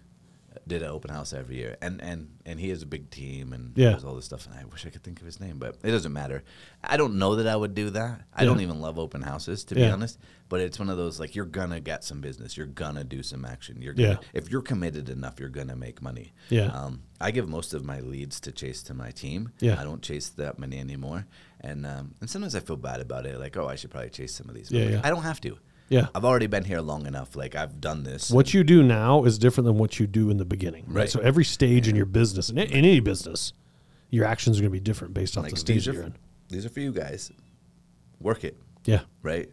did 0.67 0.81
an 0.83 0.89
open 0.89 1.11
house 1.11 1.33
every 1.33 1.57
year, 1.57 1.75
and 1.81 2.01
and 2.01 2.29
and 2.45 2.59
he 2.59 2.69
has 2.69 2.81
a 2.81 2.85
big 2.85 3.09
team 3.09 3.53
and 3.53 3.71
Yeah. 3.75 3.91
does 3.93 4.03
all 4.05 4.15
this 4.15 4.25
stuff. 4.25 4.45
And 4.47 4.55
I 4.55 4.65
wish 4.65 4.85
I 4.85 4.89
could 4.89 5.03
think 5.03 5.19
of 5.19 5.25
his 5.25 5.39
name, 5.39 5.57
but 5.59 5.77
it 5.83 5.91
doesn't 5.91 6.13
matter. 6.13 6.43
I 6.83 6.97
don't 6.97 7.15
know 7.15 7.35
that 7.35 7.47
I 7.47 7.55
would 7.55 7.73
do 7.75 7.89
that. 7.91 8.21
I 8.33 8.41
Yeah. 8.43 8.47
don't 8.49 8.61
even 8.61 8.79
love 8.81 8.97
open 8.99 9.21
houses 9.21 9.63
to 9.65 9.75
be 9.75 9.85
honest. 9.85 10.19
But 10.49 10.59
it's 10.59 10.77
one 10.79 10.89
of 10.89 10.97
those 10.97 11.19
like 11.19 11.33
you're 11.35 11.45
gonna 11.45 11.79
get 11.79 12.03
some 12.03 12.19
business. 12.21 12.57
You're 12.57 12.65
gonna 12.67 13.03
do 13.05 13.23
some 13.23 13.45
action. 13.45 13.81
You're 13.81 13.93
gonna, 13.93 14.09
Yeah. 14.21 14.27
if 14.33 14.49
you're 14.51 14.61
committed 14.61 15.07
enough, 15.09 15.39
you're 15.39 15.47
gonna 15.49 15.75
make 15.77 16.01
money. 16.01 16.33
Yeah. 16.49 16.65
Um, 16.67 17.03
I 17.21 17.31
give 17.31 17.47
most 17.47 17.73
of 17.73 17.85
my 17.85 17.99
leads 18.01 18.39
to 18.41 18.51
chase 18.51 18.83
to 18.83 18.93
my 18.93 19.11
team. 19.11 19.51
Yeah. 19.59 19.79
I 19.79 19.83
don't 19.85 20.01
chase 20.01 20.27
that 20.29 20.59
many 20.59 20.77
anymore. 20.79 21.25
And 21.61 21.85
um, 21.85 22.15
and 22.19 22.29
sometimes 22.29 22.55
I 22.55 22.59
feel 22.59 22.75
bad 22.75 22.99
about 23.01 23.25
it. 23.25 23.39
Like, 23.39 23.55
oh, 23.55 23.67
I 23.67 23.75
should 23.75 23.91
probably 23.91 24.09
chase 24.09 24.33
some 24.33 24.49
of 24.49 24.55
these. 24.55 24.71
Yeah, 24.71 24.89
yeah. 24.89 25.01
I 25.03 25.09
don't 25.09 25.23
have 25.23 25.39
to. 25.41 25.57
Yeah. 25.91 26.07
I've 26.15 26.23
already 26.25 26.47
been 26.47 26.63
here 26.63 26.79
long 26.81 27.05
enough. 27.05 27.35
Like 27.35 27.53
I've 27.53 27.79
done 27.81 28.03
this. 28.03 28.31
What 28.31 28.53
you 28.53 28.63
do 28.63 28.81
now 28.81 29.25
is 29.25 29.37
different 29.37 29.65
than 29.65 29.77
what 29.77 29.99
you 29.99 30.07
do 30.07 30.29
in 30.29 30.37
the 30.37 30.45
beginning. 30.45 30.85
Right. 30.87 31.01
Right. 31.01 31.09
So 31.09 31.19
every 31.19 31.43
stage 31.43 31.87
in 31.87 31.95
your 31.95 32.05
business, 32.05 32.49
in, 32.49 32.57
in 32.57 32.71
any 32.71 32.99
business, 33.01 33.51
your 34.09 34.25
actions 34.25 34.57
are 34.57 34.61
going 34.61 34.71
to 34.71 34.73
be 34.73 34.79
different 34.79 35.13
based 35.13 35.37
off 35.37 35.43
like 35.43 35.51
the 35.53 35.59
stage 35.59 35.75
these 35.75 35.85
that 35.85 35.91
are 35.91 35.95
you're 35.95 36.03
in. 36.05 36.15
these 36.49 36.65
are 36.65 36.69
for 36.69 36.79
you 36.79 36.91
guys. 36.93 37.31
Work 38.21 38.43
it, 38.45 38.57
Yeah. 38.85 39.01
right? 39.21 39.49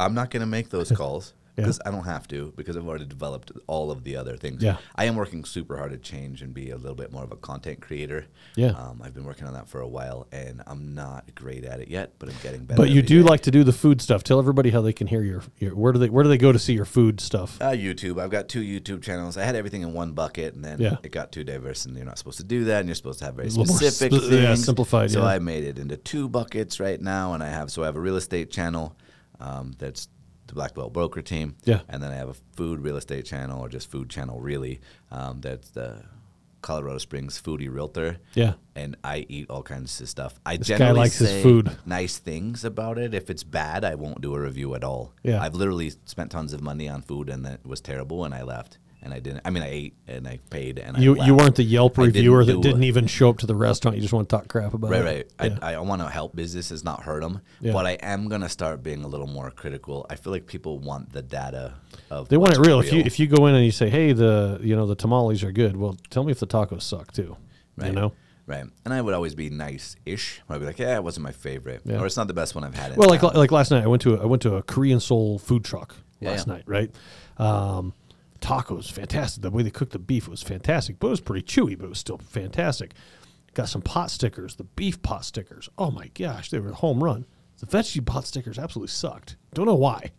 I'm 0.00 0.14
not 0.14 0.30
gonna 0.30 0.46
make 0.46 0.70
those 0.70 0.90
calls 0.96 1.34
Yeah. 1.56 1.64
because 1.64 1.80
I 1.84 1.90
don't 1.90 2.04
have 2.04 2.26
to 2.28 2.52
because 2.56 2.76
I've 2.78 2.88
already 2.88 3.04
developed 3.04 3.52
all 3.66 3.90
of 3.90 4.04
the 4.04 4.16
other 4.16 4.36
things. 4.38 4.62
Yeah. 4.62 4.78
I 4.96 5.04
am 5.04 5.16
working 5.16 5.44
super 5.44 5.76
hard 5.76 5.90
to 5.92 5.98
change 5.98 6.40
and 6.40 6.54
be 6.54 6.70
a 6.70 6.76
little 6.76 6.94
bit 6.94 7.12
more 7.12 7.24
of 7.24 7.30
a 7.30 7.36
content 7.36 7.82
creator. 7.82 8.26
Yeah. 8.56 8.70
Um, 8.70 9.02
I've 9.04 9.12
been 9.12 9.24
working 9.24 9.46
on 9.46 9.52
that 9.52 9.68
for 9.68 9.80
a 9.82 9.88
while 9.88 10.26
and 10.32 10.62
I'm 10.66 10.94
not 10.94 11.34
great 11.34 11.64
at 11.64 11.80
it 11.80 11.88
yet, 11.88 12.14
but 12.18 12.30
I'm 12.30 12.34
getting 12.42 12.64
better. 12.64 12.78
But 12.80 12.88
you 12.88 13.02
do 13.02 13.22
day. 13.22 13.28
like 13.28 13.42
to 13.42 13.50
do 13.50 13.64
the 13.64 13.72
food 13.72 14.00
stuff. 14.00 14.24
Tell 14.24 14.38
everybody 14.38 14.70
how 14.70 14.80
they 14.80 14.94
can 14.94 15.06
hear 15.06 15.22
your, 15.22 15.42
your 15.58 15.74
where 15.74 15.92
do 15.92 15.98
they 15.98 16.08
where 16.08 16.22
do 16.22 16.30
they 16.30 16.38
go 16.38 16.52
to 16.52 16.58
see 16.58 16.72
your 16.72 16.86
food 16.86 17.20
stuff? 17.20 17.60
Uh, 17.60 17.72
YouTube. 17.72 18.18
I've 18.18 18.30
got 18.30 18.48
two 18.48 18.62
YouTube 18.62 19.02
channels. 19.02 19.36
I 19.36 19.44
had 19.44 19.54
everything 19.54 19.82
in 19.82 19.92
one 19.92 20.12
bucket, 20.12 20.54
and 20.54 20.64
then 20.64 20.80
Yeah. 20.80 20.96
it 21.02 21.12
got 21.12 21.32
too 21.32 21.44
diverse, 21.44 21.84
and 21.84 21.94
you're 21.96 22.06
not 22.06 22.16
supposed 22.18 22.38
to 22.38 22.44
do 22.44 22.64
that, 22.64 22.80
and 22.80 22.88
you're 22.88 22.94
supposed 22.94 23.18
to 23.18 23.26
have 23.26 23.34
very 23.34 23.48
A 23.48 23.50
little 23.50 23.66
more 23.66 23.76
specific 23.76 24.20
spe- 24.22 24.32
yeah, 24.32 24.54
simplified, 24.54 25.10
So 25.10 25.20
yeah. 25.20 25.26
I 25.26 25.38
made 25.38 25.64
it 25.64 25.78
into 25.78 25.98
two 25.98 26.28
buckets 26.30 26.80
right 26.80 27.00
now, 27.00 27.34
and 27.34 27.42
I 27.42 27.48
have 27.48 27.70
so 27.70 27.82
I 27.82 27.86
have 27.86 27.96
a 27.96 28.00
real 28.00 28.16
estate 28.16 28.50
channel 28.50 28.96
um, 29.38 29.74
that's 29.78 30.08
the 30.52 30.56
Black 30.56 30.74
Belt 30.74 30.92
Broker 30.92 31.22
Team, 31.22 31.56
Yeah. 31.64 31.80
and 31.88 32.02
then 32.02 32.12
I 32.12 32.16
have 32.16 32.28
a 32.28 32.34
food 32.56 32.80
real 32.80 32.96
estate 32.98 33.24
channel 33.24 33.60
or 33.60 33.68
just 33.70 33.90
food 33.90 34.10
channel 34.10 34.38
really. 34.40 34.80
Um, 35.10 35.40
that's 35.40 35.70
the 35.70 36.02
Colorado 36.60 36.98
Springs 36.98 37.40
Foodie 37.40 37.72
Realtor. 37.72 38.18
Yeah. 38.34 38.54
And 38.76 38.96
I 39.02 39.24
eat 39.28 39.48
all 39.50 39.62
kinds 39.62 39.98
of 40.00 40.08
stuff. 40.08 40.38
I 40.46 40.58
This 40.58 40.68
guy 40.68 40.76
generally 40.78 41.00
likes 41.00 41.18
his 41.18 41.42
food. 41.42 41.76
nice 41.86 42.18
things 42.18 42.64
about 42.64 42.98
it. 42.98 43.14
If 43.14 43.30
it's 43.30 43.42
bad, 43.44 43.82
I 43.84 43.94
won't 43.94 44.20
do 44.20 44.34
a 44.34 44.40
review 44.40 44.74
at 44.74 44.84
all. 44.84 45.12
Yeah. 45.22 45.42
I've 45.42 45.54
literally 45.54 45.92
spent 46.04 46.30
tons 46.30 46.52
of 46.52 46.60
money 46.60 46.88
on 46.88 47.00
food 47.02 47.28
and 47.30 47.46
it 47.46 47.60
was 47.66 47.80
terrible 47.80 48.24
and 48.24 48.34
I 48.34 48.42
left. 48.42 48.78
And 49.04 49.12
I 49.12 49.18
didn't. 49.18 49.40
I 49.44 49.50
mean, 49.50 49.64
I 49.64 49.68
ate 49.68 49.94
and 50.06 50.28
I 50.28 50.38
paid 50.48 50.78
and 50.78 50.96
You 50.96 51.18
I 51.20 51.26
you 51.26 51.32
left. 51.32 51.42
weren't 51.42 51.56
the 51.56 51.64
Yelp 51.64 51.98
I 51.98 52.02
didn't 52.04 52.14
reviewer 52.14 52.44
that 52.44 52.52
do 52.52 52.62
didn't 52.62 52.84
even 52.84 53.08
show 53.08 53.30
up 53.30 53.38
to 53.38 53.46
the 53.46 53.54
restaurant. 53.56 53.96
You 53.96 54.00
just 54.02 54.14
want 54.14 54.28
to 54.28 54.36
talk 54.36 54.46
crap 54.46 54.74
about 54.74 54.90
Right, 54.92 55.04
it. 55.04 55.32
right. 55.40 55.50
Yeah. 55.52 55.58
I, 55.60 55.74
I 55.74 55.78
want 55.80 56.02
to 56.02 56.08
help 56.08 56.36
businesses, 56.36 56.84
not 56.84 57.02
hurt 57.02 57.20
them. 57.22 57.40
Yeah. 57.60 57.72
But 57.72 57.86
I 57.86 57.92
am 58.00 58.28
gonna 58.28 58.48
start 58.48 58.82
being 58.84 59.02
a 59.02 59.08
little 59.08 59.26
more 59.26 59.50
critical. 59.50 60.06
I 60.08 60.14
feel 60.14 60.32
like 60.32 60.46
people 60.46 60.78
want 60.78 61.12
the 61.12 61.22
data 61.22 61.74
of. 62.10 62.28
they 62.28 62.36
want 62.36 62.52
it 62.54 62.58
what's 62.58 62.68
real. 62.68 62.78
If 62.78 62.92
you 62.92 63.00
if 63.00 63.18
you 63.18 63.26
go 63.26 63.46
in 63.46 63.56
and 63.56 63.64
you 63.64 63.72
say, 63.72 63.90
"Hey, 63.90 64.12
the 64.12 64.60
you 64.62 64.76
know 64.76 64.86
the 64.86 64.94
tamales 64.94 65.42
are 65.42 65.50
good," 65.52 65.76
well, 65.76 65.96
tell 66.10 66.22
me 66.22 66.30
if 66.30 66.38
the 66.38 66.46
tacos 66.46 66.82
suck 66.82 67.10
too. 67.12 67.36
right, 67.76 67.88
You 67.88 67.92
know. 67.94 68.12
right. 68.46 68.66
And 68.84 68.94
I 68.94 69.00
would 69.00 69.14
always 69.14 69.34
be 69.34 69.50
nice-ish. 69.50 70.42
I'd 70.48 70.60
be 70.60 70.66
like, 70.66 70.78
"Yeah, 70.78 70.94
it 70.94 71.02
wasn't 71.02 71.24
my 71.24 71.32
favorite, 71.32 71.82
or 71.90 72.06
it's 72.06 72.16
not 72.16 72.28
the 72.28 72.34
best 72.34 72.54
one 72.54 72.62
I've 72.62 72.74
had." 72.76 72.92
In 72.92 72.98
Well, 72.98 73.08
like 73.08 73.22
town." 73.22 73.32
like 73.34 73.50
last 73.50 73.72
night, 73.72 73.82
I 73.82 73.88
went 73.88 74.02
to 74.02 74.14
a, 74.14 74.22
I 74.22 74.26
went 74.26 74.42
to 74.42 74.54
a 74.54 74.62
Korean 74.62 75.00
soul 75.00 75.40
food 75.40 75.64
truck 75.64 75.96
Yeah, 76.20 76.30
last 76.30 76.46
yeah. 76.46 76.54
night. 76.54 76.62
Right, 76.66 76.90
um, 77.38 77.92
tacos 78.42 78.90
fantastic. 78.90 79.42
The 79.42 79.50
way 79.50 79.62
they 79.62 79.70
cooked 79.70 79.92
the 79.92 79.98
beef 79.98 80.28
was 80.28 80.42
fantastic, 80.42 80.98
but 80.98 81.06
it 81.06 81.10
was 81.10 81.20
pretty 81.20 81.46
chewy, 81.46 81.78
but 81.78 81.86
it 81.86 81.90
was 81.90 81.98
still 81.98 82.18
fantastic. 82.18 82.92
Got 83.54 83.68
some 83.68 83.82
pot 83.82 84.10
stickers, 84.10 84.56
the 84.56 84.64
beef 84.64 85.00
pot 85.02 85.24
stickers. 85.24 85.68
Oh 85.78 85.90
my 85.90 86.08
gosh, 86.08 86.50
they 86.50 86.58
were 86.58 86.70
a 86.70 86.74
home 86.74 87.02
run. 87.02 87.26
The 87.58 87.66
veggie 87.66 88.04
pot 88.04 88.26
stickers 88.26 88.58
absolutely 88.58 88.90
sucked. 88.90 89.36
Don't 89.54 89.66
know 89.66 89.74
why, 89.74 90.10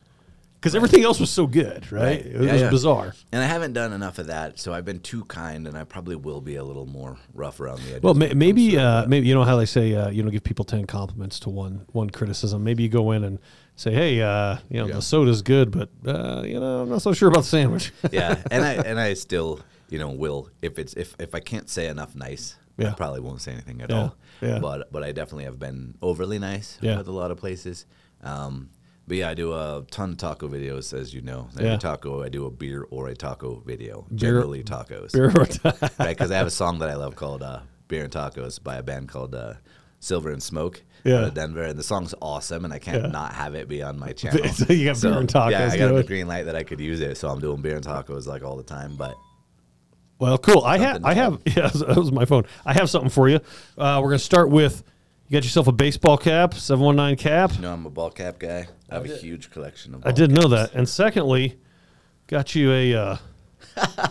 because 0.63 0.75
everything 0.75 1.03
else 1.03 1.19
was 1.19 1.29
so 1.29 1.45
good. 1.45 1.91
Right, 1.91 2.01
Right. 2.01 2.25
it 2.25 2.37
was 2.37 2.47
Yeah, 2.47 2.55
yeah. 2.55 2.69
bizarre. 2.69 3.13
And 3.33 3.43
I 3.43 3.47
haven't 3.47 3.73
done 3.73 3.91
enough 3.91 4.17
of 4.17 4.27
that, 4.27 4.57
so 4.59 4.73
I've 4.73 4.85
been 4.85 4.99
too 5.01 5.25
kind, 5.25 5.67
and 5.67 5.77
I 5.77 5.83
probably 5.83 6.15
will 6.15 6.39
be 6.39 6.55
a 6.55 6.63
little 6.63 6.85
more 6.85 7.17
rough 7.33 7.59
around 7.59 7.79
the 7.81 7.89
edges. 7.89 8.01
Well, 8.03 8.13
maybe 8.13 8.77
uh, 8.77 9.05
maybe 9.07 9.27
you 9.27 9.33
know 9.35 9.43
how 9.43 9.57
they 9.57 9.65
say 9.65 9.93
uh, 9.93 10.09
you 10.09 10.23
know 10.23 10.29
give 10.29 10.43
people 10.45 10.63
ten 10.63 10.85
compliments 10.87 11.37
to 11.41 11.49
one 11.49 11.85
one 11.91 12.09
criticism. 12.09 12.63
Maybe 12.63 12.83
you 12.83 12.89
go 12.89 13.11
in 13.11 13.25
and 13.25 13.39
say, 13.75 13.91
hey, 13.93 14.21
uh, 14.21 14.57
you 14.69 14.79
know 14.79 14.87
Yeah. 14.87 14.95
the 14.95 15.01
soda's 15.01 15.41
good, 15.41 15.69
but 15.71 15.89
uh, 16.07 16.43
you 16.45 16.59
know 16.59 16.81
I'm 16.83 16.89
not 16.89 17.01
so 17.01 17.11
sure 17.11 17.27
about 17.27 17.41
the 17.41 17.49
sandwich. 17.49 17.91
yeah, 18.11 18.41
and 18.49 18.63
I 18.63 18.73
and 18.89 18.99
I 18.99 19.15
still 19.15 19.59
you 19.89 19.99
know, 19.99 20.09
will 20.11 20.49
if 20.61 20.79
it's 20.79 20.93
if 20.93 21.15
if 21.19 21.35
I 21.35 21.39
can't 21.41 21.69
say 21.69 21.87
enough 21.87 22.15
nice, 22.15 22.55
I 22.79 22.91
probably 22.91 23.19
won't 23.19 23.41
say 23.41 23.51
anything 23.51 23.81
at 23.81 23.89
Yeah, 23.89 23.95
all. 23.99 24.15
yeah. 24.41 24.59
But 24.59 24.91
but 24.93 25.03
I 25.03 25.11
definitely 25.11 25.43
have 25.43 25.59
been 25.59 25.95
overly 26.01 26.39
nice 26.39 26.77
Yeah. 26.81 26.97
with 26.97 27.07
a 27.07 27.11
lot 27.11 27.29
of 27.31 27.37
places. 27.37 27.85
Um, 28.23 28.69
but 29.07 29.17
yeah, 29.17 29.29
I 29.29 29.33
do 29.33 29.53
a 29.53 29.85
ton 29.91 30.11
of 30.11 30.17
taco 30.17 30.47
videos, 30.47 30.93
as 30.97 31.13
you 31.13 31.21
know. 31.21 31.47
Every 31.55 31.65
Yeah. 31.71 31.77
taco, 31.77 32.23
I 32.23 32.29
do 32.29 32.45
a 32.45 32.51
beer 32.51 32.85
or 32.89 33.07
a 33.09 33.15
taco 33.15 33.61
video. 33.65 34.05
Beer- 34.09 34.17
generally 34.17 34.63
tacos, 34.63 35.11
Beer 35.11 35.25
or 35.25 35.29
right? 35.99 36.07
Because 36.09 36.31
I 36.31 36.37
have 36.37 36.47
a 36.47 36.51
song 36.51 36.79
that 36.79 36.89
I 36.89 36.95
love 36.95 37.15
called 37.15 37.43
uh, 37.43 37.59
"Beer 37.87 38.03
and 38.03 38.11
Tacos" 38.13 38.61
by 38.63 38.77
a 38.77 38.83
band 38.83 39.09
called 39.09 39.35
uh, 39.35 39.53
Silver 39.99 40.31
and 40.31 40.41
Smoke 40.41 40.81
Yeah. 41.03 41.17
out 41.19 41.23
of 41.25 41.33
Denver, 41.33 41.63
and 41.63 41.77
the 41.77 41.83
song's 41.83 42.13
awesome, 42.21 42.63
and 42.65 42.73
I 42.73 42.79
can't 42.79 43.03
Yeah. 43.03 43.09
not 43.09 43.33
have 43.33 43.55
it 43.55 43.67
be 43.67 43.81
on 43.83 43.99
my 43.99 44.11
channel. 44.19 44.47
So 44.49 44.71
you 44.73 44.85
got 44.91 45.01
Beer 45.01 45.13
and 45.17 45.29
Tacos 45.29 45.51
Yeah, 45.51 45.65
I 45.71 45.77
got 45.77 45.89
going. 45.89 45.97
a 45.97 46.03
green 46.07 46.27
light 46.27 46.43
that 46.43 46.55
I 46.55 46.63
could 46.63 46.79
use 46.79 47.01
it, 47.01 47.17
so 47.17 47.29
I'm 47.29 47.39
doing 47.39 47.61
beer 47.61 47.75
and 47.75 47.85
tacos 47.85 48.25
like 48.25 48.43
all 48.43 48.55
the 48.57 48.63
time. 48.63 48.95
But 48.95 49.15
Well, 50.19 50.37
cool. 50.37 50.63
I 50.63 50.77
have, 50.77 51.03
I 51.03 51.13
have, 51.21 51.39
yeah, 51.45 51.67
that 51.67 51.95
was 51.97 52.11
my 52.11 52.25
phone. 52.25 52.45
I 52.65 52.73
have 52.73 52.89
something 52.89 53.09
for 53.09 53.27
you. 53.29 53.39
Uh, 53.77 53.99
we're 54.01 54.09
gonna 54.09 54.19
start 54.19 54.49
with. 54.49 54.83
You 55.27 55.37
got 55.37 55.43
yourself 55.43 55.67
a 55.67 55.71
baseball 55.71 56.17
cap, 56.17 56.53
seven 56.53 56.83
one 56.85 56.95
nine 56.95 57.15
cap. 57.15 57.53
you 57.55 57.61
know, 57.61 57.73
I'm 57.73 57.85
a 57.85 57.89
ball 57.89 58.11
cap 58.11 58.39
guy. 58.39 58.67
I 58.89 58.95
have 58.95 59.05
a 59.05 59.15
huge 59.15 59.49
collection 59.49 59.95
of. 59.95 60.05
I 60.05 60.11
didn't 60.11 60.35
know 60.35 60.47
that. 60.49 60.73
And 60.73 60.87
secondly, 60.87 61.57
got 62.27 62.53
you 62.55 62.71
a. 62.71 62.93
Uh, 62.95 63.17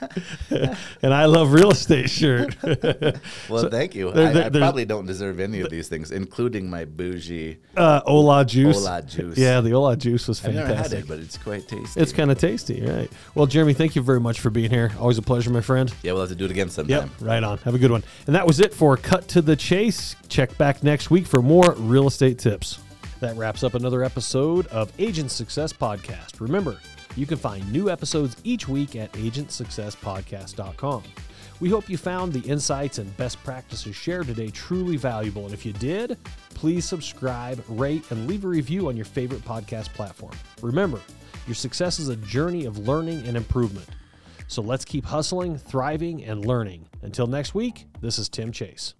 and 1.02 1.14
I 1.14 1.26
love 1.26 1.52
real 1.52 1.70
estate 1.70 2.10
shirt. 2.10 2.56
Well, 3.48 3.68
thank 3.68 3.94
you. 3.94 4.10
there- 4.10 4.28
I, 4.28 4.32
there- 4.32 4.44
I 4.46 4.48
there's- 4.48 4.62
probably 4.64 4.84
don't 4.84 5.06
deserve 5.06 5.38
any 5.40 5.60
of 5.60 5.70
these 5.70 5.88
things, 5.88 6.10
including 6.10 6.68
my 6.68 6.84
bougie. 6.84 7.58
uh, 7.76 8.00
Ola 8.06 8.44
juice. 8.44 8.78
Ola 8.86 9.02
juice. 9.02 9.36
Yeah, 9.38 9.60
the 9.60 9.72
Ola 9.74 9.96
juice 9.96 10.26
was 10.28 10.44
I've 10.44 10.54
never 10.54 10.66
had 10.66 10.76
fantastic. 10.76 11.04
it, 11.04 11.08
but 11.08 11.18
it's 11.20 11.38
quite 11.38 11.68
tasty. 11.68 12.00
It's 12.00 12.12
kind 12.12 12.30
of 12.30 12.38
tasty, 12.38 12.82
right? 12.84 13.10
Well, 13.34 13.46
Jeremy, 13.46 13.74
thank 13.74 13.94
you 13.96 14.02
very 14.02 14.20
much 14.20 14.40
for 14.40 14.50
being 14.50 14.70
here. 14.70 14.90
Always 14.98 15.18
a 15.18 15.22
pleasure, 15.22 15.50
my 15.50 15.60
friend. 15.60 15.92
yeah, 16.02 16.12
we'll 16.12 16.22
have 16.22 16.30
to 16.30 16.34
do 16.36 16.44
it 16.46 16.50
again 16.50 16.70
sometime. 16.70 17.10
Yep, 17.18 17.20
right 17.20 17.42
on. 17.44 17.58
Have 17.58 17.74
a 17.74 17.78
good 17.78 17.90
one. 17.90 18.02
And 18.26 18.34
that 18.34 18.46
was 18.46 18.60
it 18.60 18.72
for 18.74 18.96
Cut 18.96 19.28
to 19.28 19.42
the 19.42 19.56
Chase. 19.56 20.16
Check 20.28 20.56
back 20.58 20.82
next 20.82 21.10
week 21.10 21.26
for 21.26 21.40
more 21.42 21.72
real 21.78 22.06
estate 22.06 22.38
tips. 22.38 22.80
That 23.20 23.36
wraps 23.36 23.62
up 23.62 23.74
another 23.74 24.02
episode 24.02 24.66
of 24.68 24.92
Agent 24.98 25.30
Success 25.30 25.72
Podcast. 25.72 26.40
Remember, 26.40 26.78
you 27.16 27.26
can 27.26 27.38
find 27.38 27.70
new 27.72 27.90
episodes 27.90 28.36
each 28.44 28.68
week 28.68 28.96
at 28.96 29.12
agentsuccesspodcast.com. 29.12 31.02
We 31.60 31.70
hope 31.70 31.88
you 31.88 31.96
found 31.96 32.32
the 32.32 32.48
insights 32.48 32.98
and 32.98 33.16
best 33.16 33.42
practices 33.44 33.94
shared 33.94 34.26
today 34.26 34.48
truly 34.48 34.96
valuable. 34.96 35.44
And 35.44 35.54
if 35.54 35.64
you 35.64 35.72
did, 35.74 36.18
please 36.50 36.84
subscribe, 36.84 37.62
rate, 37.68 38.10
and 38.10 38.26
leave 38.26 38.44
a 38.44 38.48
review 38.48 38.88
on 38.88 38.96
your 38.96 39.04
favorite 39.04 39.44
podcast 39.44 39.92
platform. 39.94 40.34
Remember, 40.62 41.00
your 41.46 41.54
success 41.54 41.98
is 41.98 42.08
a 42.08 42.16
journey 42.16 42.64
of 42.64 42.78
learning 42.78 43.26
and 43.26 43.36
improvement. 43.36 43.88
So 44.48 44.62
let's 44.62 44.84
keep 44.84 45.04
hustling, 45.04 45.56
thriving, 45.56 46.24
and 46.24 46.44
learning. 46.44 46.88
Until 47.02 47.26
next 47.26 47.54
week, 47.54 47.86
this 48.00 48.18
is 48.18 48.28
Tim 48.28 48.52
Chase. 48.52 48.94